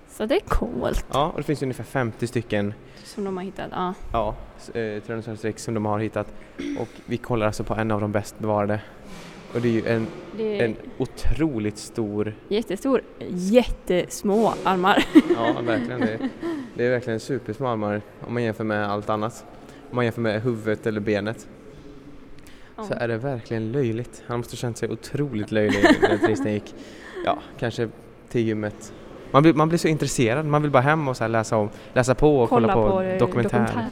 Så 0.08 0.26
det 0.26 0.34
är 0.36 0.40
coolt 0.40 1.06
Ja, 1.12 1.26
och 1.30 1.36
det 1.36 1.42
finns 1.42 1.62
ungefär 1.62 1.84
50 1.84 2.26
stycken 2.26 2.74
som 3.04 3.24
de 3.24 3.36
har 3.36 3.44
hittat. 3.44 3.68
Ja. 3.72 3.94
ja, 4.12 4.34
s- 4.58 4.68
eh, 4.68 5.02
Tyrannosaurus 5.02 5.44
rex 5.44 5.62
som 5.64 5.74
de 5.74 5.84
har 5.86 5.98
hittat. 5.98 6.34
Och 6.80 6.88
vi 7.06 7.16
kollar 7.16 7.46
alltså 7.46 7.64
på 7.64 7.74
en 7.74 7.90
av 7.90 8.00
de 8.00 8.12
bäst 8.12 8.38
bevarade. 8.38 8.80
Och 9.54 9.60
det 9.60 9.68
är 9.68 9.72
ju 9.72 9.86
en, 9.88 10.06
Det 10.36 10.60
är 10.60 10.64
en 10.64 10.76
otroligt 10.98 11.78
stor 11.78 12.34
jättestor, 12.48 13.02
jättesmå 13.28 14.52
armar. 14.64 15.04
Ja, 15.36 15.56
verkligen. 15.62 16.00
Det, 16.00 16.18
det 16.74 16.86
är 16.86 16.90
verkligen 16.90 17.20
supersmå 17.20 17.68
armar 17.68 18.02
om 18.26 18.34
man 18.34 18.42
jämför 18.42 18.64
med 18.64 18.90
allt 18.90 19.10
annat. 19.10 19.44
Om 19.90 19.96
man 19.96 20.04
jämför 20.04 20.20
med 20.20 20.42
huvudet 20.42 20.86
eller 20.86 21.00
benet 21.00 21.48
så 22.86 22.94
är 22.94 23.08
det 23.08 23.18
verkligen 23.18 23.72
löjligt. 23.72 24.22
Han 24.26 24.38
måste 24.38 24.52
ha 24.52 24.58
känt 24.58 24.78
sig 24.78 24.88
otroligt 24.90 25.50
löjlig 25.52 25.84
när 26.02 26.18
Tristan 26.18 26.52
gick, 26.52 26.74
ja, 27.24 27.38
kanske 27.58 27.88
till 28.28 28.40
gymmet. 28.46 28.92
Man 29.30 29.42
blir, 29.42 29.54
man 29.54 29.68
blir 29.68 29.78
så 29.78 29.88
intresserad, 29.88 30.46
man 30.46 30.62
vill 30.62 30.70
bara 30.70 30.82
hem 30.82 31.08
och 31.08 31.16
så 31.16 31.26
läsa, 31.28 31.56
om, 31.56 31.68
läsa 31.92 32.14
på 32.14 32.38
och 32.40 32.48
kolla, 32.48 32.74
på, 32.74 33.02
eh, 33.02 33.18
dokumentär. 33.18 33.86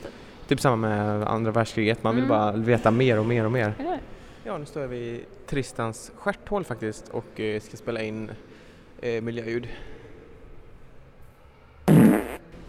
Typ 0.49 0.61
samma 0.61 0.77
med 0.77 1.23
andra 1.29 1.51
världskriget, 1.51 2.03
man 2.03 2.15
vill 2.15 2.25
Mm. 2.25 2.29
bara 2.39 2.53
veta 2.53 2.91
mer 2.91 3.19
och 3.19 3.27
mer 3.27 3.45
och 3.45 3.53
mer. 3.53 3.75
Ja, 4.45 4.59
nu 4.59 4.67
står 4.67 4.87
vi 4.87 4.97
i 4.97 5.25
Tristans 5.47 6.13
stjärthål 6.17 6.65
faktiskt 6.65 7.09
och 7.09 7.41
eh, 7.41 7.61
ska 7.61 7.77
spela 7.77 8.03
in 8.03 8.31
eh, 9.03 9.23
miljöljud. 9.23 9.69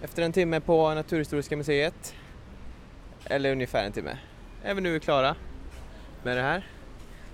Efter 0.02 0.24
en 0.24 0.32
timme 0.32 0.60
på 0.60 0.94
Naturhistoriska 0.94 1.58
museet, 1.58 2.16
eller 3.26 3.52
ungefär 3.52 3.84
en 3.86 3.92
timme, 3.92 4.18
är 4.64 4.74
vi 4.74 4.82
nu 4.82 5.00
klara 5.00 5.36
med 6.24 6.38
det 6.38 6.44
här. 6.44 6.64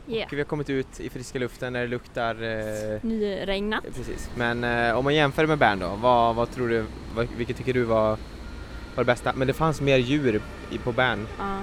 Yeah. 0.08 0.28
Och 0.28 0.34
vi 0.34 0.38
har 0.38 0.44
kommit 0.46 0.70
ut 0.70 1.00
i 1.00 1.10
friska 1.10 1.40
luften 1.40 1.74
när 1.74 1.82
det 1.82 1.88
luktar 1.88 2.36
eh, 2.44 3.00
Nyregnat. 3.02 3.84
Precis, 3.96 4.30
men 4.36 4.64
eh, 4.64 4.98
om 4.98 5.04
man 5.04 5.16
jämför 5.16 5.46
med 5.48 5.58
Bern 5.58 5.80
då, 5.80 5.96
vad, 6.02 6.36
vad 6.36 6.52
tror 6.52 6.70
du, 6.70 6.86
vad, 7.16 7.28
vilket 7.38 7.58
tycker 7.58 7.74
du 7.74 7.84
var, 7.84 8.10
var 8.10 8.18
det 8.98 9.04
bästa? 9.06 9.34
Men 9.36 9.48
det 9.48 9.54
fanns 9.54 9.82
mer 9.82 9.98
djur 9.98 10.42
i, 10.72 10.78
på 10.78 10.92
Bern, 10.92 11.28
Ja. 11.40 11.58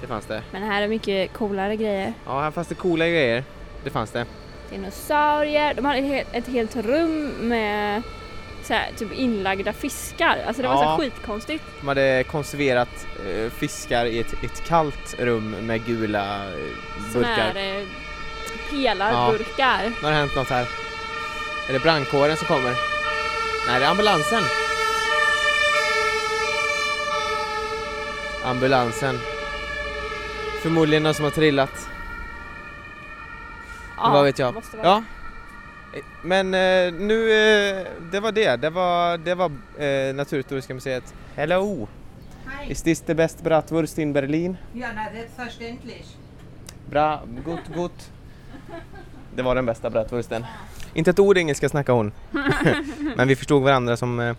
det 0.00 0.06
fanns 0.06 0.26
det. 0.26 0.42
Men 0.52 0.62
här 0.62 0.82
är 0.82 0.88
mycket 0.88 1.32
coolare 1.32 1.76
grejer. 1.76 2.12
Ja, 2.26 2.40
här 2.40 2.50
fanns 2.50 2.68
det 2.68 2.74
coola 2.74 3.06
grejer, 3.08 3.44
det 3.84 3.90
fanns 3.90 4.10
det. 4.10 4.26
Dinosaurier, 4.70 5.74
de 5.74 5.84
hade 5.84 5.98
ett 5.98 6.26
ett 6.34 6.46
helt 6.48 6.76
rum 6.76 7.28
med 7.40 8.02
så 8.66 8.74
här, 8.74 8.90
typ 8.98 9.12
inlagda 9.12 9.72
fiskar. 9.72 10.38
Alltså 10.46 10.62
det 10.62 10.68
var 10.68 10.76
så 10.76 10.82
Ja. 10.82 10.88
här 10.90 10.96
skitkonstigt. 10.98 11.64
De 11.80 11.88
hade 11.88 12.24
konserverat 12.30 13.06
eh, 13.26 13.50
fiskar 13.50 14.04
i 14.06 14.18
ett, 14.20 14.32
ett 14.44 14.64
kallt 14.68 15.14
rum 15.18 15.50
med 15.50 15.84
gula 15.86 16.44
eh, 16.44 16.52
Såna 17.12 17.28
burkar. 17.28 17.36
här 17.54 17.78
eh, 17.78 17.84
pelarburkar. 18.70 19.82
Nu 19.84 20.02
har 20.02 20.10
det 20.10 20.16
hänt 20.16 20.36
något 20.36 20.48
här. 20.48 20.66
Är 21.68 21.72
det 21.72 21.78
brandkåren 21.78 22.36
som 22.36 22.46
kommer? 22.46 22.70
Nej, 23.68 23.80
det 23.80 23.86
är 23.86 23.90
ambulansen. 23.90 24.42
Ambulansen. 28.44 29.18
Förmodligen 30.62 31.02
någon 31.02 31.14
som 31.14 31.24
har 31.24 31.30
trillat. 31.32 31.88
Ja, 33.96 34.10
vad 34.10 34.24
vet 34.24 34.38
jag. 34.38 34.62
Ja. 34.82 35.02
Men 36.22 36.54
eh, 36.54 36.92
nu, 36.94 37.30
eh, 37.32 37.86
det 38.12 38.20
var 38.20 38.32
det. 38.32 38.56
Det 38.56 38.70
var, 38.70 39.18
det 39.18 39.34
var 39.34 39.52
eh, 39.78 40.14
Naturhistoriska 40.14 40.74
museet. 40.74 41.14
Hello! 41.36 41.88
Hi. 42.46 42.70
Is 42.72 42.82
this 42.82 43.00
the 43.00 43.14
best 43.14 43.42
bratwurst 43.42 43.98
in 43.98 44.12
Berlin? 44.12 44.56
Ja, 44.72 44.86
na, 44.94 45.06
selbstverständlich. 45.12 46.06
Bra, 46.90 47.22
gott, 47.44 47.74
gott. 47.74 48.10
Det 49.34 49.42
var 49.42 49.54
den 49.54 49.66
bästa 49.66 49.90
bratwursten. 49.90 50.44
Inte 50.94 51.10
ett 51.10 51.18
ord 51.18 51.38
engelska 51.38 51.68
snackade 51.68 51.96
hon. 51.98 52.12
Men 53.16 53.28
vi 53.28 53.36
förstod 53.36 53.62
varandra 53.62 53.96
som, 53.96 54.20
eh, 54.20 54.36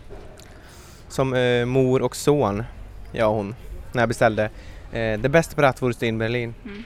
som 1.10 1.34
eh, 1.34 1.66
mor 1.66 2.02
och 2.02 2.16
son, 2.16 2.64
jag 3.12 3.30
och 3.30 3.36
hon, 3.36 3.56
när 3.92 4.02
jag 4.02 4.10
beställde 4.10 4.44
eh, 4.92 5.22
the 5.22 5.30
best 5.30 5.56
bratwurst 5.56 6.04
in 6.04 6.18
Berlin. 6.18 6.54
Mm. 6.66 6.84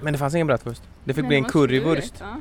Men 0.00 0.12
det 0.12 0.18
fanns 0.18 0.34
ingen 0.34 0.46
bratwurst. 0.46 0.82
Det 1.04 1.14
fick 1.14 1.22
Men 1.22 1.28
bli 1.28 1.36
en 1.36 1.44
currywurst. 1.44 2.16
slut, 2.16 2.20
Ja. 2.20 2.36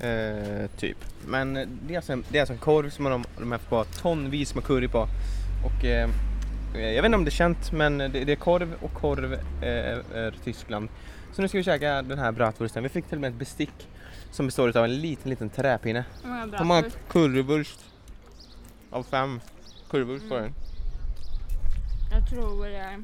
Eh, 0.00 0.66
typ. 0.76 0.96
Men 1.26 1.54
det 1.54 1.94
är, 1.94 1.96
alltså 1.96 2.12
en, 2.12 2.24
det 2.28 2.38
är 2.38 2.42
alltså 2.42 2.52
en 2.52 2.58
korv 2.58 2.90
som 2.90 3.04
de, 3.04 3.24
de 3.38 3.52
haft 3.52 3.68
på 3.68 3.84
tonvis 3.84 4.54
med 4.54 4.64
curry 4.64 4.88
på. 4.88 5.08
Och 5.64 5.84
eh, 5.84 6.10
jag 6.74 7.02
vet 7.02 7.04
inte 7.04 7.16
om 7.16 7.24
det 7.24 7.28
är 7.28 7.32
känt 7.32 7.72
men 7.72 7.98
det, 7.98 8.08
det 8.08 8.32
är 8.32 8.36
korv 8.36 8.74
och 8.80 8.94
korv 8.94 9.32
eh, 9.62 9.98
är 10.14 10.34
Tyskland. 10.44 10.88
Så 11.32 11.42
nu 11.42 11.48
ska 11.48 11.58
vi 11.58 11.64
käka 11.64 12.02
den 12.02 12.18
här 12.18 12.32
bratwursten. 12.32 12.82
Vi 12.82 12.88
fick 12.88 13.06
till 13.06 13.16
och 13.16 13.20
med 13.20 13.30
ett 13.30 13.38
bestick 13.38 13.88
som 14.30 14.46
består 14.46 14.76
av 14.76 14.84
en 14.84 15.00
liten 15.00 15.30
liten 15.30 15.50
träpinne. 15.50 16.04
Hur 16.22 16.28
många 16.28 16.58
Hur 16.58 16.64
många 16.64 16.80
bratwurst? 16.82 17.08
currywurst? 17.08 17.80
Av 18.90 19.02
fem 19.02 19.40
currywurst 19.90 20.24
var 20.24 20.40
det. 20.40 20.52
Jag 22.12 22.28
tror... 22.30 22.66
Eh, 22.66 22.98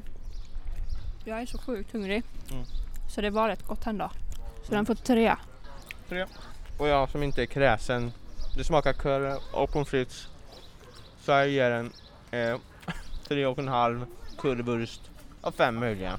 jag 1.25 1.41
är 1.41 1.45
så 1.45 1.57
sjukt 1.57 1.93
hungrig. 1.93 2.23
Mm. 2.51 2.63
Så 3.09 3.21
det 3.21 3.29
var 3.29 3.47
rätt 3.47 3.67
gott 3.67 3.87
ändå. 3.87 4.11
Så 4.63 4.73
den 4.73 4.85
får 4.85 4.95
tre. 4.95 5.35
Tre. 6.09 6.25
Och 6.81 6.87
jag 6.87 7.09
som 7.09 7.23
inte 7.23 7.41
är 7.41 7.45
kräsen, 7.45 8.11
det 8.57 8.63
smakar 8.63 8.93
curry 8.93 9.39
och 9.53 9.71
pommes 9.71 9.89
frites. 9.89 10.27
Så 11.19 11.31
jag 11.31 11.49
ger 11.49 11.69
den 11.69 11.91
eh, 12.31 12.59
tre 13.27 13.45
och 13.45 13.59
en 13.59 13.67
halv 13.67 14.05
currywurst 14.37 15.01
av 15.41 15.51
fem 15.51 15.75
möjliga. 15.75 16.17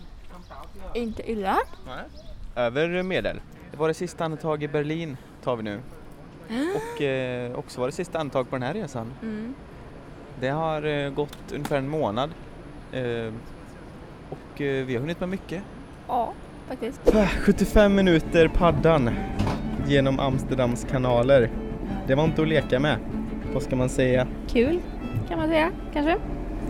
Inte 0.95 1.31
illa. 1.31 1.59
Nej. 1.87 2.05
Över 2.57 3.03
medel. 3.03 3.41
Det 3.71 3.77
var 3.77 3.89
det 3.89 3.95
sista 3.95 4.25
andetag 4.25 4.63
i 4.63 4.69
Berlin 4.69 5.17
tar 5.45 5.57
vi 5.57 5.63
nu. 5.63 5.81
Och 6.77 7.03
eh, 7.03 7.59
också 7.59 7.81
var 7.81 7.89
det 7.89 7.93
sista 7.93 8.19
andetag 8.19 8.51
på 8.51 8.57
den 8.57 8.63
här 8.63 8.75
resan. 8.75 9.13
Mm. 9.23 9.55
Det 10.41 10.49
har 10.49 10.83
eh, 10.83 11.11
gått 11.11 11.53
ungefär 11.53 11.77
en 11.77 11.89
månad. 11.89 12.31
Eh, 12.93 13.33
och 14.31 14.61
eh, 14.61 14.85
vi 14.85 14.95
har 14.95 15.01
hunnit 15.01 15.21
med 15.21 15.29
mycket. 15.29 15.63
Ja, 16.09 16.33
faktiskt. 16.69 17.01
75 17.45 17.95
minuter 17.95 18.49
paddan 18.49 19.11
genom 19.87 20.21
Amsterdams 20.21 20.87
kanaler. 20.91 21.51
Det 22.07 22.15
var 22.15 22.25
inte 22.25 22.43
att 22.43 22.49
leka 22.49 22.81
med. 22.81 22.97
Vad 23.55 23.63
ska 23.63 23.77
man 23.77 23.89
säga? 23.89 24.27
Kul 24.49 24.81
kan 25.29 25.39
man 25.39 25.49
säga 25.49 25.71
kanske. 25.93 26.17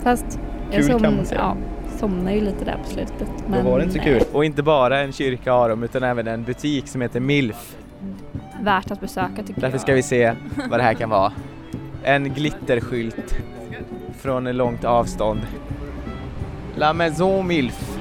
Fast 0.02 0.38
Kul 0.72 1.00
kan 1.00 1.16
man 1.16 1.24
säga. 1.26 1.40
Ja, 1.40 1.56
somnade 1.98 2.34
ju 2.34 2.40
lite 2.40 2.64
där 2.64 2.78
på 2.84 2.88
slutet. 2.88 3.28
Då 3.46 3.70
var 3.70 3.78
det 3.78 3.84
inte 3.84 3.98
så 3.98 4.04
kul. 4.04 4.22
Och 4.32 4.44
inte 4.44 4.62
bara 4.62 5.00
en 5.00 5.12
kyrka 5.12 5.52
har 5.52 5.68
de 5.68 5.82
utan 5.82 6.02
även 6.02 6.26
en 6.28 6.44
butik 6.44 6.88
som 6.88 7.00
heter 7.00 7.20
Milf. 7.20 7.76
Värt 8.62 8.90
att 8.90 9.00
besöka 9.00 9.42
tycker 9.46 9.60
Därför 9.60 9.74
jag. 9.74 9.80
ska 9.80 9.94
vi 9.94 10.02
se 10.02 10.34
vad 10.70 10.78
det 10.78 10.82
här 10.82 10.94
kan 10.94 11.10
vara. 11.10 11.32
En 12.02 12.34
glitterskylt 12.34 13.38
från 14.18 14.46
en 14.46 14.56
långt 14.56 14.84
avstånd. 14.84 15.40
La 16.76 16.92
Maison 16.92 17.46
Milf. 17.46 17.98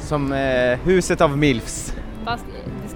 Som 0.00 0.32
eh, 0.32 0.78
huset 0.84 1.20
av 1.20 1.38
Milfs. 1.38 1.94
Fast 2.24 2.44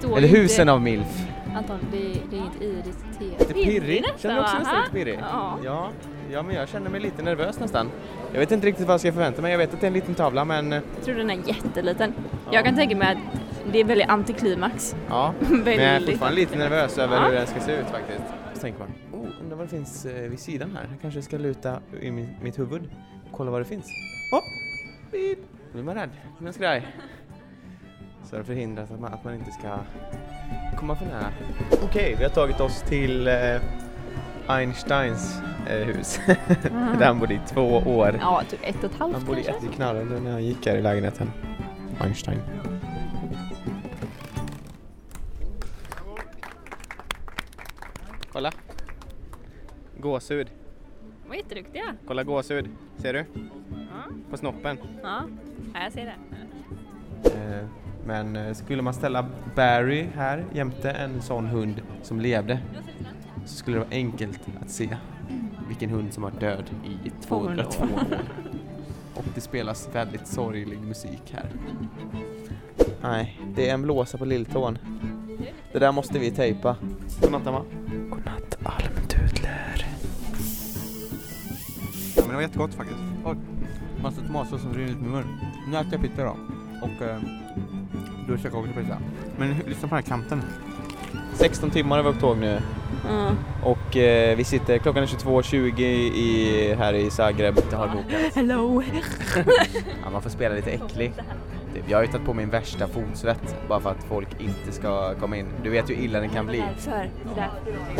står 0.07 0.17
Eller 0.17 0.27
husen 0.27 0.61
inte, 0.61 0.71
av 0.73 0.81
Milf. 0.81 1.27
Anton, 1.55 1.79
det, 1.91 1.97
det 2.29 2.37
är 2.37 2.41
inte 2.41 2.65
Iris 2.65 2.97
T. 3.19 3.25
Lite 3.39 3.53
pirrig. 3.53 4.03
Känner 4.17 4.35
du 4.35 4.41
också 4.41 4.57
nästan 4.57 4.79
lite 4.79 4.91
pirrig? 4.91 5.19
Ja. 5.21 5.57
ja. 5.63 5.89
Ja, 6.31 6.43
men 6.43 6.55
jag 6.55 6.69
känner 6.69 6.89
mig 6.89 6.99
lite 7.01 7.21
nervös 7.21 7.59
nästan. 7.59 7.89
Jag 8.33 8.39
vet 8.39 8.51
inte 8.51 8.67
riktigt 8.67 8.87
vad 8.87 8.93
jag 8.93 8.99
ska 8.99 9.11
förvänta 9.13 9.41
mig. 9.41 9.51
Jag 9.51 9.57
vet 9.57 9.73
att 9.73 9.79
det 9.81 9.85
är 9.85 9.87
en 9.87 9.93
liten 9.93 10.15
tavla 10.15 10.45
men 10.45 10.73
eh, 10.73 10.81
Jag 10.95 11.05
tror 11.05 11.15
den 11.15 11.29
är 11.29 11.47
jätteliten. 11.47 12.13
Jag 12.51 12.65
kan 12.65 12.75
tänka 12.75 12.95
mig 12.95 13.07
att 13.11 13.17
det 13.71 13.79
är 13.79 13.83
väldigt 13.83 14.09
antiklimax. 14.09 14.95
ja. 15.09 15.33
Men 15.49 15.65
jag 15.65 15.77
är 15.83 15.99
fortfarande 15.99 16.35
lite 16.35 16.57
nervös 16.57 16.97
över 16.97 17.15
Ja. 17.15 17.27
hur 17.27 17.35
den 17.35 17.47
ska 17.47 17.59
se 17.59 17.71
ut 17.75 17.85
faktiskt. 17.87 18.23
Så 18.53 18.59
tänker 18.61 18.79
man, 18.79 19.21
oh, 19.21 19.27
undrar 19.41 19.57
vad 19.57 19.65
det 19.65 19.69
finns 19.69 20.05
eh, 20.05 20.29
vid 20.29 20.39
sidan 20.39 20.71
här. 20.75 20.87
Jag 20.91 21.01
kanske 21.01 21.21
ska 21.21 21.37
luta 21.37 21.79
i 22.01 22.11
mitt 22.41 22.59
huvud 22.59 22.81
och 23.31 23.37
kolla 23.37 23.51
vad 23.51 23.61
det 23.61 23.65
finns. 23.65 23.85
Beep. 25.11 25.39
Då 25.71 25.73
blir 25.73 25.83
man 25.83 25.95
rädd, 25.95 26.09
då 26.23 26.37
blir 26.37 26.43
man 26.43 26.53
skraj. 26.53 26.87
Så 28.29 28.35
det 28.35 28.43
förhindras 28.43 28.91
att 28.91 28.99
man, 28.99 29.13
att 29.13 29.23
man 29.23 29.33
inte 29.35 29.51
ska 29.51 29.77
komma 30.77 30.95
för 30.95 31.05
nära. 31.05 31.27
Okej, 31.83 32.15
vi 32.17 32.23
har 32.23 32.31
tagit 32.31 32.59
oss 32.59 32.81
till 32.81 33.27
eh, 33.27 33.61
Einsteins 34.47 35.41
eh, 35.69 35.77
hus. 35.77 36.19
Där 36.99 37.05
han 37.05 37.19
bodde 37.19 37.33
i 37.33 37.39
två 37.47 37.61
år. 37.77 38.17
Ja, 38.21 38.41
typ 38.49 38.59
ett 38.63 38.83
och 38.83 38.91
ett 38.91 38.97
halvt 38.99 39.13
Han 39.15 39.25
bodde 39.25 39.43
kanske. 39.43 39.65
jätteknarrande 39.65 40.19
när 40.19 40.31
jag 40.31 40.41
gick 40.41 40.65
här 40.67 40.75
i 40.77 40.81
lägenheten. 40.81 41.31
Einstein. 41.99 42.39
Kolla. 48.31 48.51
Gåshud. 49.99 50.49
De 51.23 51.29
var 51.29 51.35
jätteduktiga. 51.35 51.95
Kolla 52.07 52.23
gåshud. 52.23 52.69
Ser 52.97 53.13
du? 53.13 53.25
Ja, 53.73 54.13
På 54.31 54.37
snoppen. 54.37 54.77
ja. 55.03 55.23
ja 55.73 55.83
jag 55.83 55.93
ser 55.93 56.05
det. 56.05 56.15
Eh, 57.29 57.65
Men 58.07 58.35
eh, 58.35 58.53
skulle 58.53 58.81
man 58.81 58.93
ställa 58.93 59.25
Barry 59.55 60.07
här 60.15 60.45
jämte 60.53 60.91
en 60.91 61.21
sån 61.21 61.45
hund 61.45 61.81
som 62.03 62.21
levde 62.21 62.59
så 63.45 63.55
skulle 63.55 63.77
det 63.77 63.79
vara 63.79 63.91
enkelt 63.91 64.39
att 64.61 64.69
se 64.69 64.97
vilken 65.67 65.89
hund 65.89 66.13
som 66.13 66.23
var 66.23 66.31
död 66.31 66.63
i 67.03 67.09
202 67.09 67.83
år. 67.83 67.89
Och 69.13 69.25
det 69.35 69.41
spelas 69.41 69.89
väldigt 69.93 70.27
sorglig 70.27 70.79
musik 70.79 71.33
här. 71.33 71.49
Nej, 73.01 73.41
det 73.55 73.69
är 73.69 73.73
en 73.73 73.81
blåsa 73.81 74.17
på 74.17 74.25
lilltån. 74.25 74.77
Det 75.73 75.79
där 75.79 75.91
måste 75.91 76.19
vi 76.19 76.31
tejpa. 76.31 76.75
Godnatt 77.21 77.47
Emma. 77.47 77.63
Godnatt 78.09 78.57
almdudler. 78.63 79.85
Ja 82.15 82.21
men 82.21 82.29
det 82.29 82.35
var 82.35 82.41
jättegott 82.41 82.73
faktiskt. 82.73 82.99
Oj, 83.25 83.35
massa 84.01 84.21
tomatsås 84.21 84.61
som 84.61 84.73
rinner 84.73 84.91
ut 84.91 85.01
min 85.01 85.11
mun. 85.11 85.39
Nu 85.67 85.77
äter 85.77 85.91
jag 85.91 86.01
pizza 86.01 86.23
då. 86.23 86.37
Och 86.81 87.01
eh, 87.01 87.19
du 88.27 88.37
käkar 88.37 88.57
också 88.57 88.71
pizza. 88.73 88.97
Men 89.37 89.49
lyssna 89.49 89.87
på 89.87 89.95
den 89.95 90.03
här 90.03 90.09
kanten. 90.09 90.41
16 91.33 91.69
timmar 91.69 91.97
har 91.97 92.03
vi 92.03 92.09
åkt 92.09 92.19
tåg 92.19 92.37
nu. 92.37 92.61
Mm. 93.09 93.35
Och 93.63 93.97
eh, 93.97 94.37
vi 94.37 94.43
sitter, 94.43 94.77
klockan 94.77 95.03
är 95.03 95.07
22.20 95.07 95.79
i, 95.81 96.75
här 96.79 96.93
i 96.93 97.09
Zagreb. 97.09 97.59
Det 97.69 97.75
har 97.75 97.87
bokat. 97.87 98.35
Hello! 98.35 98.83
Ja, 100.03 100.09
man 100.11 100.21
får 100.21 100.29
spela 100.29 100.55
lite 100.55 100.71
äcklig. 100.71 101.13
Typ, 101.73 101.83
Jag 101.89 101.97
har 101.97 102.03
ju 102.03 102.11
tagit 102.11 102.25
på 102.25 102.33
min 102.33 102.49
värsta 102.49 102.87
fotsvett 102.87 103.55
bara 103.67 103.79
för 103.79 103.91
att 103.91 104.03
folk 104.03 104.27
inte 104.39 104.71
ska 104.71 105.15
komma 105.15 105.37
in. 105.37 105.45
Du 105.63 105.69
vet 105.69 105.89
ju 105.89 105.95
hur 105.95 106.03
illa 106.03 106.19
den 106.19 106.29
kan 106.29 106.45
bli. 106.45 106.63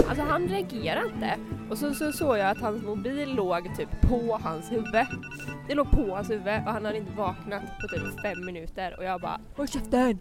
Alltså 0.09 0.21
han 0.29 0.47
reagerade 0.47 1.05
inte 1.15 1.33
och 1.69 1.77
så, 1.77 1.93
så 1.93 2.11
såg 2.11 2.37
jag 2.37 2.49
att 2.49 2.61
hans 2.61 2.83
mobil 2.83 3.35
låg 3.35 3.75
typ 3.77 4.01
på 4.01 4.39
hans 4.41 4.71
huvud. 4.71 5.05
Det 5.67 5.75
låg 5.75 5.91
på 5.91 6.15
hans 6.15 6.29
huvud 6.29 6.61
och 6.65 6.71
han 6.71 6.85
hade 6.85 6.97
inte 6.97 7.11
vaknat 7.17 7.63
på 7.81 7.87
typ 7.87 8.21
fem 8.21 8.45
minuter 8.45 8.95
och 8.97 9.03
jag 9.03 9.21
bara 9.21 9.39
Håll 9.55 9.67
käften! 9.67 10.19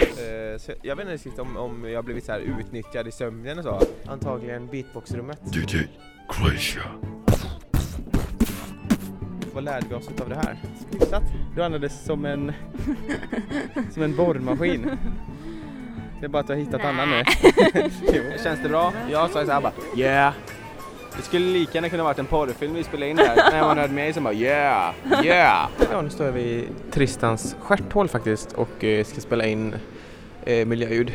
Eh, 0.00 0.58
så 0.58 0.72
jag 0.82 0.96
vet 0.96 1.02
inte 1.02 1.14
riktigt 1.14 1.38
om, 1.38 1.56
om 1.56 1.84
jag 1.84 2.04
blivit 2.04 2.24
så 2.24 2.32
här 2.32 2.40
utnyttjad 2.40 3.08
i 3.08 3.12
sömnen 3.12 3.58
och 3.58 3.64
så. 3.64 3.80
Antagligen 4.06 4.66
beatboxrummet. 4.66 5.40
DJ 5.54 5.76
Croatia. 6.28 6.82
Vad 9.54 9.64
lärde 9.64 9.86
vi 9.88 9.94
oss 9.94 10.08
av 10.20 10.28
det 10.28 10.34
här? 10.34 10.58
Skissat. 10.92 11.22
Du 11.56 11.62
andades 11.62 12.04
som 12.04 12.24
en, 12.24 12.52
som 13.92 14.02
en 14.02 14.16
borrmaskin. 14.16 14.90
Det 16.20 16.26
är 16.26 16.28
bara 16.28 16.40
att 16.40 16.46
du 16.46 16.52
har 16.52 16.60
hittat 16.60 16.84
annan 16.84 17.10
nu. 17.10 17.24
Känns 18.42 18.62
det 18.62 18.68
bra? 18.68 18.92
Jag 19.10 19.30
sa 19.30 19.46
så 19.46 19.52
här 19.52 19.60
bara 19.60 19.72
yeah. 19.96 20.34
Det 21.16 21.22
skulle 21.22 21.46
lika 21.46 21.74
gärna 21.74 21.88
kunna 21.88 22.02
varit 22.02 22.18
en 22.18 22.26
porrfilm 22.26 22.74
vi 22.74 22.84
spelade 22.84 23.10
in 23.10 23.16
där. 23.16 23.36
När 23.52 23.60
man 23.60 23.78
hörde 23.78 23.92
mig 23.92 24.12
som 24.12 24.24
bara 24.24 24.34
yeah, 24.34 24.94
yeah. 25.24 25.68
Ja, 25.92 26.02
nu 26.02 26.10
står 26.10 26.30
vi 26.30 26.40
i 26.40 26.68
Tristans 26.90 27.56
stjärthål 27.60 28.08
faktiskt 28.08 28.52
och 28.52 28.84
eh, 28.84 29.04
ska 29.04 29.20
spela 29.20 29.46
in 29.46 29.74
eh, 30.44 30.66
miljöljud. 30.66 31.12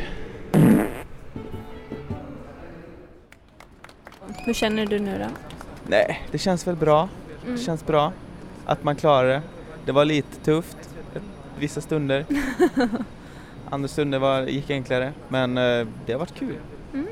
Hur 4.44 4.54
känner 4.54 4.86
du 4.86 4.98
nu 4.98 5.18
då? 5.18 5.26
Nej, 5.88 6.26
det 6.30 6.38
känns 6.38 6.66
väl 6.66 6.76
bra. 6.76 7.08
Det 7.46 7.58
känns 7.58 7.86
bra 7.86 8.12
att 8.66 8.84
man 8.84 8.96
klarar 8.96 9.28
det. 9.28 9.42
Det 9.84 9.92
var 9.92 10.04
lite 10.04 10.44
tufft 10.44 10.76
vissa 11.58 11.80
stunder. 11.80 12.26
Andra 13.70 13.88
stunder 13.88 14.18
var, 14.18 14.42
gick 14.42 14.70
enklare, 14.70 15.12
men 15.28 15.58
eh, 15.58 15.86
det 16.06 16.12
har 16.12 16.18
varit 16.18 16.34
kul. 16.34 16.56
Mm. 16.94 17.06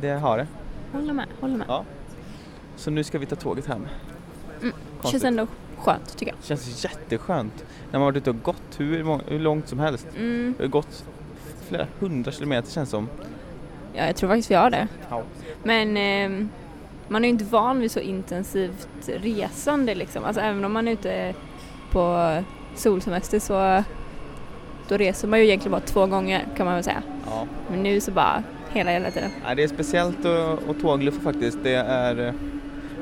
Det 0.00 0.10
har 0.10 0.38
det. 0.38 0.46
Håller 0.92 1.12
med, 1.12 1.26
håller 1.40 1.56
med. 1.56 1.66
Ja. 1.68 1.84
Så 2.76 2.90
nu 2.90 3.04
ska 3.04 3.18
vi 3.18 3.26
ta 3.26 3.36
tåget 3.36 3.66
hem. 3.66 3.86
Mm. 4.62 4.74
Känns 5.04 5.24
ändå 5.24 5.46
skönt 5.78 6.16
tycker 6.16 6.32
jag. 6.32 6.44
Känns 6.44 6.84
jätteskönt 6.84 7.64
när 7.90 7.98
man 7.98 8.06
varit 8.06 8.16
ute 8.16 8.30
och 8.30 8.42
gått 8.42 8.62
hur, 8.76 9.20
hur 9.30 9.38
långt 9.38 9.68
som 9.68 9.78
helst. 9.78 10.06
Mm. 10.16 10.54
Det 10.58 10.64
har 10.64 10.68
gått 10.68 11.04
flera 11.68 11.86
hundra 11.98 12.32
kilometer 12.32 12.72
känns 12.72 12.90
som. 12.90 13.08
Ja, 13.94 14.06
jag 14.06 14.16
tror 14.16 14.28
faktiskt 14.30 14.50
vi 14.50 14.54
har 14.54 14.70
det. 14.70 14.88
Ja. 15.10 15.22
Men 15.62 15.96
ehm, 15.96 16.48
man 17.08 17.24
är 17.24 17.28
ju 17.28 17.32
inte 17.32 17.44
van 17.44 17.80
vid 17.80 17.90
så 17.90 18.00
intensivt 18.00 18.88
resande 19.06 19.94
liksom. 19.94 20.24
Alltså 20.24 20.40
även 20.40 20.64
om 20.64 20.72
man 20.72 20.88
är 20.88 20.92
ute 20.92 21.34
på 21.90 22.36
solsemester 22.74 23.38
så 23.38 23.84
då 24.88 24.96
reser 24.96 25.28
man 25.28 25.38
ju 25.38 25.44
egentligen 25.44 25.72
bara 25.72 25.80
två 25.80 26.06
gånger 26.06 26.46
kan 26.56 26.66
man 26.66 26.74
väl 26.74 26.84
säga. 26.84 27.02
Ja. 27.26 27.46
Men 27.70 27.82
nu 27.82 28.00
så 28.00 28.10
bara 28.10 28.42
hela 28.72 28.90
hela 28.90 29.10
tiden. 29.10 29.30
Nej, 29.44 29.56
det 29.56 29.62
är 29.62 29.68
speciellt 29.68 30.24
att, 30.24 30.68
att 30.68 30.80
tågluffa 30.80 31.20
faktiskt. 31.20 31.58
Det 31.62 31.74
är, 31.74 32.26
eh, 32.26 32.34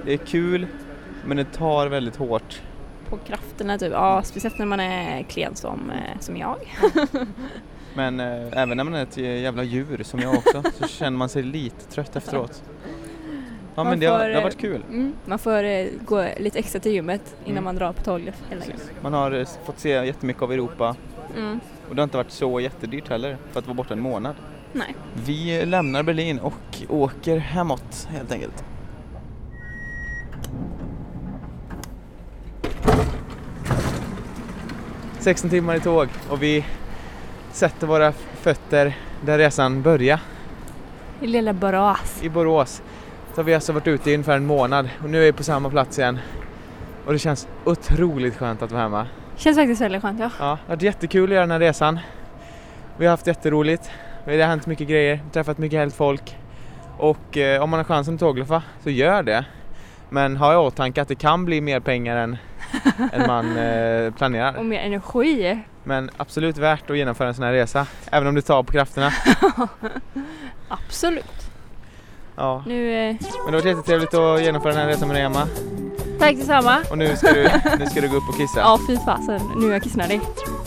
det 0.04 0.12
är 0.12 0.16
kul, 0.16 0.66
men 1.24 1.36
det 1.36 1.44
tar 1.44 1.86
väldigt 1.86 2.16
hårt. 2.16 2.60
På 3.08 3.16
krafterna 3.16 3.78
typ. 3.78 3.92
Ja, 3.92 4.22
speciellt 4.24 4.58
när 4.58 4.66
man 4.66 4.80
är 4.80 5.22
klen 5.22 5.54
som, 5.56 5.90
eh, 5.90 6.20
som 6.20 6.36
jag. 6.36 6.56
Men 7.94 8.20
eh, 8.20 8.48
även 8.52 8.76
när 8.76 8.84
man 8.84 8.94
är 8.94 9.02
ett 9.02 9.16
jävla 9.16 9.62
djur 9.62 10.02
som 10.04 10.20
jag 10.20 10.34
också 10.34 10.62
så 10.78 10.86
känner 10.88 11.18
man 11.18 11.28
sig 11.28 11.42
lite 11.42 11.84
trött 11.90 12.16
efteråt. 12.16 12.62
Ja 13.74 13.84
Man 13.84 13.86
men 13.90 14.00
det 14.00 14.06
har, 14.06 14.18
får, 14.18 14.24
det 14.28 14.34
har 14.34 14.40
eh, 14.40 14.42
varit 14.42 14.58
kul. 14.58 14.82
Mm, 14.88 15.12
man 15.24 15.38
får 15.38 15.64
eh, 15.64 15.86
gå 16.04 16.26
lite 16.40 16.58
extra 16.58 16.80
till 16.80 16.92
gymmet 16.92 17.36
innan 17.44 17.52
Mm. 17.52 17.64
man 17.64 17.76
drar 17.76 17.92
på 17.92 18.02
tågluff 18.02 18.34
hela 18.50 18.60
tiden. 18.60 18.80
Man 19.00 19.12
har 19.12 19.32
eh, 19.32 19.46
fått 19.64 19.78
se 19.78 19.88
jättemycket 19.88 20.42
av 20.42 20.52
Europa 20.52 20.96
Mm. 21.36 21.60
och 21.88 21.94
det 21.94 22.00
har 22.00 22.04
inte 22.04 22.16
varit 22.16 22.30
så 22.30 22.60
jättedyrt 22.60 23.08
heller 23.08 23.36
för 23.52 23.60
att 23.60 23.66
vara 23.66 23.74
borta 23.74 23.94
en 23.94 24.00
månad. 24.00 24.34
Nej. 24.72 24.94
Vi 25.26 25.66
lämnar 25.66 26.02
Berlin 26.02 26.38
och 26.38 26.82
åker 26.88 27.38
hemåt 27.38 28.08
helt 28.10 28.32
enkelt. 28.32 28.64
...16 35.20 35.50
timmar 35.50 35.76
i 35.76 35.80
tåg 35.80 36.08
och 36.30 36.42
vi 36.42 36.64
sätter 37.52 37.86
våra 37.86 38.12
fötter 38.12 38.98
där 39.24 39.38
resan 39.38 39.82
börjar. 39.82 40.20
I 41.20 41.26
lilla 41.26 41.52
Borås. 41.52 42.22
i 42.22 42.28
Borås. 42.28 42.82
Så 43.34 43.38
har 43.38 43.44
vi 43.44 43.54
alltså 43.54 43.72
varit 43.72 43.86
ute 43.86 44.10
i 44.10 44.14
ungefär 44.14 44.36
en 44.36 44.46
månad 44.46 44.88
och 45.02 45.10
nu 45.10 45.20
är 45.20 45.24
vi 45.24 45.32
på 45.32 45.42
samma 45.42 45.70
plats 45.70 45.98
igen. 45.98 46.18
Och 47.06 47.12
det 47.12 47.18
känns 47.18 47.48
otroligt 47.64 48.36
skönt 48.36 48.62
att 48.62 48.72
vara 48.72 48.82
hemma. 48.82 49.06
Känns 49.42 49.56
faktiskt 49.58 49.80
väldigt 49.80 50.02
skönt 50.02 50.20
ja. 50.20 50.30
Ja, 50.38 50.44
det 50.44 50.46
har 50.46 50.58
varit 50.68 50.82
jättekul 50.82 51.24
att 51.24 51.34
göra 51.34 51.40
den 51.40 51.50
här 51.50 51.60
resan. 51.60 51.98
Vi 52.96 53.06
har 53.06 53.10
haft 53.10 53.26
jätteroligt. 53.26 53.90
Det 54.24 54.40
har 54.40 54.48
hänt 54.48 54.66
mycket 54.66 54.88
grejer, 54.88 55.20
träffat 55.32 55.58
mycket 55.58 55.78
härligt 55.78 55.94
folk. 55.94 56.36
Och 56.98 57.36
eh, 57.36 57.62
om 57.62 57.70
man 57.70 57.78
har 57.78 57.84
chansen 57.84 58.14
att 58.14 58.20
tågluffa 58.20 58.62
så 58.82 58.90
gör 58.90 59.22
det. 59.22 59.44
Men 60.10 60.36
ha 60.36 60.52
i 60.52 60.56
åtanke 60.56 61.02
att 61.02 61.08
det 61.08 61.14
kan 61.14 61.44
bli 61.44 61.60
mer 61.60 61.80
pengar 61.80 62.16
än, 62.16 62.36
än 63.12 63.26
man 63.26 63.56
eh, 63.56 64.12
planerar. 64.14 64.58
Och 64.58 64.64
mer 64.64 64.80
energi. 64.80 65.58
Men 65.84 66.10
absolut 66.16 66.58
värt 66.58 66.90
att 66.90 66.96
genomföra 66.96 67.28
en 67.28 67.34
sån 67.34 67.44
här 67.44 67.52
resa. 67.52 67.86
Även 68.10 68.28
om 68.28 68.34
det 68.34 68.42
tar 68.42 68.62
på 68.62 68.72
krafterna. 68.72 69.12
Absolut. 70.68 71.50
Ja. 72.36 72.64
Nu, 72.66 72.92
eh, 72.92 73.06
Men 73.06 73.18
det 73.20 73.42
har 73.44 73.52
varit 73.52 73.64
jättetrevligt 73.64 74.14
att 74.14 74.42
genomföra 74.42 74.72
den 74.72 74.80
här 74.80 74.88
resan 74.88 75.08
med 75.08 75.16
dig 75.16 75.24
Emma. 75.24 75.46
Tack 76.22 76.36
detsamma. 76.36 76.78
Och 76.90 76.98
nu 76.98 77.16
ska 77.16 77.32
du, 77.32 77.50
nu 77.78 77.86
ska 77.86 78.00
du 78.00 78.08
gå 78.08 78.16
upp 78.16 78.28
och 78.28 78.36
kissa. 78.36 78.60
Ja 78.60 78.78
fy 78.86 78.96
fasen, 78.96 79.40
nu 79.56 79.68
är 79.68 79.72
jag 79.72 79.82
kissnödig. 79.82 80.20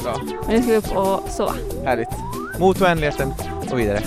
Bra. 0.04 0.22
Men 0.48 0.56
nu 0.56 0.62
ska 0.62 0.72
vi 0.72 0.78
upp 0.78 0.98
och 0.98 1.30
sova. 1.30 1.54
Härligt. 1.86 2.10
Mot 2.60 2.82
oändligheten 2.82 3.34
och 3.72 3.80
vidare. 3.80 4.02